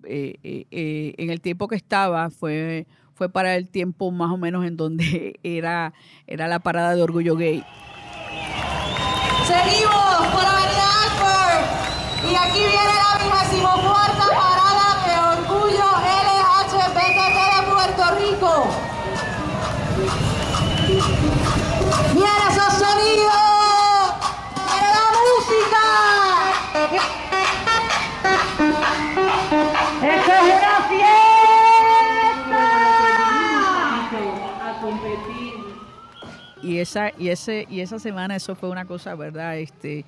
en 0.04 1.30
el 1.30 1.42
tiempo 1.42 1.68
que 1.68 1.76
estaba 1.76 2.30
fue, 2.30 2.88
fue 3.14 3.30
para 3.30 3.56
el 3.56 3.70
tiempo 3.70 4.12
más 4.12 4.32
o 4.32 4.38
menos 4.38 4.66
en 4.66 4.78
donde 4.78 5.40
era, 5.44 5.94
era 6.26 6.48
la 6.48 6.60
parada 6.60 6.96
de 6.96 7.02
orgullo 7.02 7.36
gay. 7.36 7.64
Seguimos 9.46 10.28
por 10.34 10.46
Avenida 10.46 10.88
Ashford. 11.06 12.32
Y 12.32 12.36
aquí 12.36 12.60
viene 12.60 12.94
la 12.94 13.17
vigésimo 13.48 13.70
cuarta 13.82 14.26
parada 14.30 14.90
de 15.06 15.14
orgullo 15.40 15.88
LHBTT 16.04 17.30
de 17.56 17.62
Puerto 17.72 18.04
Rico. 18.20 18.52
¡Viene 22.14 22.46
esos 22.50 22.74
sonidos! 22.74 24.14
¡Viene 24.72 24.90
la 24.98 25.08
música! 25.26 25.84
¡Esto 30.02 30.32
es 30.32 30.42
una 30.42 30.76
fiesta! 30.90 31.18
y 36.64 36.80
esa 36.80 37.12
y 37.18 37.30
ese 37.30 37.66
y 37.70 37.82
esa 37.82 38.00
semana 38.00 38.36
eso 38.36 38.56
fue 38.56 38.70
una 38.70 38.86
cosa 38.86 39.16
verdad 39.16 39.58
este 39.58 40.06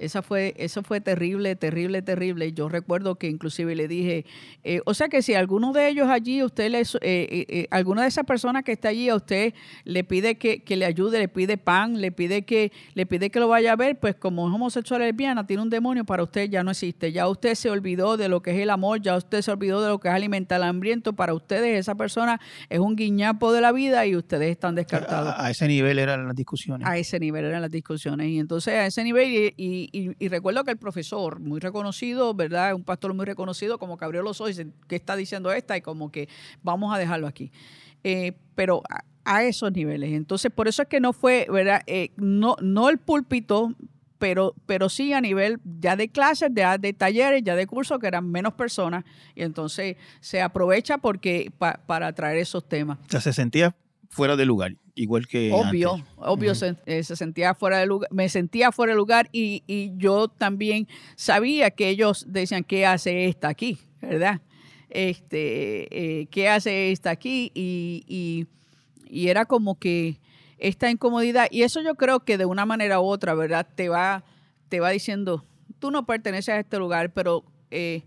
esa 0.00 0.22
fue 0.22 0.54
eso 0.58 0.82
fue 0.82 1.00
terrible 1.00 1.56
terrible 1.56 2.02
terrible 2.02 2.52
yo 2.52 2.68
recuerdo 2.68 3.16
que 3.16 3.28
inclusive 3.28 3.74
le 3.74 3.88
dije 3.88 4.24
eh, 4.64 4.80
o 4.86 4.94
sea 4.94 5.08
que 5.08 5.22
si 5.22 5.34
alguno 5.34 5.72
de 5.72 5.88
ellos 5.88 6.08
allí 6.08 6.42
usted 6.42 6.70
les 6.70 6.94
eh, 6.96 6.98
eh, 7.02 7.46
eh, 7.48 7.66
alguna 7.70 8.02
de 8.02 8.08
esas 8.08 8.24
personas 8.24 8.62
que 8.64 8.72
está 8.72 8.88
allí 8.88 9.08
a 9.08 9.14
usted 9.16 9.54
le 9.84 10.04
pide 10.04 10.36
que, 10.36 10.62
que 10.62 10.76
le 10.76 10.84
ayude 10.84 11.18
le 11.18 11.28
pide 11.28 11.56
pan 11.58 12.00
le 12.00 12.12
pide 12.12 12.42
que 12.42 12.72
le 12.94 13.06
pide 13.06 13.30
que 13.30 13.40
lo 13.40 13.48
vaya 13.48 13.72
a 13.72 13.76
ver 13.76 13.98
pues 13.98 14.14
como 14.14 14.48
es 14.48 14.54
homosexual 14.54 15.00
lesbiana 15.00 15.46
tiene 15.46 15.62
un 15.62 15.70
demonio 15.70 16.04
para 16.04 16.22
usted 16.22 16.48
ya 16.48 16.62
no 16.62 16.70
existe 16.70 17.12
ya 17.12 17.28
usted 17.28 17.54
se 17.54 17.70
olvidó 17.70 18.16
de 18.16 18.28
lo 18.28 18.40
que 18.42 18.52
es 18.52 18.58
el 18.58 18.70
amor 18.70 19.00
ya 19.02 19.16
usted 19.16 19.42
se 19.42 19.50
olvidó 19.50 19.82
de 19.82 19.88
lo 19.88 19.98
que 19.98 20.08
es 20.08 20.14
alimentar 20.14 20.56
al 20.62 20.68
hambriento 20.68 21.12
para 21.12 21.34
ustedes 21.34 21.78
esa 21.78 21.94
persona 21.94 22.40
es 22.68 22.78
un 22.78 22.96
guiñapo 22.96 23.52
de 23.52 23.60
la 23.60 23.72
vida 23.72 24.06
y 24.06 24.16
ustedes 24.16 24.50
están 24.50 24.74
descartados 24.74 25.34
A, 25.36 25.46
a 25.46 25.50
ese 25.50 25.66
nivel 25.68 25.98
eran 25.98 26.26
las 26.26 26.36
discusiones. 26.36 26.86
a 26.86 26.96
ese 26.96 27.18
nivel 27.18 27.44
eran 27.44 27.62
las 27.62 27.70
discusiones. 27.70 28.28
Y 28.28 28.38
entonces 28.38 28.74
a 28.74 28.86
ese 28.86 29.04
nivel, 29.04 29.28
y, 29.28 29.54
y- 29.56 29.87
y- 29.92 30.12
y 30.18 30.28
recuerdo 30.28 30.64
que 30.64 30.70
el 30.72 30.76
profesor, 30.78 31.40
muy 31.40 31.60
reconocido, 31.60 32.34
¿verdad? 32.34 32.74
Un 32.74 32.84
pastor 32.84 33.14
muy 33.14 33.26
reconocido, 33.26 33.78
como 33.78 33.96
que 33.96 34.04
abrió 34.04 34.22
los 34.22 34.40
ojos 34.40 34.50
y 34.58 34.64
dice, 34.64 34.70
¿qué 34.88 34.96
está 34.96 35.16
diciendo 35.16 35.52
esta? 35.52 35.76
Y 35.76 35.80
como 35.82 36.10
que 36.10 36.28
vamos 36.62 36.94
a 36.94 36.98
dejarlo 36.98 37.26
aquí. 37.26 37.50
Eh, 38.04 38.32
pero 38.54 38.82
a, 39.24 39.42
esos 39.44 39.72
niveles. 39.72 40.12
Entonces, 40.12 40.50
por 40.50 40.68
eso 40.68 40.82
es 40.82 40.88
que 40.88 41.00
no 41.00 41.12
fue, 41.12 41.46
¿verdad? 41.50 41.82
Eh, 41.86 42.10
no, 42.16 42.56
no 42.62 42.88
el 42.88 42.98
púlpito, 42.98 43.74
pero, 44.18 44.54
pero 44.66 44.88
sí 44.88 45.12
a 45.12 45.20
nivel 45.20 45.60
ya 45.80 45.94
de 45.96 46.08
clases, 46.08 46.52
de, 46.54 46.64
de 46.80 46.92
talleres, 46.92 47.42
ya 47.44 47.54
de 47.54 47.66
cursos, 47.66 47.98
que 47.98 48.06
eran 48.06 48.28
menos 48.30 48.54
personas. 48.54 49.04
Y 49.34 49.42
entonces 49.42 49.96
se 50.20 50.40
aprovecha 50.40 50.98
porque 50.98 51.52
pa- 51.58 51.80
para 51.86 52.12
traer 52.14 52.38
esos 52.38 52.66
temas. 52.68 52.98
O 53.06 53.10
sea, 53.10 53.20
se 53.20 53.32
sentía 53.32 53.76
fuera 54.08 54.34
de 54.36 54.46
lugar, 54.46 54.74
igual 55.00 55.26
que 55.26 55.50
Obvio, 55.52 55.94
antes. 55.94 56.06
obvio, 56.16 56.54
se, 56.54 56.76
eh, 56.86 57.02
se 57.02 57.16
sentía 57.16 57.54
fuera 57.54 57.78
de 57.78 57.86
lugar, 57.86 58.08
me 58.12 58.28
sentía 58.28 58.72
fuera 58.72 58.92
de 58.92 58.96
lugar 58.96 59.28
y, 59.32 59.62
y 59.66 59.92
yo 59.96 60.28
también 60.28 60.86
sabía 61.16 61.70
que 61.70 61.88
ellos 61.88 62.24
decían, 62.28 62.64
¿qué 62.64 62.84
hace 62.86 63.26
esta 63.26 63.48
aquí? 63.48 63.78
¿Verdad? 64.02 64.40
Este, 64.90 66.20
eh, 66.20 66.26
¿qué 66.26 66.48
hace 66.48 66.90
esta 66.92 67.10
aquí? 67.10 67.50
Y, 67.54 68.04
y- 68.06 68.46
y 69.10 69.28
era 69.28 69.46
como 69.46 69.78
que 69.78 70.18
esta 70.58 70.90
incomodidad, 70.90 71.46
y 71.50 71.62
eso 71.62 71.80
yo 71.80 71.94
creo 71.94 72.20
que 72.20 72.36
de 72.36 72.44
una 72.44 72.66
manera 72.66 73.00
u 73.00 73.04
otra, 73.04 73.34
¿verdad? 73.34 73.66
Te 73.74 73.88
va, 73.88 74.24
te 74.68 74.80
va 74.80 74.90
diciendo, 74.90 75.44
tú 75.78 75.90
no 75.90 76.04
perteneces 76.04 76.50
a 76.54 76.58
este 76.58 76.78
lugar, 76.78 77.12
pero 77.14 77.42
eh, 77.70 78.02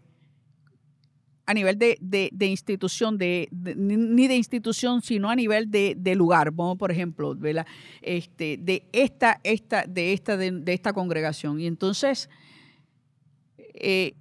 a 1.51 1.53
nivel 1.53 1.77
de, 1.77 1.97
de- 2.01 2.45
institución, 2.47 3.17
de, 3.17 3.49
ni 3.51 4.27
de 4.27 4.35
institución, 4.35 5.01
sino 5.01 5.29
a 5.29 5.35
nivel 5.35 5.69
de, 5.69 6.15
lugar. 6.15 6.51
Vamos, 6.51 6.77
por 6.77 6.91
ejemplo, 6.91 7.35
¿verdad? 7.35 7.67
Este, 8.01 8.57
de 8.57 8.83
esta, 8.93 9.39
esta, 9.43 9.85
de 9.85 10.13
esta, 10.13 10.37
de 10.37 10.73
esta 10.73 10.93
congregación. 10.93 11.59
Y 11.59 11.67
entonces, 11.67 12.29
eh, 13.73 14.13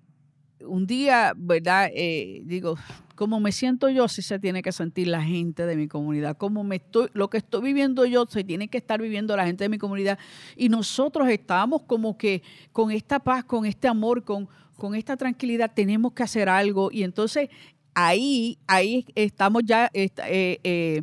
un 0.67 0.87
día, 0.87 1.33
¿verdad? 1.37 1.91
Eh, 1.95 2.43
digo, 2.45 2.77
¿cómo 3.15 3.39
me 3.39 3.53
siento 3.53 3.89
yo? 3.89 4.09
Si 4.09 4.23
se 4.23 4.39
tiene 4.39 4.61
que 4.61 4.73
sentir 4.73 5.07
la 5.07 5.23
gente 5.23 5.67
de 5.67 5.77
mi 5.77 5.87
comunidad. 5.87 6.37
¿Cómo 6.37 6.65
me 6.65 6.77
estoy, 6.77 7.09
lo 7.13 7.31
que 7.31 7.39
estoy 7.39 7.63
viviendo 7.63 8.05
yo, 8.07 8.27
se 8.27 8.43
tiene 8.43 8.69
que 8.69 8.79
estar 8.79 9.01
viviendo 9.01 9.37
la 9.37 9.47
gente 9.47 9.65
de 9.65 9.69
mi 9.69 9.79
comunidad. 9.79 10.19
Y 10.57 10.69
nosotros 10.69 11.29
estábamos 11.29 11.83
como 11.83 12.19
que 12.19 12.43
con 12.73 12.91
esta 12.91 13.21
paz, 13.21 13.45
con 13.45 13.67
este 13.67 13.87
amor, 13.87 14.25
con, 14.25 14.49
con 14.81 14.95
esta 14.97 15.17
tranquilidad, 15.17 15.71
tenemos 15.73 16.13
que 16.15 16.25
hacer 16.25 16.49
algo. 16.49 16.91
Y 16.91 17.05
entonces 17.05 17.51
ahí, 17.95 18.59
ahí 18.67 19.07
estamos 19.15 19.63
ya, 19.65 19.91
eh, 19.93 20.09
eh, 20.27 21.03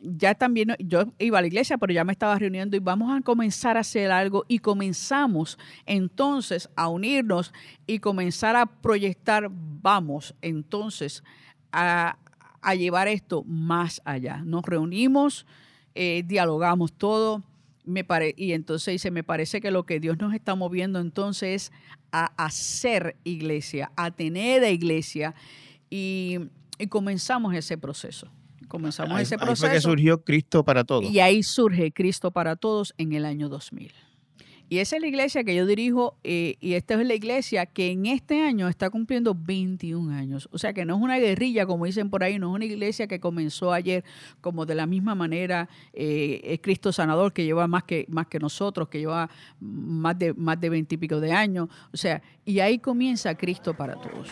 ya 0.00 0.34
también, 0.34 0.76
yo 0.78 1.12
iba 1.18 1.38
a 1.38 1.40
la 1.40 1.48
iglesia, 1.48 1.76
pero 1.76 1.92
ya 1.92 2.04
me 2.04 2.12
estaba 2.12 2.38
reuniendo 2.38 2.76
y 2.76 2.80
vamos 2.80 3.14
a 3.14 3.20
comenzar 3.22 3.76
a 3.76 3.80
hacer 3.80 4.12
algo 4.12 4.44
y 4.46 4.60
comenzamos 4.60 5.58
entonces 5.84 6.70
a 6.76 6.88
unirnos 6.88 7.52
y 7.86 7.98
comenzar 7.98 8.54
a 8.54 8.66
proyectar, 8.66 9.50
vamos 9.50 10.34
entonces 10.40 11.24
a, 11.72 12.16
a 12.62 12.74
llevar 12.76 13.08
esto 13.08 13.42
más 13.44 14.00
allá. 14.04 14.40
Nos 14.44 14.64
reunimos, 14.64 15.46
eh, 15.96 16.22
dialogamos 16.24 16.92
todo. 16.92 17.42
Me 17.86 18.04
pare- 18.04 18.34
y 18.36 18.52
entonces 18.52 18.92
dice, 18.92 19.10
me 19.10 19.22
parece 19.24 19.60
que 19.62 19.70
lo 19.70 19.86
que 19.86 19.98
Dios 20.00 20.18
nos 20.18 20.34
está 20.34 20.54
moviendo 20.54 20.98
entonces 21.00 21.70
es 21.70 21.72
a 22.12 22.26
hacer 22.44 23.16
iglesia, 23.24 23.90
a 23.96 24.10
tener 24.10 24.62
iglesia. 24.70 25.34
Y, 25.88 26.38
y 26.78 26.88
comenzamos 26.88 27.54
ese 27.54 27.78
proceso. 27.78 28.28
Comenzamos 28.68 29.16
Ahí- 29.16 29.22
ese 29.22 29.36
ahí 29.36 29.38
fue 29.38 29.46
proceso. 29.46 29.72
que 29.72 29.80
surgió 29.80 30.24
Cristo 30.24 30.64
para 30.64 30.82
todos. 30.84 31.04
Y 31.10 31.20
ahí 31.20 31.42
surge 31.44 31.92
Cristo 31.92 32.32
para 32.32 32.56
Todos 32.56 32.92
en 32.98 33.12
el 33.12 33.24
año 33.24 33.48
2000. 33.48 33.92
Y 34.68 34.78
esa 34.78 34.96
es 34.96 35.02
la 35.02 35.08
iglesia 35.08 35.44
que 35.44 35.54
yo 35.54 35.64
dirijo 35.64 36.16
eh, 36.24 36.56
y 36.60 36.74
esta 36.74 36.94
es 37.00 37.06
la 37.06 37.14
iglesia 37.14 37.66
que 37.66 37.92
en 37.92 38.06
este 38.06 38.42
año 38.42 38.68
está 38.68 38.90
cumpliendo 38.90 39.34
21 39.34 40.12
años. 40.12 40.48
O 40.50 40.58
sea 40.58 40.72
que 40.72 40.84
no 40.84 40.96
es 40.96 41.02
una 41.02 41.18
guerrilla, 41.18 41.66
como 41.66 41.84
dicen 41.84 42.10
por 42.10 42.24
ahí, 42.24 42.38
no 42.38 42.48
es 42.50 42.54
una 42.56 42.64
iglesia 42.64 43.06
que 43.06 43.20
comenzó 43.20 43.72
ayer, 43.72 44.04
como 44.40 44.66
de 44.66 44.74
la 44.74 44.86
misma 44.86 45.14
manera 45.14 45.68
eh, 45.92 46.40
es 46.42 46.60
Cristo 46.60 46.92
Sanador, 46.92 47.32
que 47.32 47.44
lleva 47.44 47.68
más 47.68 47.84
que, 47.84 48.06
más 48.08 48.26
que 48.26 48.40
nosotros, 48.40 48.88
que 48.88 48.98
lleva 48.98 49.30
más 49.60 50.18
de, 50.18 50.34
más 50.34 50.60
de 50.60 50.68
20 50.68 50.94
y 50.94 50.98
pico 50.98 51.20
de 51.20 51.32
años. 51.32 51.68
O 51.92 51.96
sea, 51.96 52.20
y 52.44 52.58
ahí 52.58 52.78
comienza 52.78 53.34
Cristo 53.36 53.74
para 53.74 53.94
Todos. 53.94 54.30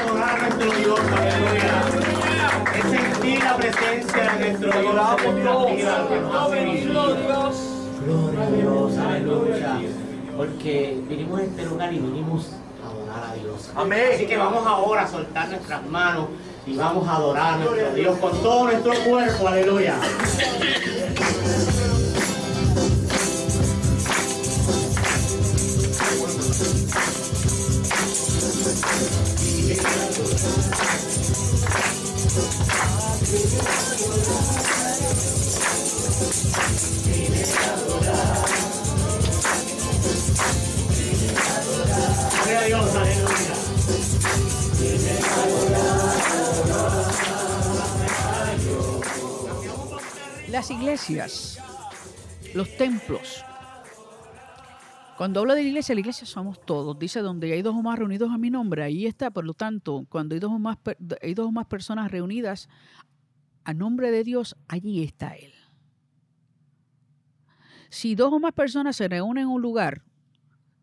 Adorar 0.00 0.30
a 0.30 0.48
nuestro 0.48 0.70
Dios, 0.72 1.00
aleluya. 1.16 1.82
Es 2.74 2.84
sentir 2.90 3.44
la 3.44 3.56
presencia 3.56 4.32
de 4.32 4.50
nuestro 4.50 4.80
Dios 4.80 4.94
vivir. 6.50 6.92
Gloria 8.04 8.42
a 8.42 8.50
Dios, 8.50 8.98
aleluya. 8.98 9.78
porque 10.36 10.98
vinimos 11.08 11.40
a 11.40 11.42
este 11.42 11.64
lugar 11.66 11.92
y 11.92 11.98
vinimos 11.98 12.46
a 12.82 12.88
adorar 12.88 13.30
a 13.30 13.34
Dios. 13.34 13.70
Amén. 13.76 14.10
Así 14.14 14.26
que 14.26 14.36
vamos 14.36 14.66
ahora 14.66 15.02
a 15.02 15.08
soltar 15.08 15.48
nuestras 15.48 15.86
manos 15.86 16.28
y 16.66 16.76
vamos 16.76 17.06
a 17.06 17.16
adorar 17.16 17.54
a 17.54 17.56
nuestro 17.58 17.94
Dios 17.94 18.18
con 18.18 18.42
todo 18.42 18.64
nuestro 18.64 18.94
cuerpo. 19.04 19.48
Aleluya. 19.48 19.96
Las 50.48 50.70
iglesias, 50.70 51.58
los 52.54 52.76
templos. 52.76 53.44
Cuando 55.20 55.40
hablo 55.40 55.54
de 55.54 55.62
la 55.62 55.68
iglesia, 55.68 55.94
la 55.94 56.00
iglesia 56.00 56.26
somos 56.26 56.64
todos. 56.64 56.98
Dice, 56.98 57.20
donde 57.20 57.52
hay 57.52 57.60
dos 57.60 57.74
o 57.74 57.82
más 57.82 57.98
reunidos 57.98 58.30
a 58.30 58.38
mi 58.38 58.48
nombre, 58.48 58.82
ahí 58.82 59.04
está. 59.04 59.30
Por 59.30 59.44
lo 59.44 59.52
tanto, 59.52 60.06
cuando 60.08 60.34
hay 60.34 60.40
dos 60.40 60.50
o 60.50 60.58
más, 60.58 60.78
hay 61.20 61.34
dos 61.34 61.48
o 61.48 61.52
más 61.52 61.66
personas 61.66 62.10
reunidas 62.10 62.70
a 63.64 63.74
nombre 63.74 64.10
de 64.10 64.24
Dios, 64.24 64.56
allí 64.66 65.02
está 65.02 65.34
Él. 65.34 65.52
Si 67.90 68.14
dos 68.14 68.32
o 68.32 68.40
más 68.40 68.54
personas 68.54 68.96
se 68.96 69.08
reúnen 69.08 69.42
en 69.42 69.48
un 69.50 69.60
lugar, 69.60 70.04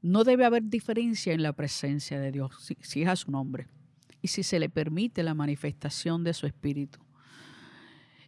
no 0.03 0.23
debe 0.23 0.45
haber 0.45 0.61
diferencia 0.65 1.33
en 1.33 1.41
la 1.41 1.53
presencia 1.53 2.19
de 2.19 2.31
Dios, 2.31 2.51
si, 2.59 2.77
si 2.81 3.01
es 3.01 3.09
a 3.09 3.15
su 3.15 3.31
nombre. 3.31 3.67
Y 4.21 4.27
si 4.27 4.43
se 4.43 4.59
le 4.59 4.69
permite 4.69 5.23
la 5.23 5.33
manifestación 5.33 6.23
de 6.23 6.35
su 6.35 6.45
espíritu. 6.45 6.99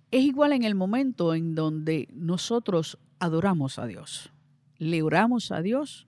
Es 0.09 0.23
igual 0.23 0.53
en 0.53 0.63
el 0.63 0.73
momento 0.73 1.35
en 1.35 1.53
donde 1.53 2.07
nosotros 2.11 2.97
adoramos 3.19 3.77
a 3.77 3.85
Dios, 3.85 4.31
le 4.79 5.03
oramos 5.03 5.51
a 5.51 5.61
Dios 5.61 6.07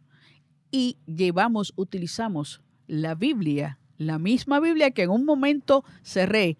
y 0.71 0.97
llevamos, 1.05 1.73
utilizamos 1.75 2.61
la 2.87 3.13
Biblia, 3.13 3.77
la 3.97 4.17
misma 4.17 4.59
Biblia 4.59 4.91
que 4.91 5.03
en 5.03 5.11
un 5.11 5.25
momento 5.25 5.83
cerré. 6.01 6.57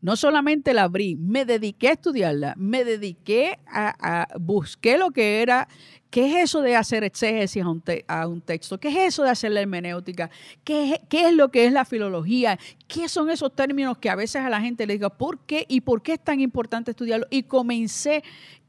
No 0.00 0.16
solamente 0.16 0.74
la 0.74 0.82
abrí, 0.82 1.16
me 1.16 1.46
dediqué 1.46 1.88
a 1.88 1.92
estudiarla, 1.92 2.54
me 2.58 2.84
dediqué 2.84 3.58
a, 3.66 3.94
a 4.00 4.38
busqué 4.38 4.98
lo 4.98 5.12
que 5.12 5.40
era, 5.40 5.66
qué 6.10 6.26
es 6.26 6.50
eso 6.50 6.60
de 6.60 6.76
hacer 6.76 7.04
exégesis 7.04 7.62
a 7.62 7.70
un, 7.70 7.82
a 8.06 8.28
un 8.28 8.42
texto, 8.42 8.78
qué 8.78 8.88
es 8.88 8.96
eso 9.14 9.22
de 9.22 9.30
hacer 9.30 9.50
la 9.52 9.62
hermenéutica, 9.62 10.30
¿Qué, 10.62 11.00
qué 11.08 11.28
es 11.28 11.34
lo 11.34 11.50
que 11.50 11.64
es 11.64 11.72
la 11.72 11.86
filología, 11.86 12.58
qué 12.86 13.08
son 13.08 13.30
esos 13.30 13.54
términos 13.54 13.96
que 13.96 14.10
a 14.10 14.14
veces 14.14 14.42
a 14.42 14.50
la 14.50 14.60
gente 14.60 14.86
le 14.86 14.92
diga, 14.92 15.08
¿por 15.08 15.40
qué 15.40 15.64
y 15.68 15.80
por 15.80 16.02
qué 16.02 16.12
es 16.12 16.22
tan 16.22 16.40
importante 16.40 16.90
estudiarlo? 16.90 17.26
Y 17.30 17.44
comencé, 17.44 18.22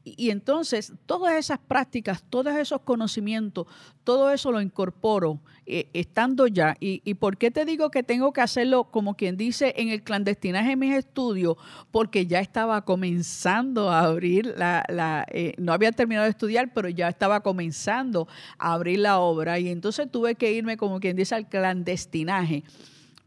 y, 0.06 0.30
entonces 0.30 0.92
todas 1.04 1.34
esas 1.34 1.58
prácticas, 1.58 2.22
todos 2.30 2.54
esos 2.54 2.82
conocimientos, 2.82 3.66
todo 4.04 4.30
eso 4.30 4.52
lo 4.52 4.60
incorporo 4.60 5.40
eh, 5.66 5.88
estando 5.94 6.46
ya. 6.46 6.76
Y, 6.78 7.02
¿Y 7.04 7.14
por 7.14 7.36
qué 7.36 7.50
te 7.50 7.64
digo 7.64 7.90
que 7.90 8.04
tengo 8.04 8.32
que 8.32 8.40
hacerlo, 8.40 8.84
como 8.84 9.16
quien 9.16 9.36
dice, 9.36 9.74
en 9.76 9.88
el 9.88 10.04
clandestinaje 10.04 10.70
de 10.70 10.76
mis 10.76 10.94
estudios? 10.94 11.56
Porque 11.90 12.26
ya 12.26 12.38
estaba 12.38 12.84
comenzando 12.84 13.90
a 13.90 14.02
abrir 14.02 14.54
la, 14.56 14.84
la, 14.88 15.26
eh, 15.32 15.54
no 15.58 15.72
había 15.72 15.90
terminado 15.90 16.24
de 16.24 16.30
estudiar, 16.30 16.72
pero 16.72 16.88
ya 16.88 17.08
estaba 17.08 17.40
comenzando 17.40 18.28
a 18.58 18.74
abrir 18.74 19.00
la 19.00 19.18
obra. 19.18 19.58
Y 19.58 19.68
entonces 19.68 20.08
tuve 20.08 20.36
que 20.36 20.52
irme, 20.52 20.76
como 20.76 21.00
quien 21.00 21.16
dice, 21.16 21.34
al 21.34 21.48
clandestinaje 21.48 22.62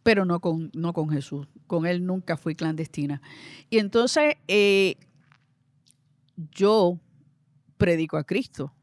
pero 0.01 0.25
no 0.25 0.39
con, 0.39 0.71
no 0.73 0.93
con 0.93 1.09
Jesús. 1.09 1.45
Con 1.67 1.85
Él 1.85 2.05
nunca 2.05 2.37
fui 2.37 2.55
clandestina. 2.55 3.21
Y 3.69 3.77
entonces 3.77 4.37
eh, 4.47 4.95
yo 6.51 6.99
predico 7.77 8.17
a 8.17 8.23
Cristo 8.23 8.73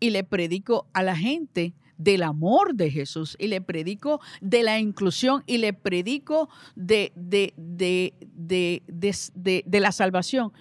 y 0.00 0.10
le 0.10 0.24
predico 0.24 0.88
a 0.92 1.02
la 1.02 1.16
gente 1.16 1.74
del 1.96 2.22
amor 2.22 2.74
de 2.74 2.90
Jesús 2.90 3.36
y 3.38 3.48
le 3.48 3.60
predico 3.60 4.20
de 4.40 4.62
la 4.62 4.78
inclusión 4.78 5.42
y 5.46 5.58
le 5.58 5.72
predico 5.72 6.48
de, 6.76 7.12
de, 7.16 7.52
de, 7.56 8.14
de, 8.86 9.80
la 9.80 9.92
salvación. 9.92 10.52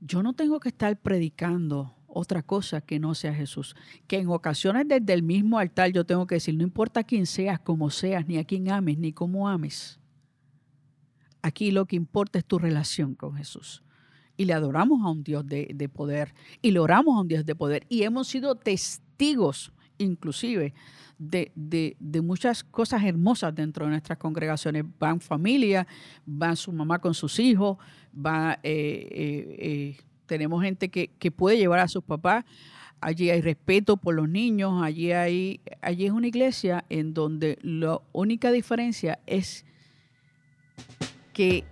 Yo 0.00 0.22
no 0.22 0.34
tengo 0.34 0.60
que 0.60 0.68
estar 0.68 1.00
predicando 1.00 1.96
otra 2.06 2.42
cosa 2.42 2.82
que 2.82 2.98
no 2.98 3.14
sea 3.14 3.34
Jesús. 3.34 3.74
Que 4.06 4.18
en 4.18 4.28
ocasiones 4.28 4.86
desde 4.86 5.14
el 5.14 5.22
mismo 5.22 5.58
altar 5.58 5.90
yo 5.92 6.04
tengo 6.04 6.26
que 6.26 6.34
decir, 6.34 6.54
no 6.54 6.62
importa 6.62 7.04
quién 7.04 7.24
seas, 7.24 7.58
cómo 7.58 7.88
seas, 7.88 8.26
ni 8.26 8.36
a 8.36 8.44
quién 8.44 8.70
ames, 8.70 8.98
ni 8.98 9.12
cómo 9.12 9.48
ames. 9.48 9.98
Aquí 11.40 11.70
lo 11.70 11.86
que 11.86 11.96
importa 11.96 12.38
es 12.38 12.44
tu 12.44 12.58
relación 12.58 13.14
con 13.14 13.34
Jesús. 13.34 13.82
Y 14.36 14.44
le 14.46 14.54
adoramos 14.54 15.04
a 15.04 15.10
un 15.10 15.22
Dios 15.22 15.46
de, 15.46 15.70
de 15.74 15.88
poder. 15.88 16.34
Y 16.60 16.70
le 16.70 16.78
oramos 16.78 17.16
a 17.16 17.20
un 17.20 17.28
Dios 17.28 17.44
de 17.44 17.54
poder. 17.54 17.84
Y 17.88 18.02
hemos 18.02 18.28
sido 18.28 18.54
testigos, 18.54 19.72
inclusive, 19.98 20.74
de, 21.18 21.52
de- 21.54 22.20
muchas 22.22 22.64
cosas 22.64 23.04
hermosas 23.04 23.54
dentro 23.54 23.84
de 23.84 23.90
nuestras 23.92 24.18
congregaciones. 24.18 24.84
Van 24.98 25.20
familia, 25.20 25.86
van 26.26 26.56
su 26.56 26.72
mamá 26.72 26.98
con 26.98 27.14
sus 27.14 27.38
hijos, 27.38 27.76
va, 28.14 28.54
eh, 28.62 29.08
eh, 29.10 29.56
eh, 29.58 29.96
tenemos 30.26 30.62
gente 30.62 30.88
que, 30.88 31.10
que 31.18 31.30
puede 31.30 31.58
llevar 31.58 31.80
a 31.80 31.88
sus 31.88 32.02
papás. 32.02 32.44
Allí 33.00 33.30
hay 33.30 33.40
respeto 33.40 33.96
por 33.96 34.14
los 34.14 34.28
niños, 34.28 34.82
allí, 34.82 35.10
hay, 35.12 35.60
allí 35.80 36.06
es 36.06 36.12
una 36.12 36.28
iglesia 36.28 36.84
en 36.88 37.12
donde 37.14 37.58
la 37.62 38.00
única 38.12 38.52
diferencia 38.52 39.18
es 39.26 39.64
que 41.32 41.64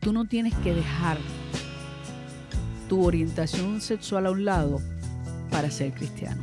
tú 0.00 0.12
no 0.12 0.26
tienes 0.26 0.54
que 0.56 0.74
dejar 0.74 1.16
tu 2.92 3.06
orientación 3.06 3.80
sexual 3.80 4.26
a 4.26 4.32
un 4.32 4.44
lado 4.44 4.78
para 5.50 5.70
ser 5.70 5.94
cristiano. 5.94 6.42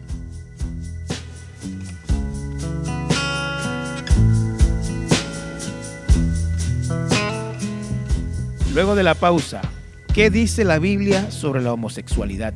Luego 8.74 8.96
de 8.96 9.04
la 9.04 9.14
pausa, 9.14 9.62
¿qué 10.12 10.32
dice 10.32 10.64
la 10.64 10.80
Biblia 10.80 11.30
sobre 11.30 11.62
la 11.62 11.72
homosexualidad? 11.72 12.56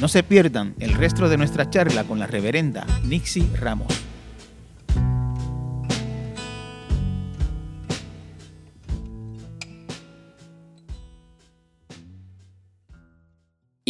No 0.00 0.08
se 0.08 0.22
pierdan 0.22 0.74
el 0.78 0.94
resto 0.94 1.28
de 1.28 1.36
nuestra 1.36 1.68
charla 1.68 2.04
con 2.04 2.18
la 2.18 2.26
reverenda 2.26 2.86
Nixie 3.04 3.46
Ramos. 3.60 4.07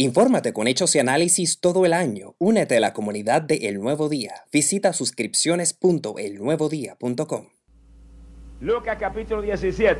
Infórmate 0.01 0.53
con 0.53 0.67
hechos 0.67 0.95
y 0.95 0.99
análisis 0.99 1.59
todo 1.59 1.85
el 1.85 1.91
año. 1.91 2.33
Únete 2.39 2.77
a 2.77 2.79
la 2.79 2.93
comunidad 2.93 3.41
de 3.41 3.67
El 3.67 3.81
Nuevo 3.81 4.07
Día. 4.07 4.45
Visita 4.49 4.93
suscripciones.elnuevodía.com. 4.93 7.47
Lucas 8.61 8.97
capítulo 8.97 9.41
17, 9.41 9.99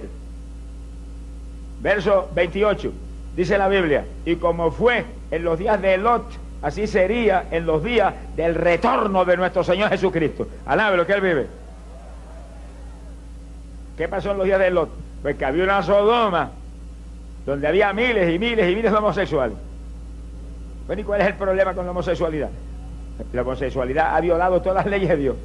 verso 1.82 2.30
28, 2.34 2.94
dice 3.36 3.58
la 3.58 3.68
Biblia, 3.68 4.06
y 4.24 4.38
como 4.38 4.72
fue 4.72 5.04
en 5.32 5.44
los 5.44 5.60
días 5.60 5.82
de 5.82 5.98
Lot, 5.98 6.24
así 6.62 6.88
sería 6.88 7.50
en 7.52 7.66
los 7.66 7.84
días 7.84 8.14
del 8.38 8.56
retorno 8.56 9.26
de 9.26 9.36
nuestro 9.36 9.66
Señor 9.66 9.90
Jesucristo. 9.90 10.48
Alabe 10.66 10.96
lo 10.96 11.06
que 11.06 11.12
Él 11.12 11.20
vive. 11.20 11.48
¿Qué 13.98 14.08
pasó 14.08 14.32
en 14.32 14.38
los 14.38 14.46
días 14.46 14.60
de 14.60 14.72
Lot? 14.72 14.92
Pues 15.22 15.36
que 15.36 15.44
había 15.44 15.66
una 15.66 15.84
Sodoma 15.84 16.52
donde 17.46 17.68
había 17.68 17.92
miles 17.92 18.34
y 18.34 18.40
miles 18.40 18.72
y 18.72 18.76
miles 18.76 18.94
de 18.94 18.98
homosexuales. 18.98 19.58
Bueno, 20.90 21.04
¿y 21.04 21.06
cuál 21.06 21.22
es 21.22 21.28
el 21.28 21.36
problema 21.36 21.76
con 21.76 21.86
la 21.86 21.92
homosexualidad? 21.92 22.50
La 23.32 23.44
homosexualidad 23.44 24.16
ha 24.16 24.22
violado 24.22 24.60
todas 24.60 24.78
las 24.78 24.86
leyes 24.88 25.10
de 25.10 25.18
Dios. 25.18 25.36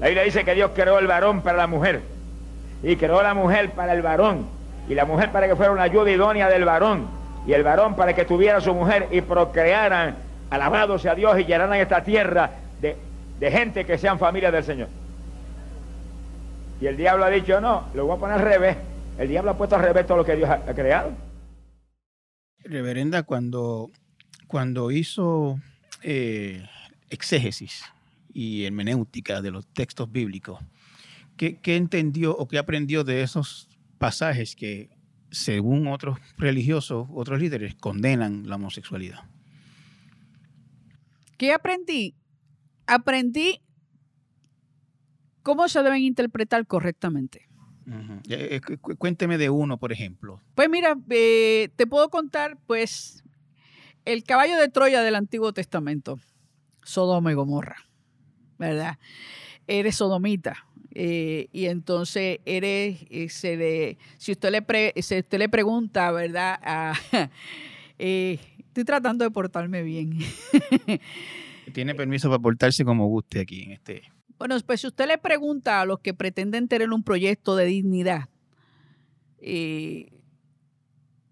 La 0.00 0.06
Biblia 0.06 0.24
dice 0.24 0.42
que 0.42 0.54
Dios 0.54 0.70
creó 0.74 0.98
el 0.98 1.06
varón 1.06 1.42
para 1.42 1.58
la 1.58 1.66
mujer 1.66 2.00
y 2.82 2.96
creó 2.96 3.22
la 3.22 3.34
mujer 3.34 3.72
para 3.72 3.92
el 3.92 4.00
varón 4.00 4.46
y 4.88 4.94
la 4.94 5.04
mujer 5.04 5.30
para 5.32 5.46
que 5.48 5.54
fuera 5.54 5.70
una 5.70 5.82
ayuda 5.82 6.10
idónea 6.10 6.48
del 6.48 6.64
varón 6.64 7.08
y 7.46 7.52
el 7.52 7.62
varón 7.62 7.94
para 7.94 8.14
que 8.14 8.24
tuviera 8.24 8.58
su 8.62 8.72
mujer 8.72 9.08
y 9.10 9.20
procrearan, 9.20 10.16
alabado 10.48 10.98
sea 10.98 11.14
Dios 11.14 11.38
y 11.38 11.44
llenaran 11.44 11.74
esta 11.74 12.02
tierra 12.02 12.52
de, 12.80 12.96
de 13.38 13.50
gente 13.50 13.84
que 13.84 13.98
sean 13.98 14.18
familia 14.18 14.50
del 14.50 14.64
Señor. 14.64 14.88
Y 16.80 16.86
el 16.86 16.96
diablo 16.96 17.26
ha 17.26 17.28
dicho, 17.28 17.60
no, 17.60 17.84
lo 17.92 18.06
voy 18.06 18.16
a 18.16 18.18
poner 18.18 18.36
al 18.36 18.44
revés. 18.44 18.78
El 19.18 19.28
diablo 19.28 19.50
ha 19.50 19.58
puesto 19.58 19.76
al 19.76 19.82
revés 19.82 20.06
todo 20.06 20.16
lo 20.16 20.24
que 20.24 20.36
Dios 20.36 20.48
ha 20.48 20.72
creado. 20.72 21.10
Reverenda, 22.64 23.22
cuando, 23.24 23.90
cuando 24.46 24.90
hizo 24.90 25.60
eh, 26.02 26.66
exégesis 27.10 27.84
y 28.32 28.64
hermenéutica 28.64 29.42
de 29.42 29.50
los 29.50 29.66
textos 29.66 30.10
bíblicos, 30.10 30.60
¿qué, 31.36 31.60
qué 31.60 31.76
entendió 31.76 32.36
o 32.36 32.48
qué 32.48 32.58
aprendió 32.58 33.04
de 33.04 33.22
esos 33.22 33.68
pasajes 33.98 34.56
que, 34.56 34.90
según 35.30 35.88
otros 35.88 36.18
religiosos, 36.38 37.06
otros 37.12 37.40
líderes, 37.40 37.74
condenan 37.74 38.48
la 38.48 38.56
homosexualidad? 38.56 39.24
¿Qué 41.36 41.52
aprendí? 41.52 42.14
Aprendí 42.86 43.60
cómo 45.42 45.68
se 45.68 45.82
deben 45.82 46.02
interpretar 46.02 46.66
correctamente. 46.66 47.48
Eh, 48.28 48.48
eh, 48.56 48.60
cu- 48.60 48.78
cu- 48.80 48.96
Cuénteme 48.96 49.36
de 49.38 49.50
uno, 49.50 49.76
por 49.78 49.92
ejemplo. 49.92 50.40
Pues 50.54 50.68
mira, 50.70 50.96
eh, 51.10 51.68
te 51.76 51.86
puedo 51.86 52.08
contar, 52.08 52.56
pues, 52.66 53.22
el 54.04 54.22
caballo 54.24 54.56
de 54.58 54.68
Troya 54.68 55.02
del 55.02 55.14
Antiguo 55.14 55.52
Testamento, 55.52 56.18
Sodoma 56.82 57.30
y 57.32 57.34
Gomorra, 57.34 57.76
¿verdad? 58.58 58.98
Eres 59.66 59.96
sodomita. 59.96 60.66
eh, 60.96 61.48
y 61.52 61.66
entonces 61.66 62.38
eres, 62.44 63.00
se 63.34 63.56
le- 63.56 63.98
si 64.16 64.30
usted 64.30 64.52
le, 64.52 64.62
pre- 64.62 64.92
si 65.02 65.18
usted 65.18 65.38
le 65.40 65.48
pregunta, 65.48 66.12
¿verdad? 66.12 66.56
a- 66.62 66.92
estoy 67.98 68.84
tratando 68.84 69.24
de 69.24 69.30
portarme 69.32 69.82
bien. 69.82 70.18
Tiene 71.72 71.94
permiso 71.96 72.28
para 72.28 72.38
portarse 72.40 72.84
como 72.84 73.06
guste 73.08 73.40
aquí 73.40 73.62
en 73.62 73.72
este. 73.72 74.02
Bueno, 74.38 74.56
pues 74.66 74.80
si 74.80 74.86
usted 74.86 75.06
le 75.06 75.18
pregunta 75.18 75.80
a 75.80 75.84
los 75.84 76.00
que 76.00 76.14
pretenden 76.14 76.68
tener 76.68 76.90
un 76.90 77.02
proyecto 77.02 77.56
de 77.56 77.66
dignidad, 77.66 78.28
eh, 79.38 80.10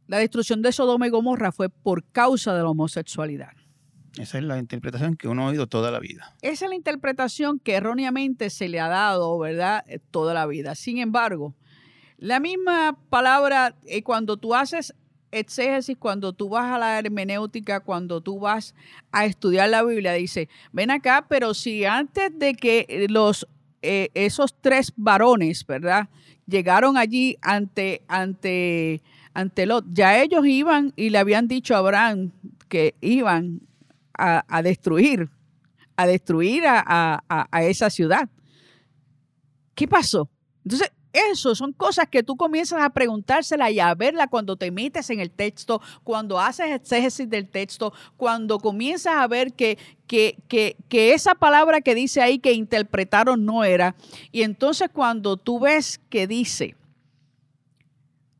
la 0.07 0.19
destrucción 0.19 0.63
de 0.63 0.73
Sodoma 0.73 1.07
y 1.07 1.11
Gomorra 1.11 1.53
fue 1.53 1.69
por 1.69 2.05
causa 2.05 2.55
de 2.55 2.63
la 2.63 2.69
homosexualidad. 2.69 3.53
Esa 4.19 4.39
es 4.39 4.45
la 4.45 4.59
interpretación 4.59 5.17
que 5.17 5.27
uno 5.27 5.45
ha 5.47 5.51
oído 5.51 5.67
toda 5.67 5.91
la 5.91 5.99
vida. 5.99 6.37
Esa 6.43 6.67
es 6.67 6.69
la 6.69 6.75
interpretación 6.75 7.59
que 7.59 7.75
erróneamente 7.75 8.51
se 8.51 8.69
le 8.69 8.79
ha 8.79 8.89
dado, 8.89 9.39
¿verdad? 9.39 9.85
Eh, 9.87 9.99
Toda 9.99 10.35
la 10.35 10.45
vida. 10.47 10.75
Sin 10.75 10.99
embargo, 10.99 11.55
la 12.19 12.39
misma 12.39 12.99
palabra, 13.09 13.75
eh, 13.87 14.03
cuando 14.03 14.37
tú 14.37 14.55
haces 14.55 14.95
exégesis, 15.33 15.97
cuando 15.99 16.33
tú 16.33 16.51
vas 16.51 16.73
a 16.73 16.79
la 16.79 16.99
hermenéutica, 16.99 17.81
cuando 17.81 18.21
tú 18.21 18.39
vas 18.39 18.75
a 19.11 19.25
estudiar 19.27 19.69
la 19.71 19.83
Biblia, 19.83 20.13
dice, 20.13 20.49
ven 20.73 20.91
acá, 20.91 21.27
pero 21.29 21.55
si 21.55 21.85
antes 21.85 22.39
de 22.39 22.55
que 22.55 22.87
eh, 22.89 23.07
los, 23.09 23.49
eh, 23.83 24.11
esos 24.15 24.55
tres 24.61 24.93
varones, 24.97 25.67
¿verdad? 25.67 26.09
Llegaron 26.47 26.97
allí 26.97 27.37
ante, 27.43 28.03
ante, 28.09 29.03
ante 29.35 29.67
Lot, 29.67 29.87
ya 29.93 30.23
ellos 30.23 30.47
iban 30.47 30.93
y 30.97 31.11
le 31.11 31.19
habían 31.19 31.49
dicho 31.49 31.75
a 31.75 31.79
Abraham 31.79 32.31
que 32.69 32.95
iban 33.01 33.61
a, 34.17 34.45
a 34.49 34.63
destruir, 34.63 35.29
a 35.97 36.07
destruir 36.07 36.67
a, 36.67 36.83
a- 36.87 37.25
a- 37.29 37.49
a 37.51 37.65
esa 37.65 37.91
ciudad. 37.91 38.29
¿Qué 39.75 39.89
pasó? 39.89 40.29
Entonces, 40.65 40.91
eso 41.13 41.55
son 41.55 41.73
cosas 41.73 42.09
que 42.09 42.23
tú 42.23 42.37
comienzas 42.37 42.83
a 42.83 42.91
preguntárselas 42.91 43.71
y 43.71 43.81
a 43.81 43.95
verla 43.95 44.29
cuando 44.29 44.57
te 44.57 44.71
metes 44.71 45.11
en 45.11 45.21
el 45.21 45.31
texto, 45.31 45.81
cuando 46.05 46.41
haces 46.41 46.71
exégesis 46.71 47.29
del 47.29 47.49
texto, 47.49 47.93
cuando 48.17 48.59
comienzas 48.59 49.15
a 49.15 49.27
ver 49.27 49.53
que, 49.53 49.79
que, 50.07 50.39
que, 50.49 50.77
que 50.89 51.13
esa 51.15 51.35
palabra 51.35 51.81
que 51.81 51.95
dice 51.95 52.23
ahí 52.23 52.39
que 52.39 52.53
interpretaron 52.53 53.45
no 53.45 53.65
era. 53.65 53.95
Y 54.31 54.43
entonces 54.43 54.89
cuando 54.93 55.37
tú 55.37 55.61
ves 55.61 56.01
que 56.09 56.27
dice, 56.27 56.77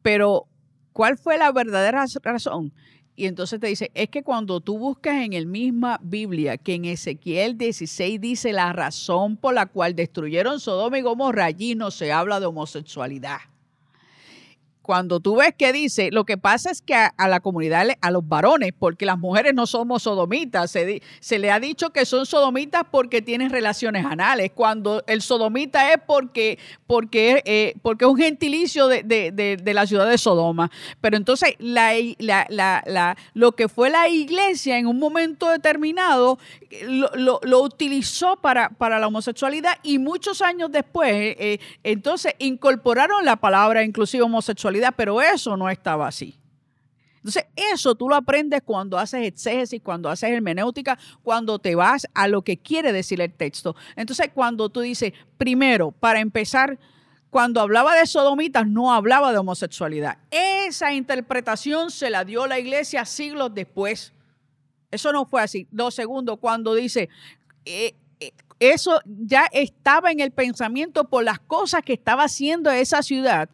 pero 0.03 0.47
¿cuál 0.93 1.19
fue 1.19 1.39
la 1.39 1.53
verdadera 1.53 2.05
razón? 2.23 2.73
Y 3.15 3.27
entonces 3.27 3.61
te 3.61 3.67
dice, 3.67 3.91
es 3.95 4.09
que 4.09 4.23
cuando 4.23 4.61
tú 4.61 4.79
buscas 4.79 5.23
en 5.23 5.35
el 5.35 5.47
misma 5.47 6.01
Biblia 6.03 6.57
que 6.57 6.75
en 6.75 6.87
Ezequiel 6.87 7.59
16 7.59 8.21
dice 8.21 8.53
la 8.53 8.73
razón 8.73 9.37
por 9.37 9.53
la 9.53 9.67
cual 9.67 9.95
destruyeron 9.95 10.61
Sodoma 10.61 10.99
y 10.99 11.03
Gomorra, 11.03 11.45
allí 11.45 11.75
no 11.75 11.91
se 11.91 12.11
habla 12.11 12.41
de 12.41 12.47
homosexualidad. 12.47 13.39
Cuando 14.83 15.21
tú 15.21 15.37
ves 15.37 15.55
que 15.57 15.73
dice, 15.73 16.11
lo 16.11 16.25
que 16.25 16.37
pasa 16.37 16.71
es 16.71 16.83
que 16.83 16.95
a, 16.95 17.29
la 17.29 17.39
comunidad, 17.39 17.87
a 18.01 18.11
los 18.11 18.29
varones, 18.29 18.73
porque 18.77 19.07
las 19.07 19.17
mujeres 19.17 19.55
no 19.55 19.67
somos 19.67 20.03
sodomitas, 20.03 20.73
se, 20.73 21.39
le 21.39 21.51
ha 21.51 21.61
dicho 21.61 21.91
que 21.91 22.05
son 22.05 22.27
sodomitas 22.27 22.83
porque 22.91 23.23
tienen 23.23 23.51
relaciones 23.51 24.05
anales, 24.05 24.51
cuando 24.53 25.05
el 25.07 25.23
sodomita 25.23 25.93
es 25.93 25.99
porque, 26.05 26.59
porque, 26.89 27.43
eh, 27.45 27.75
porque 27.83 28.05
es 28.05 28.11
un 28.11 28.17
gentilicio 28.17 28.89
de, 28.89 29.63
la 29.73 29.87
ciudad 29.87 30.09
de 30.09 30.19
Sodoma. 30.19 30.71
Pero 31.01 31.17
entonces 31.17 31.55
lo 33.35 33.53
que 33.53 33.69
fue 33.69 33.89
la 33.89 34.09
iglesia 34.09 34.79
en 34.79 34.87
un 34.89 34.99
momento 34.99 35.49
determinado 35.49 36.39
lo, 36.85 37.63
utilizó 37.63 38.37
para, 38.37 38.71
la 38.81 39.07
homosexualidad 39.07 39.79
y 39.83 39.99
muchos 39.99 40.43
años 40.43 40.73
después, 40.73 41.13
eh, 41.13 41.61
entonces 41.85 42.35
incorporaron 42.39 43.25
la 43.25 43.37
palabra 43.37 43.85
inclusive 43.85 44.25
homosexualidad, 44.25 44.72
pero 44.93 45.21
eso 45.21 45.57
no 45.57 45.69
estaba 45.69 46.09
así. 46.09 46.39
Entonces, 47.17 47.45
eso 47.55 47.95
tú 47.95 48.09
lo 48.09 48.17
aprendes 48.17 48.63
cuando 48.65 48.99
haces 48.99 49.25
exégesis, 49.25 49.81
cuando 49.81 50.11
haces 50.11 50.31
hermenéutica, 50.31 50.99
cuando 51.23 51.61
te 51.61 51.77
vas 51.77 52.09
a 52.15 52.27
lo 52.27 52.43
que 52.43 52.59
quiere 52.59 52.93
decir 52.93 53.21
el 53.21 53.33
texto. 53.33 53.77
Entonces, 53.95 54.31
cuando 54.35 54.69
tú 54.71 54.81
dices, 54.81 55.13
primero, 55.39 55.93
para 55.93 56.19
empezar, 56.19 56.81
cuando 57.31 57.61
hablaba 57.61 57.95
de 57.95 58.07
sodomitas, 58.07 58.67
no 58.67 58.93
hablaba 58.93 59.31
de 59.31 59.39
homosexualidad. 59.39 60.19
Esa 60.33 60.93
interpretación 60.93 61.93
se 61.93 62.11
la 62.11 62.25
dio 62.25 62.49
la 62.49 62.59
iglesia 62.59 63.05
siglos 63.05 63.55
después. 63.55 64.13
Eso 64.91 65.13
no 65.13 65.25
fue 65.25 65.43
así. 65.43 65.69
Lo 65.71 65.93
segundo, 65.93 66.39
cuando 66.39 66.75
dice, 66.75 67.09
eh, 67.65 67.95
eh, 68.19 68.33
eso 68.59 69.01
ya 69.07 69.47
estaba 69.53 70.11
en 70.11 70.19
el 70.19 70.33
pensamiento 70.33 71.05
por 71.05 71.23
las 71.23 71.39
cosas 71.39 71.83
que 71.85 71.93
estaba 71.93 72.25
haciendo 72.25 72.71
esa 72.71 73.01
ciudad. 73.03 73.49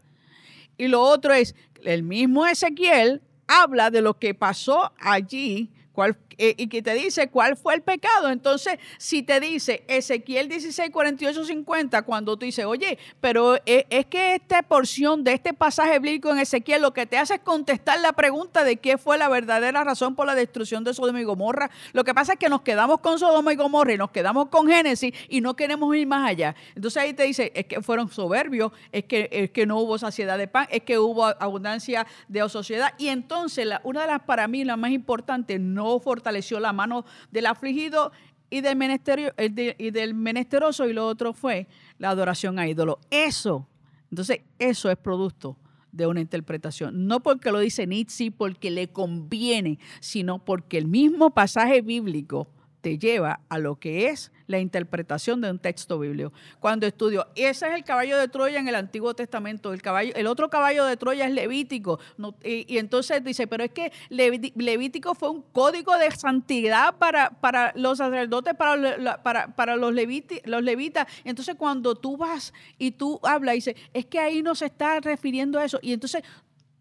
Y 0.78 0.88
lo 0.88 1.02
otro 1.02 1.34
es, 1.34 1.54
el 1.84 2.02
mismo 2.02 2.46
Ezequiel 2.46 3.20
habla 3.46 3.90
de 3.90 4.00
lo 4.00 4.18
que 4.18 4.34
pasó 4.34 4.92
allí 4.98 5.70
cuál, 5.92 6.16
eh, 6.38 6.54
y 6.56 6.68
que 6.68 6.80
te 6.82 6.94
dice 6.94 7.28
cuál 7.28 7.56
fue 7.56 7.74
el 7.74 7.82
pecado. 7.82 8.30
Entonces, 8.30 8.78
si 8.98 9.22
te 9.22 9.40
dice 9.40 9.84
Ezequiel 9.88 10.48
16, 10.48 10.90
48, 10.90 11.44
50, 11.44 12.02
cuando 12.02 12.36
tú 12.36 12.46
dices, 12.46 12.64
oye, 12.64 12.98
pero 13.20 13.56
es, 13.66 13.84
es 13.90 14.06
que 14.06 14.34
esta 14.36 14.62
porción 14.62 15.24
de 15.24 15.32
este 15.34 15.52
pasaje 15.52 15.98
bíblico 15.98 16.30
en 16.30 16.38
Ezequiel 16.38 16.82
lo 16.82 16.92
que 16.92 17.06
te 17.06 17.18
hace 17.18 17.34
es 17.34 17.40
contestar 17.40 18.00
la 18.00 18.12
pregunta 18.12 18.64
de 18.64 18.76
qué 18.76 18.98
fue 18.98 19.18
la 19.18 19.28
verdadera 19.28 19.84
razón 19.84 20.14
por 20.14 20.26
la 20.26 20.34
destrucción 20.34 20.84
de 20.84 20.94
Sodoma 20.94 21.20
y 21.20 21.24
Gomorra. 21.24 21.70
Lo 21.92 22.04
que 22.04 22.14
pasa 22.14 22.34
es 22.34 22.38
que 22.38 22.48
nos 22.48 22.62
quedamos 22.62 23.00
con 23.00 23.18
Sodoma 23.18 23.52
y 23.52 23.56
Gomorra 23.56 23.92
y 23.92 23.98
nos 23.98 24.10
quedamos 24.10 24.48
con 24.48 24.68
Génesis 24.68 25.12
y 25.28 25.40
no 25.40 25.56
queremos 25.56 25.94
ir 25.96 26.06
más 26.06 26.28
allá. 26.28 26.54
Entonces 26.74 27.02
ahí 27.02 27.12
te 27.14 27.24
dice, 27.24 27.52
es 27.54 27.66
que 27.66 27.82
fueron 27.82 28.08
soberbios, 28.10 28.72
es 28.92 29.04
que, 29.04 29.28
es 29.32 29.50
que 29.50 29.66
no 29.66 29.78
hubo 29.80 29.98
saciedad 29.98 30.38
de 30.38 30.46
pan, 30.48 30.66
es 30.70 30.82
que 30.82 30.98
hubo 30.98 31.26
abundancia 31.26 32.06
de 32.28 32.48
sociedad. 32.48 32.94
Y 32.98 33.08
entonces 33.08 33.66
la- 33.66 33.80
una 33.84 34.02
de 34.02 34.06
las 34.06 34.20
para 34.20 34.46
mí, 34.48 34.64
las 34.64 34.78
más 34.78 34.90
importantes, 34.92 35.58
no 35.60 35.98
fortaleció 36.28 36.60
la 36.60 36.72
mano 36.74 37.04
del 37.30 37.46
afligido 37.46 38.12
y 38.50 38.60
del, 38.60 38.76
menesterio, 38.76 39.32
el 39.38 39.54
de- 39.54 39.74
y 39.78 39.90
del 39.90 40.12
menesteroso 40.14 40.86
y 40.86 40.92
lo 40.92 41.06
otro 41.06 41.32
fue 41.32 41.66
la 41.98 42.10
adoración 42.10 42.58
a 42.58 42.68
ídolo. 42.68 42.98
Eso, 43.10 43.66
entonces 44.10 44.40
eso 44.58 44.90
es 44.90 44.96
producto 44.98 45.56
de 45.90 46.06
una 46.06 46.20
interpretación. 46.20 47.06
No 47.06 47.20
porque 47.20 47.50
lo 47.50 47.60
dice 47.60 47.86
Nietzsche, 47.86 48.30
porque 48.30 48.70
le 48.70 48.88
conviene, 48.88 49.78
sino 50.00 50.38
porque 50.38 50.76
el 50.76 50.86
mismo 50.86 51.30
pasaje 51.30 51.80
bíblico 51.80 52.46
te 52.80 52.98
lleva 52.98 53.40
a 53.48 53.58
lo 53.58 53.76
que 53.76 54.08
es 54.08 54.32
la 54.46 54.58
interpretación 54.58 55.40
de 55.40 55.50
un 55.50 55.58
texto 55.58 55.98
bíblico. 55.98 56.32
Cuando 56.58 56.86
estudio, 56.86 57.26
ese 57.34 57.68
es 57.68 57.74
el 57.74 57.84
caballo 57.84 58.16
de 58.16 58.28
Troya 58.28 58.58
en 58.58 58.66
el 58.66 58.74
Antiguo 58.74 59.14
Testamento, 59.14 59.72
el, 59.72 59.82
caballo, 59.82 60.12
el 60.14 60.26
otro 60.26 60.48
caballo 60.48 60.84
de 60.86 60.96
Troya 60.96 61.26
es 61.26 61.32
Levítico, 61.32 61.98
y, 62.42 62.78
entonces 62.78 63.22
dice, 63.22 63.46
pero 63.46 63.64
es 63.64 63.72
que 63.72 63.92
Levítico 64.08 65.14
fue 65.14 65.30
un 65.30 65.42
código 65.42 65.98
de 65.98 66.10
santidad 66.12 66.96
para, 66.96 67.30
para 67.30 67.72
los 67.76 67.98
sacerdotes, 67.98 68.54
para, 68.54 69.54
para 69.54 69.76
los, 69.76 69.92
leviti- 69.92 70.40
los 70.44 70.62
levitas. 70.62 71.06
Entonces 71.24 71.54
cuando 71.56 71.94
tú 71.94 72.16
vas 72.16 72.54
y 72.78 72.92
tú 72.92 73.20
hablas, 73.22 73.56
dice, 73.56 73.76
es 73.92 74.06
que 74.06 74.18
ahí 74.18 74.42
no 74.42 74.54
se 74.54 74.66
está 74.66 75.00
refiriendo 75.00 75.58
a 75.58 75.64
eso, 75.64 75.78
y 75.82 75.92
entonces 75.92 76.22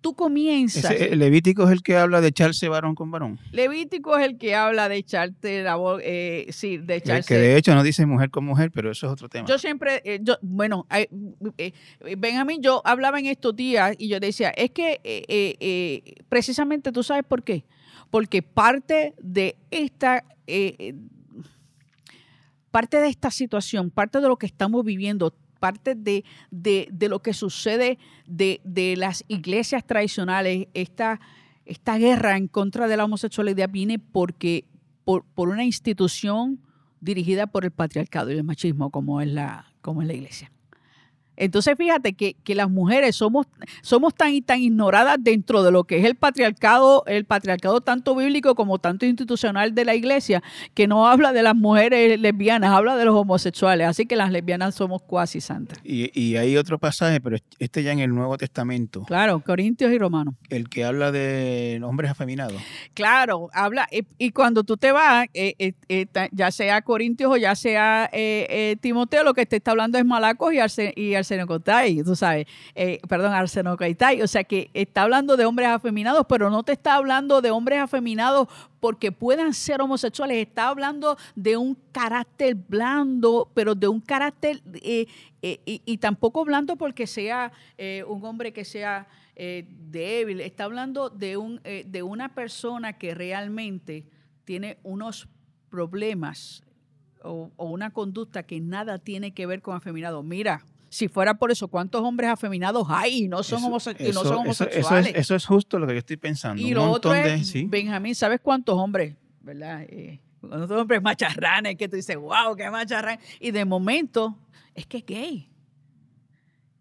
tú 0.01 0.15
comienzas. 0.15 0.91
Ese, 0.91 1.15
Levítico 1.15 1.63
es 1.63 1.71
el 1.71 1.83
que 1.83 1.97
habla 1.97 2.21
de 2.21 2.29
echarse 2.29 2.67
varón 2.69 2.95
con 2.95 3.11
varón. 3.11 3.39
Levítico 3.51 4.17
es 4.17 4.25
el 4.25 4.37
que 4.37 4.55
habla 4.55 4.89
de 4.89 4.97
echarte 4.97 5.63
la 5.63 5.75
voz, 5.75 6.01
eh, 6.03 6.47
sí, 6.49 6.77
de 6.77 6.95
echarse. 6.95 7.27
que 7.27 7.39
de 7.39 7.57
hecho 7.57 7.75
no 7.75 7.83
dice 7.83 8.05
mujer 8.05 8.29
con 8.29 8.45
mujer, 8.45 8.71
pero 8.71 8.91
eso 8.91 9.07
es 9.07 9.13
otro 9.13 9.29
tema. 9.29 9.47
Yo 9.47 9.57
siempre, 9.57 10.01
eh, 10.05 10.19
yo, 10.21 10.37
bueno, 10.41 10.85
eh, 10.91 11.07
eh, 11.57 12.15
Benjamín, 12.17 12.61
yo 12.61 12.81
hablaba 12.85 13.19
en 13.19 13.25
estos 13.27 13.55
días 13.55 13.95
y 13.97 14.07
yo 14.07 14.19
decía, 14.19 14.49
es 14.49 14.71
que 14.71 14.99
eh, 15.03 15.55
eh, 15.59 16.15
precisamente 16.29 16.91
tú 16.91 17.03
sabes 17.03 17.23
por 17.23 17.43
qué. 17.43 17.65
Porque 18.09 18.41
parte 18.41 19.13
de 19.21 19.57
esta, 19.69 20.23
parte 22.71 22.97
de 22.97 23.07
esta 23.09 23.31
situación, 23.31 23.89
parte 23.91 24.21
de 24.21 24.27
lo 24.29 24.37
que 24.37 24.45
estamos 24.45 24.85
viviendo, 24.85 25.33
parte 25.59 25.95
de, 25.95 26.23
de- 26.51 26.87
de 26.91 27.09
lo 27.09 27.19
que 27.21 27.33
sucede 27.33 27.97
de, 28.25 28.61
de 28.63 28.95
las 28.95 29.23
iglesias 29.27 29.85
tradicionales, 29.85 30.67
esta, 30.73 31.19
esta 31.65 31.97
guerra 31.97 32.37
en 32.37 32.47
contra 32.47 32.87
de 32.87 32.97
la 32.97 33.05
homosexualidad 33.05 33.69
viene 33.69 33.99
porque 33.99 34.65
por, 35.03 35.23
por 35.25 35.49
una 35.49 35.63
institución 35.65 36.59
dirigida 36.99 37.47
por 37.47 37.63
el 37.65 37.71
patriarcado 37.71 38.31
y 38.31 38.35
el 38.37 38.43
machismo 38.43 38.89
como 38.89 39.21
es 39.21 39.27
la, 39.27 39.71
como 39.81 40.01
es 40.01 40.07
la 40.07 40.13
iglesia. 40.13 40.51
Entonces 41.37 41.75
fíjate 41.77 42.13
que, 42.13 42.35
que 42.43 42.55
las 42.55 42.69
mujeres 42.69 43.15
somos, 43.15 43.47
somos 43.81 44.13
tan 44.13 44.33
y 44.33 44.41
tan 44.41 44.59
ignoradas 44.61 45.17
dentro 45.19 45.63
de 45.63 45.71
lo 45.71 45.83
que 45.85 45.99
es 45.99 46.05
el 46.05 46.15
patriarcado, 46.15 47.03
el 47.05 47.25
patriarcado 47.25 47.81
tanto 47.81 48.15
bíblico 48.15 48.55
como 48.55 48.79
tanto 48.79 49.05
institucional 49.05 49.73
de 49.73 49.85
la 49.85 49.95
iglesia, 49.95 50.41
que 50.73 50.87
no 50.87 51.07
habla 51.07 51.31
de 51.33 51.43
las 51.43 51.55
mujeres 51.55 52.19
lesbianas, 52.19 52.71
habla 52.71 52.95
de 52.97 53.05
los 53.05 53.15
homosexuales. 53.15 53.87
Así 53.87 54.05
que 54.05 54.15
las 54.15 54.31
lesbianas 54.31 54.75
somos 54.75 55.01
cuasi 55.03 55.39
santas. 55.41 55.77
Y, 55.83 56.11
y 56.19 56.35
hay 56.37 56.57
otro 56.57 56.79
pasaje, 56.79 57.21
pero 57.21 57.37
este 57.59 57.83
ya 57.83 57.91
en 57.91 57.99
el 57.99 58.13
Nuevo 58.13 58.37
Testamento, 58.37 59.03
Claro, 59.03 59.39
Corintios 59.39 59.91
y 59.91 59.97
Romanos. 59.97 60.33
el 60.49 60.69
que 60.69 60.83
habla 60.83 61.11
de 61.11 61.79
hombres 61.83 62.11
afeminados. 62.11 62.61
Claro, 62.93 63.49
habla, 63.53 63.87
y, 63.91 64.05
y 64.17 64.31
cuando 64.31 64.63
tú 64.63 64.77
te 64.77 64.91
vas, 64.91 65.27
eh, 65.33 65.53
eh, 65.59 65.73
eh, 65.89 66.05
ya 66.31 66.51
sea 66.51 66.81
Corintios 66.81 67.31
o 67.31 67.37
ya 67.37 67.55
sea 67.55 68.09
eh, 68.11 68.47
eh, 68.49 68.75
Timoteo, 68.81 69.23
lo 69.23 69.33
que 69.33 69.45
te 69.45 69.57
está 69.57 69.71
hablando 69.71 69.97
es 69.97 70.05
Malacos 70.05 70.53
y, 70.53 70.59
Arce, 70.59 70.93
y 70.95 71.13
Arsenocotai, 71.27 72.03
tú 72.03 72.15
sabes, 72.15 72.47
eh, 72.75 72.99
perdón, 73.07 73.33
Arsenocoitai, 73.33 74.21
o 74.21 74.27
sea 74.27 74.43
que 74.43 74.69
está 74.73 75.03
hablando 75.03 75.35
de 75.35 75.45
hombres 75.45 75.67
afeminados, 75.67 76.25
pero 76.27 76.49
no 76.49 76.63
te 76.63 76.71
está 76.71 76.95
hablando 76.95 77.41
de 77.41 77.51
hombres 77.51 77.79
afeminados 77.79 78.47
porque 78.79 79.11
puedan 79.11 79.53
ser 79.53 79.81
homosexuales, 79.81 80.47
está 80.47 80.69
hablando 80.69 81.17
de 81.35 81.57
un 81.57 81.77
carácter 81.91 82.55
blando, 82.55 83.49
pero 83.53 83.75
de 83.75 83.87
un 83.87 83.99
carácter, 83.99 84.61
eh, 84.75 85.07
eh, 85.41 85.59
y, 85.65 85.97
tampoco 85.97 86.45
blando 86.45 86.75
porque 86.75 87.07
sea 87.07 87.51
eh, 87.77 88.03
un 88.07 88.23
hombre 88.25 88.53
que 88.53 88.65
sea 88.65 89.07
débil, 89.35 90.41
está 90.41 90.63
hablando 90.63 91.11
de, 91.11 91.37
un, 91.37 91.61
de 91.61 92.01
una 92.01 92.33
persona 92.33 92.93
que 92.93 93.13
realmente 93.13 94.03
tiene 94.45 94.79
unos 94.81 95.27
problemas 95.69 96.63
o, 97.21 97.51
o 97.55 97.65
una 97.65 97.91
conducta 97.91 98.41
que 98.41 98.59
nada 98.59 98.97
tiene 98.97 99.35
que 99.35 99.45
ver 99.45 99.61
con 99.61 99.75
afeminado. 99.75 100.23
Mira, 100.23 100.63
si 100.89 101.07
fuera 101.07 101.33
por 101.33 101.51
eso, 101.51 101.67
¿cuántos 101.67 102.01
hombres 102.01 102.29
afeminados 102.29 102.87
hay 102.89 103.25
y 103.25 103.27
no 103.27 103.43
son, 103.43 103.59
Eso- 103.59 103.67
homose- 103.69 103.95
y 103.99 104.03
no 104.03 104.09
eso- 104.09 104.23
son 104.23 104.27
eso- 104.31 104.39
homosexuales? 104.39 105.07
Eso, 105.07 105.15
es, 105.17 105.21
eso 105.25 105.35
es 105.35 105.45
justo 105.45 105.79
lo 105.79 105.87
que 105.87 105.93
yo 105.93 105.99
estoy 105.99 106.17
pensando. 106.17 106.61
Y 106.61 106.69
un 106.69 106.75
lo 106.75 106.91
otro 106.91 107.11
de. 107.11 107.35
es, 107.35 107.47
sí. 107.49 107.65
Benjamín, 107.67 108.15
¿sabes 108.15 108.39
cuántos 108.41 108.77
hombres, 108.77 109.15
verdad? 109.41 109.81
Eh, 109.89 110.19
cuántos 110.41 110.71
hombres 110.71 111.01
macharranes 111.41 111.75
que 111.75 111.87
tú 111.89 111.95
dices, 111.95 112.15
wow, 112.15 112.55
qué 112.55 112.69
macharrán. 112.69 113.19
Y 113.39 113.51
de 113.51 113.65
momento, 113.65 114.37
es 114.75 114.85
que 114.85 114.97
es 114.97 115.05
gay. 115.05 115.49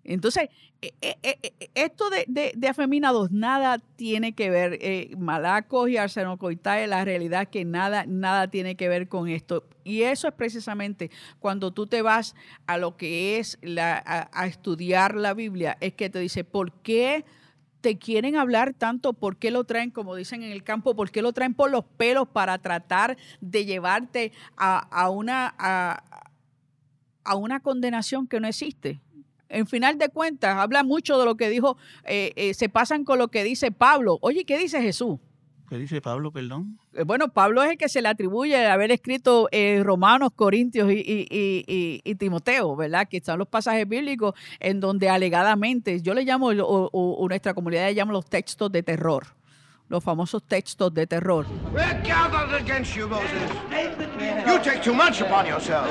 Entonces, 0.09 0.49
eh, 0.83 0.93
eh, 1.01 1.17
eh, 1.23 1.53
esto 1.75 2.09
de, 2.11 2.53
de- 2.55 2.69
afeminados 2.69 3.31
nada 3.33 3.79
tiene 3.97 4.35
que 4.35 4.51
ver, 4.51 4.79
eh, 4.81 5.11
malacos 5.19 5.89
y 5.91 5.97
arsenocoitae, 5.97 6.87
la 6.87 7.05
realidad 7.05 7.49
que 7.49 7.65
nada, 7.65 8.05
nada 8.07 8.49
tiene 8.49 8.77
que 8.77 8.89
ver 8.89 9.09
con 9.09 9.29
esto. 9.29 9.65
Y 9.85 10.03
eso 10.03 10.29
es 10.29 10.35
precisamente 10.35 11.11
cuando 11.41 11.73
tú 11.73 11.87
te 11.87 12.03
vas 12.03 12.35
a 12.67 12.79
lo 12.79 12.97
que 12.97 13.39
es 13.39 13.59
la, 13.63 13.97
a, 14.05 14.31
a 14.33 14.47
estudiar 14.47 15.15
la 15.17 15.35
Biblia, 15.35 15.77
es 15.81 15.95
que 15.95 16.11
te 16.11 16.19
dice, 16.21 16.45
¿por 16.45 16.73
qué 16.83 17.25
te 17.81 17.99
quieren 17.99 18.37
hablar 18.37 18.75
tanto? 18.75 19.13
¿Por 19.13 19.37
qué 19.37 19.51
lo 19.51 19.65
traen, 19.65 19.91
como 19.91 20.15
dicen 20.17 20.43
en 20.43 20.51
el 20.53 20.65
campo, 20.65 20.97
por 20.97 21.11
qué 21.11 21.23
lo 21.23 21.33
traen 21.33 21.55
por 21.55 21.71
los 21.71 21.85
pelos 21.85 22.29
para 22.29 22.59
tratar 22.59 23.17
de 23.41 23.65
llevarte 23.65 24.33
a, 24.57 24.79
a 24.79 25.11
una... 25.11 25.55
a- 25.59 26.03
a 27.25 27.35
una 27.35 27.61
condenación 27.61 28.27
que 28.29 28.39
no 28.41 28.47
existe. 28.49 29.01
En 29.49 29.67
final 29.67 29.97
de 29.99 30.09
cuentas, 30.09 30.57
habla 30.59 30.83
mucho 30.83 31.19
de 31.19 31.25
lo 31.25 31.37
que 31.37 31.49
dijo, 31.49 31.77
eh, 32.05 32.33
eh, 32.37 32.55
se 32.55 32.69
pasan 32.69 33.05
con 33.05 33.19
lo 33.19 33.29
que 33.29 33.45
dice 33.45 33.71
Pablo. 33.71 34.19
Oye, 34.21 34.45
¿qué 34.45 34.59
dice 34.59 34.83
Jesús? 34.83 35.19
¿Qué 35.69 35.77
dice 35.79 36.01
Pablo, 36.01 36.31
perdón? 36.31 36.79
Eh, 36.95 37.03
Bueno, 37.05 37.29
Pablo 37.33 37.63
es 37.63 37.71
el 37.73 37.77
que 37.79 37.89
se 37.89 38.01
le 38.01 38.09
atribuye 38.09 38.67
haber 38.67 38.93
escrito 38.93 39.49
eh, 39.51 39.83
Romanos, 39.85 40.31
Corintios 40.37 40.91
y, 40.93 40.95
y- 40.99 41.27
y- 41.29 41.65
y- 41.67 42.01
y 42.05 42.15
Timoteo, 42.15 42.77
¿verdad? 42.77 43.09
Que 43.09 43.17
están 43.17 43.39
los 43.39 43.49
pasajes 43.49 43.89
bíblicos 43.89 44.35
en 44.61 44.79
donde 44.79 45.09
alegadamente, 45.09 46.01
yo 46.03 46.15
le 46.15 46.25
llamo, 46.25 46.49
o, 46.51 46.53
o- 46.63 47.15
o 47.19 47.29
nuestra 47.29 47.53
comunidad 47.53 47.87
le 47.87 47.95
llama 47.97 48.13
los 48.13 48.27
textos 48.27 48.71
de 48.71 48.85
terror, 48.85 49.27
los 49.89 50.05
famosos 50.05 50.45
textos 50.45 50.95
de 50.95 51.07
terror. 51.09 51.47
We're 51.73 52.01
gathered 52.05 52.55
against 52.63 52.95
you, 52.97 53.09
Moses. 53.09 53.51
You 54.47 54.59
take 54.63 54.83
too 54.85 54.95
much 54.95 55.21
upon 55.21 55.47
yourself. 55.47 55.89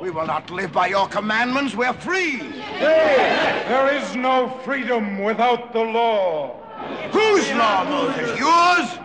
We 0.00 0.10
will 0.10 0.26
not 0.26 0.50
live 0.50 0.72
by 0.72 0.86
your 0.86 1.08
commandments. 1.08 1.74
We're 1.74 1.92
free. 1.92 2.38
Hey, 2.38 3.64
There 3.68 3.92
is 3.92 4.14
no 4.14 4.48
freedom 4.64 5.22
without 5.22 5.72
the 5.72 5.80
law. 5.80 6.62
Whose 7.10 7.50
law, 7.52 7.84
Moses? 7.84 8.38
Yours? 8.38 8.98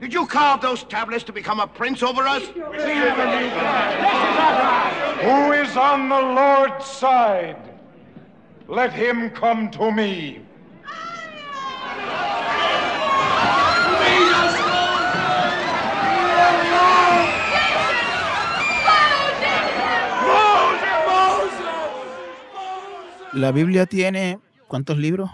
Did 0.00 0.14
you 0.14 0.26
carve 0.26 0.62
those 0.62 0.84
tablets 0.84 1.24
to 1.24 1.32
become 1.32 1.60
a 1.60 1.66
prince 1.66 2.02
over 2.02 2.26
us? 2.26 2.44
Who 2.46 2.62
is 5.52 5.76
on 5.76 6.08
the 6.08 6.20
Lord's 6.20 6.86
side? 6.86 7.56
Let 8.68 8.92
him 8.92 9.30
come 9.30 9.70
to 9.72 9.90
me. 9.90 10.40
La 23.32 23.52
Biblia 23.52 23.86
tiene. 23.86 24.38
¿Cuántos 24.66 24.98
libros? 24.98 25.30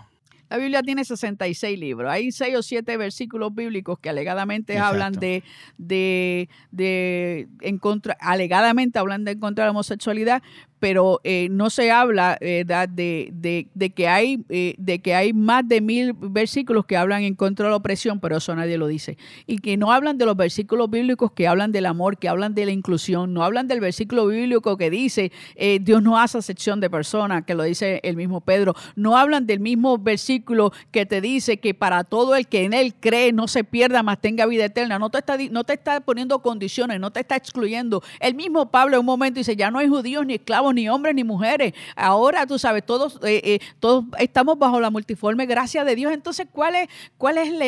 La 0.50 0.58
Biblia 0.58 0.82
tiene 0.82 1.04
66 1.04 1.78
libros. 1.78 2.10
Hay 2.10 2.30
seis 2.30 2.54
o 2.56 2.62
siete 2.62 2.96
versículos 2.96 3.54
bíblicos 3.54 3.98
que 3.98 4.10
alegadamente 4.10 4.74
Exacto. 4.74 4.92
hablan 4.92 5.12
de, 5.14 5.42
de, 5.78 6.48
de 6.70 7.48
en 7.60 7.78
contra, 7.78 8.16
alegadamente 8.20 8.98
hablan 8.98 9.24
de 9.24 9.32
en 9.32 9.40
contra 9.40 9.64
de 9.64 9.66
la 9.68 9.70
homosexualidad, 9.72 10.42
pero 10.84 11.22
eh, 11.24 11.48
no 11.50 11.70
se 11.70 11.90
habla 11.90 12.36
eh, 12.42 12.62
de, 12.66 13.66
de- 13.72 13.90
que 13.90 14.06
hay, 14.06 14.44
eh, 14.50 14.74
de 14.76 14.98
que 14.98 15.14
hay 15.14 15.32
más 15.32 15.66
de 15.66 15.80
mil 15.80 16.12
versículos 16.12 16.84
que 16.84 16.98
hablan 16.98 17.22
en 17.22 17.36
contra 17.36 17.64
de 17.64 17.70
la 17.70 17.76
opresión, 17.76 18.20
pero 18.20 18.36
eso 18.36 18.54
nadie 18.54 18.76
lo 18.76 18.86
dice. 18.86 19.16
Y 19.46 19.60
que 19.60 19.78
no 19.78 19.92
hablan 19.92 20.18
de 20.18 20.26
los 20.26 20.36
versículos 20.36 20.90
bíblicos 20.90 21.32
que 21.32 21.48
hablan 21.48 21.72
del 21.72 21.86
amor, 21.86 22.18
que 22.18 22.28
hablan 22.28 22.54
de 22.54 22.66
la 22.66 22.72
inclusión, 22.72 23.32
no 23.32 23.44
hablan 23.44 23.66
del 23.66 23.80
versículo 23.80 24.26
bíblico 24.26 24.76
que 24.76 24.90
dice 24.90 25.32
Dios 25.80 26.02
no 26.02 26.18
hace 26.18 26.36
acepción 26.36 26.80
de 26.80 26.90
personas, 26.90 27.44
que 27.46 27.54
lo 27.54 27.62
dice 27.62 28.00
el 28.04 28.16
mismo 28.16 28.42
Pedro. 28.42 28.74
No 28.94 29.16
hablan 29.16 29.46
del 29.46 29.60
mismo 29.60 29.96
versículo 29.96 30.70
que 30.90 31.06
te 31.06 31.22
dice 31.22 31.60
que 31.60 31.72
para 31.72 32.04
todo 32.04 32.36
el 32.36 32.46
que 32.46 32.64
en 32.64 32.74
él 32.74 32.92
cree 33.00 33.32
no 33.32 33.48
se 33.48 33.64
pierda, 33.64 34.02
más 34.02 34.20
tenga 34.20 34.44
vida 34.44 34.66
eterna. 34.66 34.98
No 34.98 35.08
te 35.08 35.16
está, 35.16 35.38
no 35.50 35.64
te 35.64 35.72
está 35.72 36.02
poniendo 36.02 36.42
condiciones, 36.42 37.00
no 37.00 37.10
te 37.10 37.20
está 37.20 37.36
excluyendo. 37.36 38.02
El 38.20 38.34
mismo 38.34 38.70
Pablo 38.70 38.96
en 38.96 39.00
un 39.00 39.06
momento 39.06 39.40
dice, 39.40 39.56
ya 39.56 39.70
no 39.70 39.78
hay 39.78 39.88
judíos, 39.88 40.26
ni 40.26 40.34
esclavos, 40.34 40.73
ni 40.74 40.88
hombres, 40.88 41.14
ni 41.14 41.24
mujeres. 41.24 41.72
Ahora, 41.96 42.46
tú 42.46 42.58
sabes, 42.58 42.84
todos, 42.84 43.18
eh, 43.22 43.40
eh, 43.44 43.58
todos 43.80 44.04
estamos 44.18 44.58
bajo 44.58 44.80
la 44.80 44.90
multiforme 44.90 45.46
gracia 45.46 45.84
de 45.84 45.94
Dios. 45.94 46.12
Entonces, 46.12 46.46
¿cuál 46.50 46.74
es, 46.74 46.88
cuál 47.16 47.38
es 47.38 47.48
el 47.48 47.62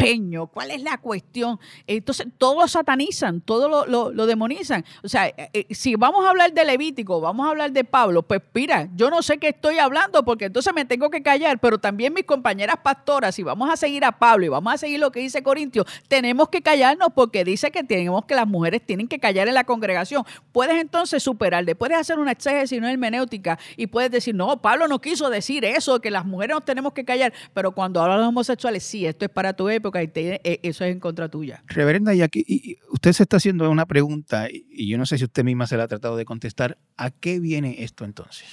empeño? 0.00 0.46
¿Cuál 0.46 0.70
es 0.70 0.82
la 0.82 0.98
cuestión? 0.98 1.58
Entonces, 1.86 2.26
todos 2.38 2.56
lo 2.56 2.68
satanizan, 2.68 3.40
todo 3.40 3.86
lo, 3.86 4.26
demonizan. 4.26 4.84
O 5.02 5.08
sea, 5.08 5.28
eh, 5.28 5.50
eh, 5.52 5.66
si 5.70 5.94
vamos 5.96 6.24
a 6.24 6.30
hablar 6.30 6.52
de 6.52 6.64
Levítico, 6.64 7.20
vamos 7.20 7.46
a 7.46 7.50
hablar 7.50 7.72
de 7.72 7.84
Pablo, 7.84 8.22
pues 8.22 8.40
mira, 8.54 8.88
yo 8.94 9.10
no 9.10 9.22
sé 9.22 9.38
qué 9.38 9.48
estoy 9.48 9.78
hablando 9.78 10.24
porque 10.24 10.46
entonces 10.46 10.72
me 10.74 10.84
tengo 10.84 11.10
que 11.10 11.22
callar, 11.22 11.58
pero 11.58 11.78
también 11.78 12.12
mis 12.12 12.24
compañeras 12.24 12.76
pastoras, 12.82 13.34
si 13.34 13.42
vamos 13.42 13.70
a 13.70 13.76
seguir 13.76 14.04
a 14.04 14.12
Pablo 14.12 14.46
y 14.46 14.48
vamos 14.48 14.74
a 14.74 14.78
seguir 14.78 15.00
lo 15.00 15.10
que 15.10 15.20
dice 15.20 15.42
Corintio, 15.42 15.84
tenemos 16.08 16.48
que 16.48 16.62
callarnos 16.62 17.08
porque 17.14 17.44
dice 17.44 17.70
que 17.70 17.82
tenemos 17.82 18.24
que 18.24 18.34
las 18.34 18.46
mujeres 18.46 18.82
tienen 18.84 19.08
que 19.08 19.18
callar 19.18 19.48
en 19.48 19.54
la 19.54 19.64
congregación. 19.64 20.24
Puedes 20.52 20.80
entonces 20.80 21.22
superarle, 21.22 21.74
puedes 21.74 21.98
hacer 21.98 22.18
una 22.18 22.32
exégesis, 22.32 22.78
una 22.78 22.92
hermenéutica 22.92 23.58
y 23.76 23.86
puedes 23.86 24.10
decir, 24.10 24.34
no, 24.34 24.60
Pablo 24.60 24.88
no 24.88 25.00
quiso 25.00 25.30
decir 25.30 25.64
eso, 25.64 26.00
que 26.00 26.10
las 26.10 26.24
mujeres 26.24 26.54
nos 26.54 26.64
tenemos 26.64 26.92
que 26.92 27.04
callar, 27.04 27.32
pero 27.54 27.72
cuando 27.72 28.00
hablan 28.00 28.20
de 28.20 28.26
homosexuales, 28.26 28.82
sí, 28.82 29.06
esto 29.06 29.24
es 29.24 29.30
para 29.30 29.52
tu 29.52 29.68
época 29.68 29.89
y 30.02 30.08
te- 30.08 30.40
eh, 30.44 30.60
eso 30.62 30.84
es 30.84 30.92
en 30.92 31.00
contra 31.00 31.28
tuya. 31.28 31.64
Reverenda, 31.66 32.14
y 32.14 32.22
aquí 32.22 32.44
y- 32.46 32.76
usted 32.90 33.12
se 33.12 33.24
está 33.24 33.38
haciendo 33.38 33.70
una 33.70 33.86
pregunta, 33.86 34.48
y 34.50 34.88
yo 34.88 34.96
no 34.98 35.06
sé 35.06 35.18
si 35.18 35.24
usted 35.24 35.42
misma 35.44 35.66
se 35.66 35.76
la 35.76 35.84
ha 35.84 35.88
tratado 35.88 36.16
de 36.16 36.24
contestar. 36.24 36.78
¿A 36.96 37.10
qué 37.10 37.40
viene 37.40 37.82
esto 37.82 38.04
entonces? 38.04 38.46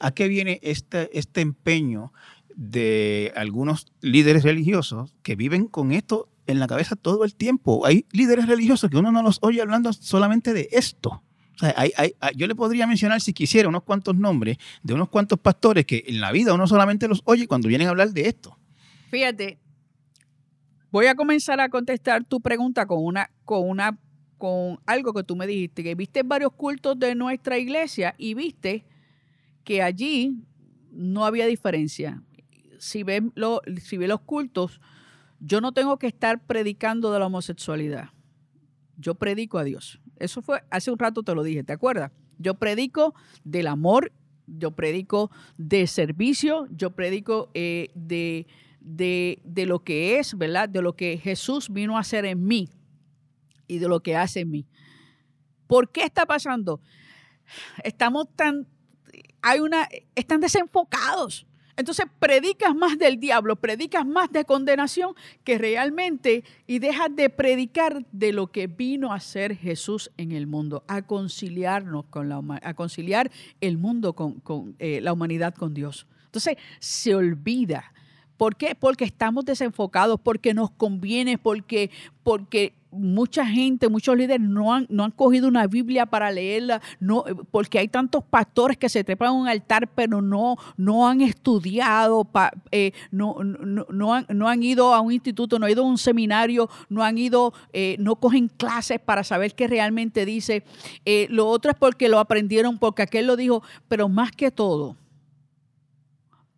¿A 0.00 0.10
qué 0.12 0.28
viene 0.28 0.60
este, 0.62 1.16
este 1.18 1.40
empeño 1.40 2.12
de 2.54 3.32
algunos 3.36 3.86
líderes 4.00 4.42
religiosos 4.44 5.14
que 5.22 5.36
viven 5.36 5.66
con 5.66 5.92
esto 5.92 6.28
en 6.46 6.58
la 6.58 6.66
cabeza 6.66 6.96
todo 6.96 7.24
el 7.24 7.34
tiempo? 7.34 7.84
Hay 7.86 8.06
líderes 8.12 8.46
religiosos 8.46 8.90
que 8.90 8.96
uno 8.96 9.10
no 9.12 9.22
los 9.22 9.38
oye 9.42 9.60
hablando 9.60 9.92
solamente 9.92 10.52
de 10.52 10.68
esto. 10.72 11.22
O 11.54 11.58
sea, 11.58 11.72
hay- 11.78 11.92
hay- 11.96 12.12
yo 12.36 12.46
le 12.46 12.54
podría 12.54 12.86
mencionar, 12.86 13.22
si 13.22 13.32
quisiera, 13.32 13.68
unos 13.70 13.82
cuantos 13.84 14.14
nombres 14.14 14.58
de 14.82 14.92
unos 14.92 15.08
cuantos 15.08 15.38
pastores 15.38 15.86
que 15.86 16.04
en 16.06 16.20
la 16.20 16.30
vida 16.30 16.52
uno 16.52 16.66
solamente 16.66 17.08
los 17.08 17.22
oye 17.24 17.46
cuando 17.46 17.68
vienen 17.68 17.86
a 17.86 17.90
hablar 17.90 18.10
de 18.10 18.28
esto. 18.28 18.58
Fíjate, 19.10 19.58
voy 20.90 21.06
a 21.06 21.14
comenzar 21.14 21.60
a 21.60 21.68
contestar 21.68 22.24
tu 22.24 22.40
pregunta 22.40 22.86
con 22.86 23.04
una, 23.04 23.30
con 23.44 23.68
una, 23.68 23.98
con 24.38 24.78
algo 24.86 25.12
que 25.12 25.24
tú 25.24 25.36
me 25.36 25.46
dijiste, 25.46 25.82
que 25.82 25.94
viste 25.94 26.22
varios 26.22 26.52
cultos 26.52 26.98
de 26.98 27.14
nuestra 27.14 27.58
iglesia 27.58 28.14
y 28.18 28.34
viste 28.34 28.84
que 29.64 29.82
allí 29.82 30.36
no 30.92 31.24
había 31.24 31.46
diferencia. 31.46 32.22
Si 32.78 33.02
ves 33.02 33.22
si 33.82 33.96
los 33.96 34.20
cultos, 34.20 34.80
yo 35.40 35.60
no 35.60 35.72
tengo 35.72 35.98
que 35.98 36.06
estar 36.06 36.46
predicando 36.46 37.12
de 37.12 37.18
la 37.18 37.26
homosexualidad. 37.26 38.10
Yo 38.96 39.14
predico 39.14 39.58
a 39.58 39.64
Dios. 39.64 40.00
Eso 40.16 40.40
fue 40.40 40.62
hace 40.70 40.90
un 40.90 40.98
rato 40.98 41.22
te 41.22 41.34
lo 41.34 41.42
dije, 41.42 41.62
¿te 41.62 41.72
acuerdas? 41.72 42.12
Yo 42.38 42.54
predico 42.54 43.14
del 43.44 43.66
amor 43.66 44.12
Yo 44.46 44.70
predico 44.70 45.32
de 45.58 45.88
servicio, 45.88 46.68
yo 46.70 46.92
predico 46.92 47.50
eh, 47.54 47.90
de, 47.96 48.46
de, 48.86 49.40
de 49.44 49.66
lo 49.66 49.82
que 49.82 50.18
es, 50.18 50.38
¿verdad? 50.38 50.68
De 50.68 50.80
lo 50.80 50.94
que 50.94 51.18
Jesús 51.18 51.68
vino 51.68 51.96
a 51.96 52.00
hacer 52.00 52.24
en 52.24 52.46
mí 52.46 52.70
y 53.66 53.78
de 53.78 53.88
lo 53.88 54.00
que 54.00 54.16
hace 54.16 54.40
en 54.40 54.50
mí. 54.50 54.66
¿Por 55.66 55.90
qué 55.90 56.04
está 56.04 56.24
pasando? 56.24 56.80
Estamos 57.82 58.28
tan, 58.36 58.66
hay 59.42 59.60
una, 59.60 59.88
están 60.14 60.40
desenfocados. 60.40 61.46
Entonces 61.76 62.06
predicas 62.18 62.74
más 62.74 62.96
del 62.96 63.20
diablo, 63.20 63.56
predicas 63.56 64.06
más 64.06 64.32
de 64.32 64.44
condenación 64.44 65.14
que 65.44 65.58
realmente 65.58 66.42
y 66.66 66.78
dejas 66.78 67.14
de 67.14 67.28
predicar 67.28 68.06
de 68.12 68.32
lo 68.32 68.46
que 68.46 68.66
vino 68.66 69.12
a 69.12 69.20
ser 69.20 69.54
Jesús 69.54 70.10
en 70.16 70.32
el 70.32 70.46
mundo, 70.46 70.84
a 70.88 71.02
conciliarnos 71.02 72.06
con 72.06 72.30
la 72.30 72.40
a 72.62 72.74
conciliar 72.74 73.30
el 73.60 73.76
mundo 73.76 74.14
con, 74.14 74.40
con, 74.40 74.74
eh, 74.78 75.00
la 75.02 75.12
humanidad 75.12 75.54
con 75.54 75.74
Dios. 75.74 76.06
Entonces 76.24 76.56
se 76.78 77.14
olvida. 77.14 77.92
¿Por 78.36 78.56
qué? 78.56 78.74
Porque 78.74 79.04
estamos 79.04 79.44
desenfocados, 79.44 80.20
porque 80.20 80.54
nos 80.54 80.70
conviene, 80.70 81.38
porque, 81.38 81.90
porque 82.22 82.74
mucha 82.96 83.46
gente, 83.46 83.88
muchos 83.88 84.16
líderes 84.16 84.40
no 84.40 84.74
han, 84.74 84.86
no 84.88 85.04
han 85.04 85.10
cogido 85.10 85.48
una 85.48 85.66
Biblia 85.66 86.06
para 86.06 86.30
leerla, 86.30 86.80
no, 87.00 87.24
porque 87.50 87.78
hay 87.78 87.88
tantos 87.88 88.24
pastores 88.24 88.76
que 88.76 88.88
se 88.88 89.04
trepan 89.04 89.28
a 89.28 89.32
un 89.32 89.48
altar, 89.48 89.88
pero 89.94 90.22
no, 90.22 90.56
no 90.76 91.08
han 91.08 91.20
estudiado, 91.20 92.28
eh, 92.72 92.92
no, 93.10 93.36
no, 93.42 93.86
no 93.90 94.14
han, 94.14 94.26
no 94.30 94.48
han 94.48 94.62
ido 94.62 94.94
a 94.94 95.00
un 95.00 95.12
instituto, 95.12 95.58
no 95.58 95.66
han 95.66 95.72
ido 95.72 95.84
a 95.84 95.86
un 95.86 95.98
seminario, 95.98 96.68
no 96.88 97.02
han 97.02 97.18
ido, 97.18 97.52
eh, 97.72 97.96
no 97.98 98.16
cogen 98.16 98.48
clases 98.48 99.00
para 99.00 99.24
saber 99.24 99.54
qué 99.54 99.66
realmente 99.68 100.24
dice. 100.24 100.64
Eh, 101.04 101.26
lo 101.30 101.46
otro 101.46 101.70
es 101.70 101.76
porque 101.78 102.08
lo 102.08 102.18
aprendieron, 102.18 102.78
porque 102.78 103.02
aquel 103.02 103.26
lo 103.26 103.36
dijo, 103.36 103.62
pero 103.88 104.08
más 104.08 104.32
que 104.32 104.50
todo, 104.50 104.96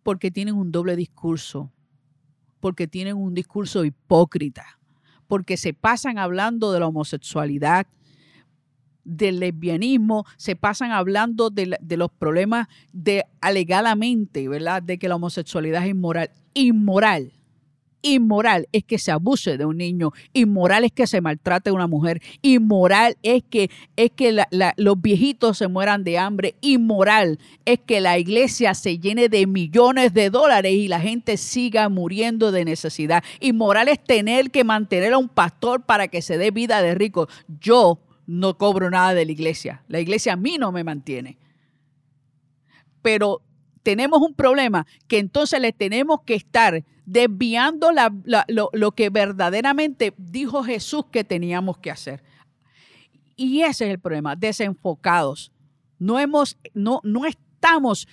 porque 0.03 0.31
tienen 0.31 0.55
un 0.55 0.71
doble 0.71 0.95
discurso, 0.95 1.71
porque 2.59 2.87
tienen 2.87 3.15
un 3.15 3.33
discurso 3.33 3.85
hipócrita, 3.85 4.79
porque 5.27 5.57
se 5.57 5.73
pasan 5.73 6.17
hablando 6.17 6.71
de 6.71 6.79
la 6.79 6.87
homosexualidad, 6.87 7.87
del 9.03 9.39
lesbianismo, 9.39 10.25
se 10.37 10.55
pasan 10.55 10.91
hablando 10.91 11.49
de, 11.49 11.77
de 11.81 11.97
los 11.97 12.11
problemas 12.11 12.67
de 12.93 13.25
alegadamente, 13.41 14.47
¿verdad? 14.47 14.83
De 14.83 14.99
que 14.99 15.07
la 15.07 15.15
homosexualidad 15.15 15.83
es 15.83 15.91
inmoral. 15.91 16.31
Inmoral. 16.53 17.38
Inmoral 18.01 18.67
es 18.71 18.83
que 18.83 18.97
se 18.97 19.11
abuse 19.11 19.57
de 19.57 19.65
un 19.65 19.77
niño, 19.77 20.11
inmoral 20.33 20.85
es 20.85 20.91
que 20.91 21.07
se 21.07 21.21
maltrate 21.21 21.69
a 21.69 21.73
una 21.73 21.87
mujer, 21.87 22.21
inmoral 22.41 23.17
es 23.23 23.43
que, 23.49 23.69
es 23.95 24.11
que 24.11 24.45
los 24.77 25.01
viejitos 25.01 25.57
se 25.57 25.67
mueran 25.67 26.03
de 26.03 26.17
hambre, 26.17 26.55
inmoral 26.61 27.39
es 27.65 27.79
que 27.79 28.01
la 28.01 28.17
iglesia 28.17 28.73
se 28.73 28.99
llene 28.99 29.29
de 29.29 29.45
millones 29.47 30.13
de 30.13 30.29
dólares 30.29 30.73
y 30.73 30.87
la 30.87 30.99
gente 30.99 31.37
siga 31.37 31.89
muriendo 31.89 32.51
de 32.51 32.65
necesidad. 32.65 33.23
Inmoral 33.39 33.89
es 33.89 34.03
tener 34.03 34.51
que 34.51 34.63
mantener 34.63 35.13
a 35.13 35.17
un 35.17 35.29
pastor 35.29 35.83
para 35.83 36.07
que 36.07 36.21
se 36.21 36.37
dé 36.37 36.51
vida 36.51 36.81
de 36.81 36.95
rico. 36.95 37.27
Yo 37.59 37.99
no 38.27 38.57
cobro 38.57 38.89
nada 38.89 39.13
de 39.13 39.25
la 39.25 39.31
iglesia, 39.31 39.83
la 39.87 39.99
iglesia 39.99 40.33
a 40.33 40.37
mí 40.37 40.57
no 40.57 40.71
me 40.71 40.83
mantiene 40.83 41.37
pero 43.01 43.41
tenemos 43.83 44.21
un 44.21 44.33
problema 44.33 44.85
que 45.07 45.19
entonces 45.19 45.59
le 45.59 45.71
tenemos 45.71 46.21
que 46.25 46.35
estar 46.35 46.83
desviando 47.09 47.89
lo, 47.91 48.69
lo 48.71 48.91
que 48.91 49.09
verdaderamente 49.09 50.13
dijo 50.17 50.63
Jesús 50.63 51.05
que 51.11 51.23
teníamos 51.23 51.79
que 51.79 51.89
hacer. 51.89 52.23
Y 53.35 53.61
ese 53.61 53.85
es 53.85 53.91
el 53.91 53.99
problema, 53.99 54.35
desenfocados. 54.35 55.51
No 55.97 56.19
hemos, 56.19 56.57
no, 56.73 57.01
no 57.03 57.25
estamos, 57.59 58.07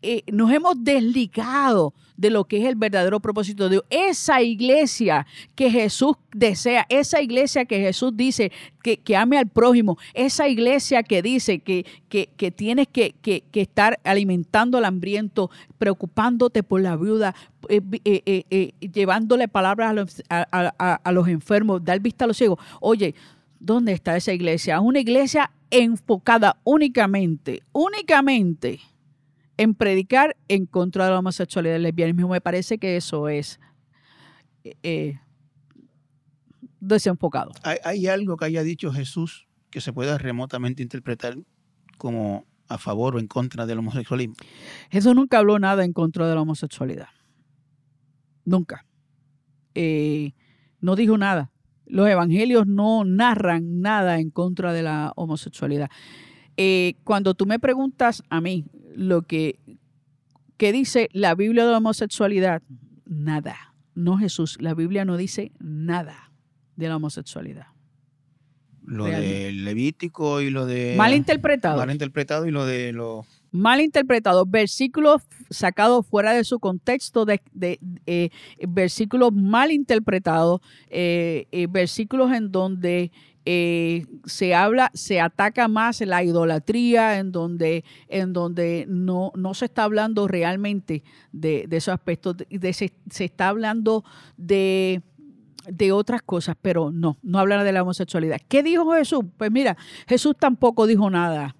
eh, 0.00 0.22
nos 0.30 0.52
hemos 0.52 0.82
desligado 0.84 1.92
de 2.16 2.30
lo 2.30 2.44
que 2.44 2.58
es 2.58 2.66
el 2.66 2.76
verdadero 2.76 3.18
propósito 3.18 3.64
de 3.64 3.70
Dios. 3.70 3.84
Esa 3.90 4.40
iglesia 4.42 5.26
que 5.56 5.70
Jesús 5.70 6.14
desea, 6.32 6.86
esa 6.88 7.20
iglesia 7.20 7.64
que 7.64 7.80
Jesús 7.80 8.12
dice 8.14 8.52
que, 8.82 9.16
ame 9.16 9.38
al 9.38 9.48
prójimo, 9.48 9.98
esa 10.14 10.46
iglesia 10.46 11.02
que 11.02 11.20
dice 11.20 11.58
que, 11.58 11.84
que, 12.08 12.50
tienes 12.52 12.86
que, 12.86 13.16
estar 13.52 13.98
alimentando 14.04 14.78
al 14.78 14.84
hambriento, 14.84 15.50
preocupándote 15.78 16.62
por 16.62 16.80
la 16.80 16.96
viuda, 16.96 17.34
eh, 17.68 17.82
eh, 18.04 18.72
llevándole 18.80 19.48
palabras 19.48 19.90
a 19.90 19.92
los, 19.94 20.22
a 20.28 21.12
los 21.12 21.26
enfermos, 21.26 21.84
dar 21.84 21.98
vista 21.98 22.24
a 22.24 22.28
los 22.28 22.36
ciegos. 22.36 22.60
Oye, 22.80 23.16
¿dónde 23.58 23.92
está 23.92 24.16
esa 24.16 24.32
iglesia? 24.32 24.80
Una 24.80 25.00
iglesia 25.00 25.50
enfocada 25.70 26.56
únicamente, 26.62 27.62
únicamente 27.72 28.78
en 29.56 29.74
predicar 29.74 30.36
en 30.48 30.66
contra 30.66 31.04
de 31.04 31.12
la 31.12 31.18
homosexualidad 31.18 31.74
y 31.74 31.76
el 31.76 31.82
lesbianismo. 31.82 32.28
Me 32.28 32.40
parece 32.40 32.78
que 32.78 32.96
eso 32.96 33.28
es 33.28 33.60
eh, 34.82 35.18
desenfocado. 36.80 37.52
¿Hay, 37.62 37.78
hay 37.84 38.06
algo 38.06 38.36
que 38.36 38.46
haya 38.46 38.62
dicho 38.62 38.92
Jesús 38.92 39.46
que 39.70 39.80
se 39.80 39.92
pueda 39.92 40.18
remotamente 40.18 40.82
interpretar 40.82 41.36
como 41.98 42.44
a 42.68 42.78
favor 42.78 43.16
o 43.16 43.18
en 43.18 43.26
contra 43.26 43.66
del 43.66 43.78
homosexualismo? 43.78 44.34
Jesús 44.90 45.14
nunca 45.14 45.38
habló 45.38 45.58
nada 45.58 45.84
en 45.84 45.92
contra 45.92 46.28
de 46.28 46.34
la 46.34 46.42
homosexualidad. 46.42 47.08
Nunca. 48.44 48.86
Eh, 49.74 50.32
no 50.80 50.96
dijo 50.96 51.16
nada. 51.16 51.52
Los 51.86 52.08
evangelios 52.08 52.66
no 52.66 53.04
narran 53.04 53.80
nada 53.80 54.18
en 54.18 54.30
contra 54.30 54.72
de 54.72 54.82
la 54.82 55.12
homosexualidad. 55.16 55.90
Eh, 56.56 56.94
cuando 57.04 57.34
tú 57.34 57.46
me 57.46 57.58
preguntas 57.58 58.22
a 58.28 58.40
mí 58.40 58.66
lo 58.96 59.22
que, 59.22 59.58
que 60.56 60.72
dice 60.72 61.08
la 61.12 61.34
Biblia 61.34 61.64
de 61.64 61.72
la 61.72 61.78
homosexualidad, 61.78 62.62
nada. 63.06 63.74
No 63.94 64.16
Jesús, 64.18 64.56
la 64.60 64.74
Biblia 64.74 65.04
no 65.04 65.16
dice 65.16 65.52
nada 65.58 66.32
de 66.76 66.88
la 66.88 66.96
homosexualidad. 66.96 67.66
Lo 68.84 69.06
Realmente. 69.06 69.34
del 69.44 69.64
Levítico 69.64 70.40
y 70.40 70.50
lo 70.50 70.66
de... 70.66 70.94
Mal 70.96 71.14
interpretado. 71.14 71.76
Mal 71.76 71.90
interpretado 71.92 72.46
y 72.46 72.50
lo 72.50 72.66
de 72.66 72.92
los... 72.92 73.24
mal 73.52 73.80
interpretados, 73.80 74.50
versículos 74.50 75.22
sacados 75.50 76.04
fuera 76.04 76.32
de 76.32 76.42
su 76.42 76.58
contexto, 76.58 77.24
de, 77.24 77.40
de- 77.52 77.78
eh, 78.06 78.30
versículos 78.66 79.32
mal 79.32 79.70
interpretados, 79.70 80.60
eh, 80.88 81.46
eh, 81.52 81.68
versículos 81.70 82.32
en 82.32 82.50
donde 82.50 83.12
eh, 83.44 84.06
se 84.24 84.54
habla, 84.54 84.90
se 84.94 85.20
ataca 85.20 85.68
más 85.68 86.00
la 86.00 86.22
idolatría, 86.22 87.18
en 87.18 87.32
donde, 87.32 87.84
en 88.08 88.32
donde 88.32 88.86
no, 88.88 89.32
no 89.34 89.54
se 89.54 89.64
está 89.66 89.84
hablando 89.84 90.28
realmente 90.28 91.02
de, 91.32 91.66
esos 91.70 91.94
aspectos, 91.94 92.36
de- 92.36 92.72
se, 92.72 92.92
se 93.10 93.24
está 93.24 93.48
hablando 93.48 94.04
de 94.36 95.02
de 95.68 95.92
otras 95.92 96.22
cosas, 96.22 96.56
pero 96.60 96.90
no, 96.90 97.18
no 97.22 97.38
hablan 97.38 97.64
de 97.64 97.70
la 97.72 97.82
homosexualidad. 97.82 98.40
¿Qué 98.48 98.64
dijo 98.64 98.90
Jesús? 98.94 99.24
Pues 99.36 99.50
mira, 99.52 99.76
Jesús 100.08 100.34
tampoco 100.36 100.88
dijo 100.88 101.08
nada 101.08 101.54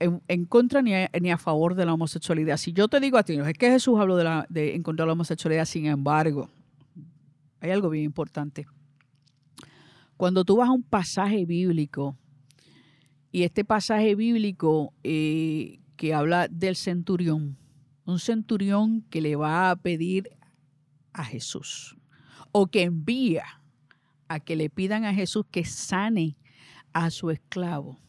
en, 0.00 0.20
en 0.26 0.44
contra 0.44 0.82
ni 0.82 0.92
a, 0.92 1.08
ni 1.20 1.30
a 1.30 1.38
favor 1.38 1.76
de 1.76 1.86
la 1.86 1.94
homosexualidad. 1.94 2.56
Si 2.56 2.72
yo 2.72 2.88
te 2.88 2.98
digo 2.98 3.16
a 3.16 3.22
ti, 3.22 3.36
no 3.36 3.46
es 3.46 3.56
que 3.56 3.70
Jesús 3.70 3.98
habló 4.00 4.16
de, 4.16 4.24
la, 4.24 4.46
de 4.48 4.74
en 4.74 4.82
contra 4.82 5.04
de 5.04 5.06
la 5.06 5.12
homosexualidad, 5.12 5.66
sin 5.66 5.86
embargo, 5.86 6.48
hay 7.60 7.70
algo 7.70 7.90
bien 7.90 8.04
importante. 8.04 8.66
Cuando 10.24 10.42
tú 10.42 10.56
vas 10.56 10.70
a 10.70 10.72
un 10.72 10.82
pasaje 10.82 11.44
bíblico, 11.44 12.16
y 13.30 13.42
este 13.42 13.62
pasaje 13.62 14.14
bíblico 14.14 14.94
eh, 15.02 15.80
que 15.98 16.14
habla 16.14 16.48
del 16.48 16.76
centurión, 16.76 17.58
un 18.06 18.18
centurión 18.18 19.02
que 19.10 19.20
le 19.20 19.36
va 19.36 19.70
a 19.70 19.76
pedir 19.76 20.30
a 21.12 21.26
Jesús, 21.26 21.94
o 22.52 22.68
que 22.68 22.84
envía 22.84 23.44
a 24.26 24.40
que 24.40 24.56
le 24.56 24.70
pidan 24.70 25.04
a 25.04 25.12
Jesús 25.12 25.44
que 25.50 25.66
sane 25.66 26.38
a 26.94 27.10
su 27.10 27.28
esclavo. 27.28 28.00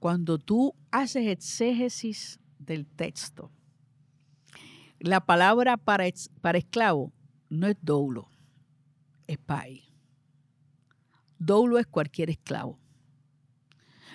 Cuando 0.00 0.36
tú 0.36 0.74
haces 0.90 1.28
exégesis 1.28 2.40
del 2.58 2.86
texto, 2.86 3.52
la 4.98 5.24
palabra 5.24 5.76
para, 5.76 6.08
esclavo 6.08 7.12
no 7.50 7.68
es 7.68 7.76
doulo, 7.82 8.28
es 9.28 9.38
pai. 9.38 9.87
Doulo 11.38 11.78
es 11.78 11.86
cualquier 11.86 12.30
esclavo. 12.30 12.78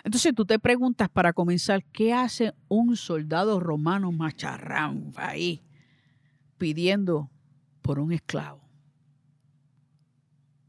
Entonces 0.04 0.36
tú 0.36 0.46
te 0.46 0.60
preguntas 0.60 1.10
para 1.10 1.32
comenzar, 1.32 1.84
¿qué 1.86 2.14
hace 2.14 2.54
un 2.68 2.98
soldado 2.98 3.60
romano 3.60 4.12
macharrán 4.12 5.14
ahí 5.16 5.62
pidiendo 6.58 7.30
por 7.82 8.00
un 8.00 8.12
esclavo? 8.12 8.62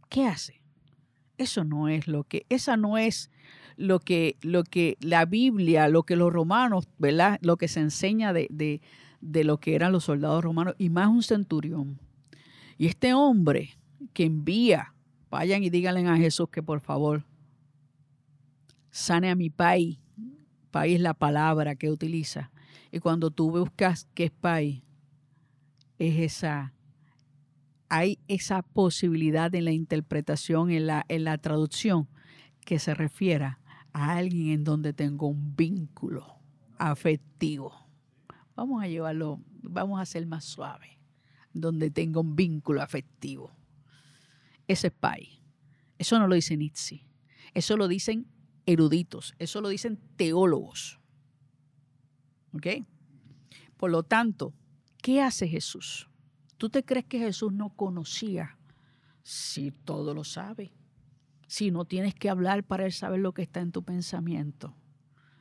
¿Qué 0.08 0.26
hace? 0.26 0.62
Eso 1.36 1.64
no 1.64 1.88
es 1.88 2.06
lo 2.06 2.22
que, 2.22 2.46
esa 2.48 2.76
no 2.76 2.96
es 2.96 3.32
lo 3.76 3.98
que, 3.98 4.36
lo 4.40 4.62
que 4.62 4.96
la 5.00 5.24
Biblia, 5.24 5.88
lo 5.88 6.04
que 6.04 6.14
los 6.14 6.32
romanos, 6.32 6.88
¿verdad? 6.98 7.40
Lo 7.42 7.56
que 7.56 7.66
se 7.66 7.80
enseña 7.80 8.32
de, 8.32 8.46
de, 8.50 8.80
de 9.20 9.42
lo 9.42 9.58
que 9.58 9.74
eran 9.74 9.90
los 9.90 10.04
soldados 10.04 10.44
romanos, 10.44 10.76
y 10.78 10.90
más 10.90 11.08
un 11.08 11.24
centurión. 11.24 11.98
Y 12.78 12.86
este 12.86 13.14
hombre 13.14 13.76
que 14.12 14.24
envía, 14.24 14.93
vayan 15.34 15.64
y 15.64 15.70
díganle 15.70 16.06
a 16.06 16.16
Jesús 16.16 16.48
que 16.48 16.62
por 16.62 16.80
favor 16.80 17.24
sane 18.92 19.30
a 19.30 19.34
mi 19.34 19.50
país. 19.50 19.98
País 20.70 20.94
es 20.94 21.00
la 21.00 21.14
palabra 21.14 21.74
que 21.74 21.90
utiliza. 21.90 22.52
Y 22.92 23.00
cuando 23.00 23.32
tú 23.32 23.50
buscas 23.50 24.06
qué 24.14 24.26
es 24.26 24.30
pay, 24.30 24.84
es 25.98 26.20
esa, 26.20 26.72
hay 27.88 28.20
esa 28.28 28.62
posibilidad 28.62 29.52
en 29.56 29.64
la 29.64 29.72
interpretación, 29.72 30.70
en 30.70 30.86
la, 30.86 31.04
en 31.08 31.24
la 31.24 31.36
traducción, 31.38 32.06
que 32.64 32.78
se 32.78 32.94
refiera 32.94 33.58
a 33.92 34.16
alguien 34.16 34.50
en 34.50 34.62
donde 34.62 34.92
tengo 34.92 35.26
un 35.26 35.56
vínculo 35.56 36.38
afectivo. 36.78 37.74
Vamos 38.54 38.84
a 38.84 38.86
llevarlo, 38.86 39.40
vamos 39.62 40.00
a 40.00 40.06
ser 40.06 40.26
más 40.26 40.44
suave, 40.44 41.00
donde 41.52 41.90
tengo 41.90 42.20
un 42.20 42.36
vínculo 42.36 42.82
afectivo. 42.82 43.50
Ese 44.66 44.88
es. 44.88 45.42
Eso 45.98 46.18
no 46.18 46.26
lo 46.26 46.34
dice 46.34 46.56
Nietzsche. 46.56 47.06
Eso 47.52 47.76
lo 47.76 47.88
dicen 47.88 48.26
eruditos. 48.66 49.34
Eso 49.38 49.60
lo 49.60 49.68
dicen 49.68 49.98
teólogos. 50.16 51.00
¿Ok? 52.52 52.66
Por 53.76 53.90
lo 53.90 54.02
tanto, 54.02 54.54
¿qué 55.02 55.20
hace 55.20 55.48
Jesús? 55.48 56.08
¿Tú 56.56 56.70
te 56.70 56.84
crees 56.84 57.04
que 57.06 57.18
Jesús 57.18 57.52
no 57.52 57.70
conocía? 57.70 58.58
Si 59.22 59.70
todo 59.70 60.14
lo 60.14 60.24
sabe. 60.24 60.72
Si 61.46 61.70
no 61.70 61.84
tienes 61.84 62.14
que 62.14 62.30
hablar 62.30 62.64
para 62.64 62.86
él 62.86 62.92
saber 62.92 63.20
lo 63.20 63.34
que 63.34 63.42
está 63.42 63.60
en 63.60 63.72
tu 63.72 63.82
pensamiento. 63.82 64.74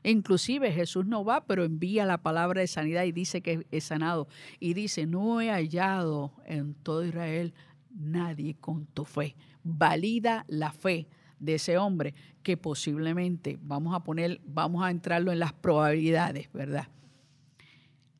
Inclusive 0.04 0.72
Jesús 0.72 1.06
no 1.06 1.24
va, 1.24 1.46
pero 1.46 1.64
envía 1.64 2.06
la 2.06 2.22
palabra 2.22 2.60
de 2.60 2.68
sanidad 2.68 3.06
y 3.06 3.14
dice 3.14 3.42
que 3.42 3.66
es 3.72 3.86
sanado. 3.86 4.28
Y 4.60 4.74
dice, 4.74 5.06
no 5.06 5.40
he 5.40 5.50
hallado 5.50 6.34
en 6.46 6.74
todo 6.74 7.06
Israel 7.06 7.54
nadie 7.94 8.56
con 8.56 8.86
tu 8.88 9.06
fe. 9.06 9.36
Valida 9.64 10.46
la 10.48 10.72
fe 10.72 11.08
de 11.40 11.56
ese 11.56 11.78
hombre 11.78 12.14
que 12.42 12.58
posiblemente, 12.58 13.58
vamos 13.62 13.96
a 13.96 14.04
poner, 14.04 14.42
vamos 14.46 14.84
a 14.84 14.92
entrarlo 14.92 15.32
en 15.32 15.40
las 15.40 15.54
probabilidades, 15.54 16.52
¿verdad? 16.54 16.88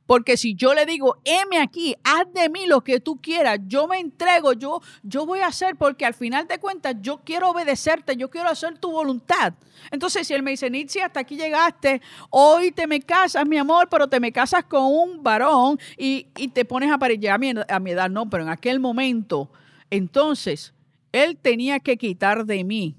Porque 0.06 0.36
si 0.36 0.54
yo 0.54 0.74
le 0.74 0.86
digo, 0.86 1.22
heme 1.24 1.60
aquí, 1.60 1.96
haz 2.04 2.26
de 2.34 2.50
mí 2.50 2.66
lo 2.68 2.82
que 2.82 3.00
tú 3.00 3.22
quieras, 3.22 3.58
yo 3.68 3.88
me 3.88 4.00
entrego, 4.00 4.52
yo, 4.52 4.82
yo 5.02 5.26
voy 5.26 5.40
a 5.40 5.48
hacer, 5.48 5.78
porque 5.78 6.06
al 6.06 6.14
final 6.14 6.50
de 6.50 6.60
cuentas 6.60 6.98
yo 7.00 7.22
quiero 7.24 7.52
obedecerte, 7.52 8.18
yo 8.18 8.30
quiero 8.30 8.50
hacer 8.50 8.78
tu 8.80 8.92
voluntad. 8.92 9.54
Entonces, 9.92 10.28
si 10.28 10.34
él 10.34 10.44
me 10.44 10.52
dice, 10.52 10.70
Nitsi, 10.70 11.00
hasta 11.00 11.22
aquí 11.22 11.38
llegaste, 11.38 12.02
hoy 12.30 12.74
te 12.74 12.86
me 12.86 13.00
casas, 13.00 13.48
mi 13.48 13.58
amor, 13.58 13.88
pero 13.90 14.10
te 14.10 14.20
me 14.20 14.34
casas 14.34 14.66
con 14.66 14.84
un 14.84 15.24
varón 15.24 15.80
y, 15.98 16.24
te 16.50 16.66
pones 16.66 16.92
a 16.92 16.98
mi, 17.38 17.54
a 17.70 17.80
mi 17.80 17.92
edad 17.92 18.10
no, 18.10 18.30
pero 18.30 18.44
en 18.44 18.50
aquel 18.50 18.82
momento, 18.82 19.50
entonces, 19.90 20.74
él 21.14 21.38
tenía 21.38 21.80
que 21.80 21.96
quitar 21.96 22.44
de 22.44 22.66
mí 22.66 22.98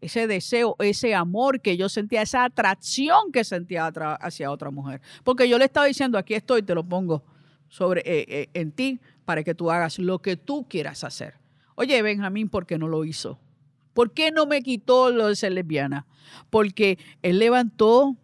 ese 0.00 0.26
deseo, 0.26 0.76
ese 0.78 1.14
amor 1.14 1.60
que 1.60 1.76
yo 1.76 1.88
sentía, 1.88 2.22
esa 2.22 2.44
atracción 2.44 3.32
que 3.32 3.44
sentía 3.44 3.86
hacia 4.20 4.50
otra 4.50 4.70
mujer. 4.70 5.00
Porque 5.24 5.48
yo 5.48 5.58
le 5.58 5.64
estaba 5.64 5.86
diciendo, 5.86 6.18
aquí 6.18 6.34
estoy, 6.34 6.62
te 6.62 6.74
lo 6.74 6.84
pongo 6.84 7.24
sobre, 7.68 8.02
eh, 8.04 8.24
eh, 8.28 8.48
en 8.54 8.72
ti 8.72 9.00
para 9.24 9.42
que 9.42 9.54
tú 9.54 9.70
hagas 9.70 9.98
lo 9.98 10.20
que 10.20 10.36
tú 10.36 10.66
quieras 10.68 11.04
hacer. 11.04 11.34
Oye, 11.74 12.00
Benjamín, 12.02 12.48
¿por 12.48 12.66
qué 12.66 12.78
no 12.78 12.88
lo 12.88 13.04
hizo? 13.04 13.38
¿Por 13.92 14.12
qué 14.12 14.30
no 14.30 14.46
me 14.46 14.62
quitó 14.62 15.10
lo 15.10 15.28
de 15.28 15.36
ser 15.36 15.52
lesbiana? 15.52 16.06
Porque 16.50 16.98
él 17.22 17.38
levantó 17.38 18.16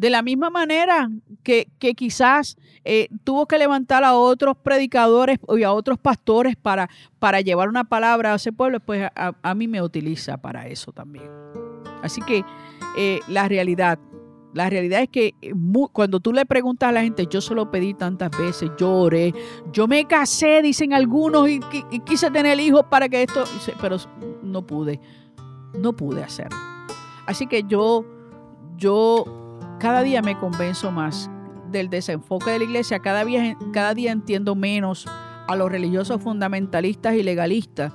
de 0.00 0.08
la 0.08 0.22
misma 0.22 0.48
manera 0.48 1.10
que, 1.42 1.68
quizás 1.94 2.56
eh, 2.86 3.08
tuvo 3.22 3.44
que 3.44 3.58
levantar 3.58 4.02
a 4.02 4.14
otros 4.14 4.56
predicadores 4.56 5.38
y 5.54 5.62
a 5.62 5.72
otros 5.72 5.98
pastores 5.98 6.56
para, 6.56 6.88
para 7.18 7.42
llevar 7.42 7.68
una 7.68 7.84
palabra 7.84 8.32
a 8.32 8.36
ese 8.36 8.50
pueblo, 8.50 8.80
pues 8.80 9.10
a, 9.14 9.54
mí 9.54 9.68
me 9.68 9.82
utiliza 9.82 10.38
para 10.38 10.66
eso 10.68 10.90
también. 10.90 11.28
Así 12.02 12.22
que 12.22 12.46
eh, 12.96 13.20
la 13.28 13.46
realidad, 13.46 13.98
la 14.54 14.70
realidad 14.70 15.02
es 15.02 15.10
que 15.10 15.34
eh, 15.42 15.52
cuando 15.92 16.18
tú 16.18 16.32
le 16.32 16.46
preguntas 16.46 16.88
a 16.88 16.92
la 16.92 17.02
gente, 17.02 17.26
yo 17.28 17.42
se 17.42 17.54
lo 17.54 17.70
pedí 17.70 17.92
tantas 17.92 18.30
veces, 18.30 18.70
lloré, 18.78 19.34
yo 19.70 19.86
me 19.86 20.06
casé, 20.06 20.62
dicen 20.62 20.94
algunos, 20.94 21.46
y, 21.46 21.60
y 21.90 22.00
quise 22.00 22.30
tener 22.30 22.58
hijos 22.58 22.86
para 22.88 23.06
que 23.06 23.24
esto, 23.24 23.44
pero 23.82 23.98
no 24.42 24.66
pude, 24.66 24.98
no 25.74 25.92
pude 25.92 26.24
hacerlo. 26.24 26.56
Así 27.26 27.46
que 27.46 27.64
yo, 27.64 28.06
yo 28.78 29.49
cada 29.80 30.02
día 30.02 30.20
me 30.20 30.38
convenzo 30.38 30.92
más 30.92 31.30
del 31.70 31.88
desenfoque 31.88 32.50
de 32.50 32.58
la 32.58 32.64
iglesia, 32.64 33.00
cada 33.00 33.24
día, 33.24 33.56
cada 33.72 33.94
día 33.94 34.12
entiendo 34.12 34.54
menos 34.54 35.08
a 35.48 35.56
los 35.56 35.70
religiosos 35.70 36.22
fundamentalistas 36.22 37.14
y 37.14 37.22
legalistas, 37.22 37.92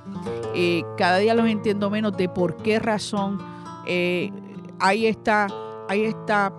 eh, 0.54 0.82
cada 0.98 1.18
día 1.18 1.34
los 1.34 1.46
entiendo 1.46 1.88
menos 1.88 2.16
de 2.16 2.28
por 2.28 2.56
qué 2.56 2.78
razón 2.78 3.38
eh, 3.86 4.32
hay 4.80 5.06
esta, 5.06 5.46
hay 5.88 6.04
esta 6.04 6.52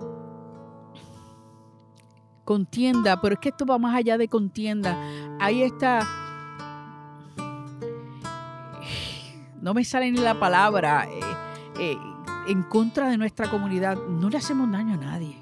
contienda, 2.44 3.20
pero 3.20 3.34
es 3.34 3.40
que 3.40 3.50
esto 3.50 3.66
va 3.66 3.78
más 3.78 3.94
allá 3.94 4.16
de 4.16 4.28
contienda, 4.28 4.96
hay 5.38 5.62
esta... 5.62 6.00
No 9.60 9.74
me 9.74 9.84
sale 9.84 10.10
ni 10.12 10.18
la 10.18 10.38
palabra. 10.38 11.08
Eh, 11.80 11.96
en 12.48 12.62
contra 12.62 13.08
de 13.08 13.18
nuestra 13.18 13.50
comunidad, 13.50 13.96
no 14.08 14.30
le 14.30 14.38
hacemos 14.38 14.70
daño 14.70 14.94
a 14.94 14.96
nadie. 14.96 15.36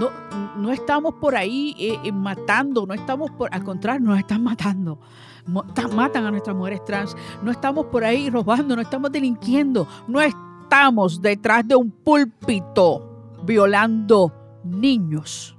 No, 0.00 0.10
no 0.56 0.72
estamos 0.72 1.14
por 1.14 1.36
ahí 1.36 1.74
eh, 1.78 2.00
eh, 2.02 2.12
matando, 2.12 2.86
no 2.86 2.94
estamos 2.94 3.30
por, 3.30 3.54
al 3.54 3.62
contrario, 3.62 4.06
nos 4.06 4.18
están 4.18 4.42
matando. 4.42 4.98
Matan 5.46 6.24
a 6.24 6.30
nuestras 6.30 6.56
mujeres 6.56 6.84
trans, 6.84 7.14
no 7.42 7.50
estamos 7.50 7.86
por 7.86 8.02
ahí 8.02 8.30
robando, 8.30 8.74
no 8.74 8.82
estamos 8.82 9.12
delinquiendo, 9.12 9.86
no 10.08 10.20
estamos 10.20 11.20
detrás 11.20 11.68
de 11.68 11.76
un 11.76 11.90
púlpito 11.90 13.36
violando 13.44 14.32
niños 14.64 15.54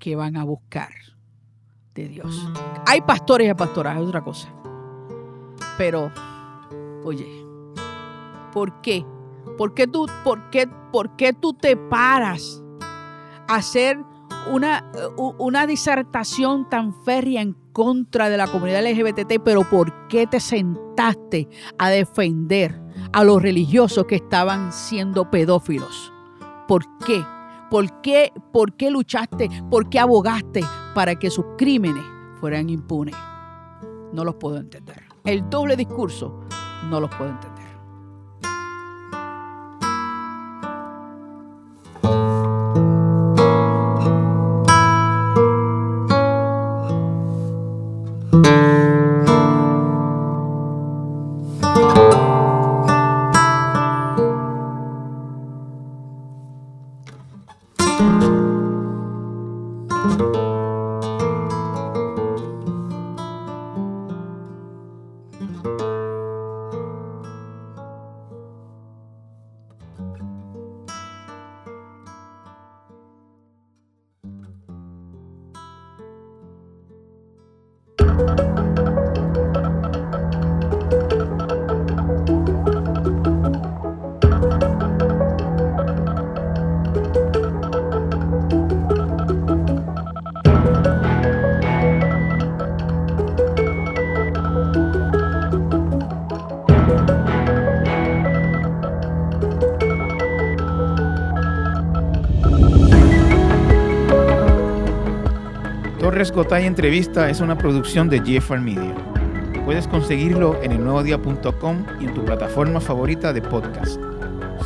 que 0.00 0.16
van 0.16 0.36
a 0.36 0.42
buscar 0.42 0.90
de 1.94 2.08
Dios. 2.08 2.48
Hay 2.86 3.00
pastores 3.02 3.48
y 3.48 3.54
pastoras, 3.54 3.96
es 3.96 4.02
otra 4.02 4.22
cosa. 4.22 4.48
Pero 5.78 6.10
Oye, 7.04 7.42
¿Por 8.52 8.80
qué? 8.82 9.04
¿Por 9.56 9.74
qué 9.74 9.86
tú, 9.86 10.06
por 10.24 10.50
qué, 10.50 10.68
por 10.92 11.16
qué 11.16 11.32
tú 11.32 11.54
te 11.54 11.76
paras 11.76 12.62
a 13.48 13.56
hacer 13.56 13.98
una, 14.50 14.90
una 15.16 15.66
disertación 15.66 16.68
tan 16.68 16.94
férrea 17.04 17.40
en 17.40 17.56
contra 17.72 18.28
de 18.28 18.36
la 18.36 18.46
comunidad 18.46 18.84
LGBT, 18.84 19.42
pero 19.42 19.68
¿por 19.68 20.08
qué 20.08 20.26
te 20.26 20.40
sentaste 20.40 21.48
a 21.78 21.88
defender 21.88 22.80
a 23.12 23.24
los 23.24 23.40
religiosos 23.40 24.04
que 24.04 24.16
estaban 24.16 24.72
siendo 24.72 25.30
pedófilos? 25.30 26.12
¿Por 26.68 26.84
qué? 26.98 27.24
¿Por 27.70 28.02
qué, 28.02 28.32
por 28.52 28.76
qué 28.76 28.90
luchaste? 28.90 29.48
¿Por 29.70 29.88
qué 29.88 29.98
abogaste 29.98 30.62
para 30.94 31.14
que 31.14 31.30
sus 31.30 31.44
crímenes 31.56 32.04
fueran 32.38 32.68
impunes? 32.68 33.14
No 34.12 34.24
los 34.24 34.34
puedo 34.34 34.58
entender. 34.58 35.04
El 35.24 35.48
doble 35.48 35.76
discurso 35.76 36.40
no 36.88 37.00
los 37.00 37.10
puedo 37.10 37.30
entender. 37.30 37.51
Gotay 106.42 106.66
Entrevista 106.66 107.30
es 107.30 107.40
una 107.40 107.56
producción 107.56 108.08
de 108.08 108.18
GFR 108.18 108.60
Media. 108.60 108.96
Puedes 109.64 109.86
conseguirlo 109.86 110.60
en 110.60 110.72
elnuevodía.com 110.72 111.86
y 112.00 112.06
en 112.06 112.14
tu 112.14 112.24
plataforma 112.24 112.80
favorita 112.80 113.32
de 113.32 113.40
podcast. 113.40 114.00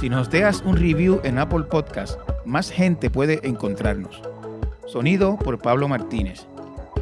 Si 0.00 0.08
nos 0.08 0.30
dejas 0.30 0.62
un 0.64 0.78
review 0.78 1.20
en 1.22 1.36
Apple 1.36 1.64
Podcast, 1.64 2.18
más 2.46 2.70
gente 2.70 3.10
puede 3.10 3.46
encontrarnos. 3.46 4.22
Sonido 4.86 5.36
por 5.36 5.58
Pablo 5.58 5.86
Martínez. 5.86 6.46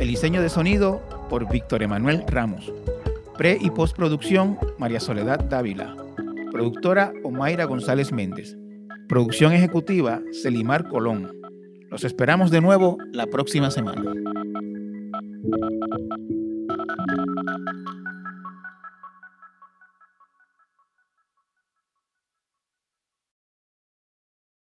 El 0.00 0.08
diseño 0.08 0.42
de 0.42 0.48
sonido 0.48 1.00
por 1.30 1.48
Víctor 1.48 1.84
Emanuel 1.84 2.24
Ramos. 2.26 2.72
Pre 3.38 3.56
y 3.60 3.70
postproducción 3.70 4.58
María 4.78 4.98
Soledad 4.98 5.38
Dávila. 5.38 5.94
Productora 6.50 7.12
Omaira 7.22 7.64
González 7.66 8.10
Méndez. 8.10 8.56
Producción 9.08 9.52
ejecutiva 9.52 10.20
Celimar 10.42 10.88
Colón. 10.88 11.30
Los 11.90 12.02
esperamos 12.02 12.50
de 12.50 12.60
nuevo 12.60 12.98
la 13.12 13.26
próxima 13.26 13.70
semana. 13.70 14.23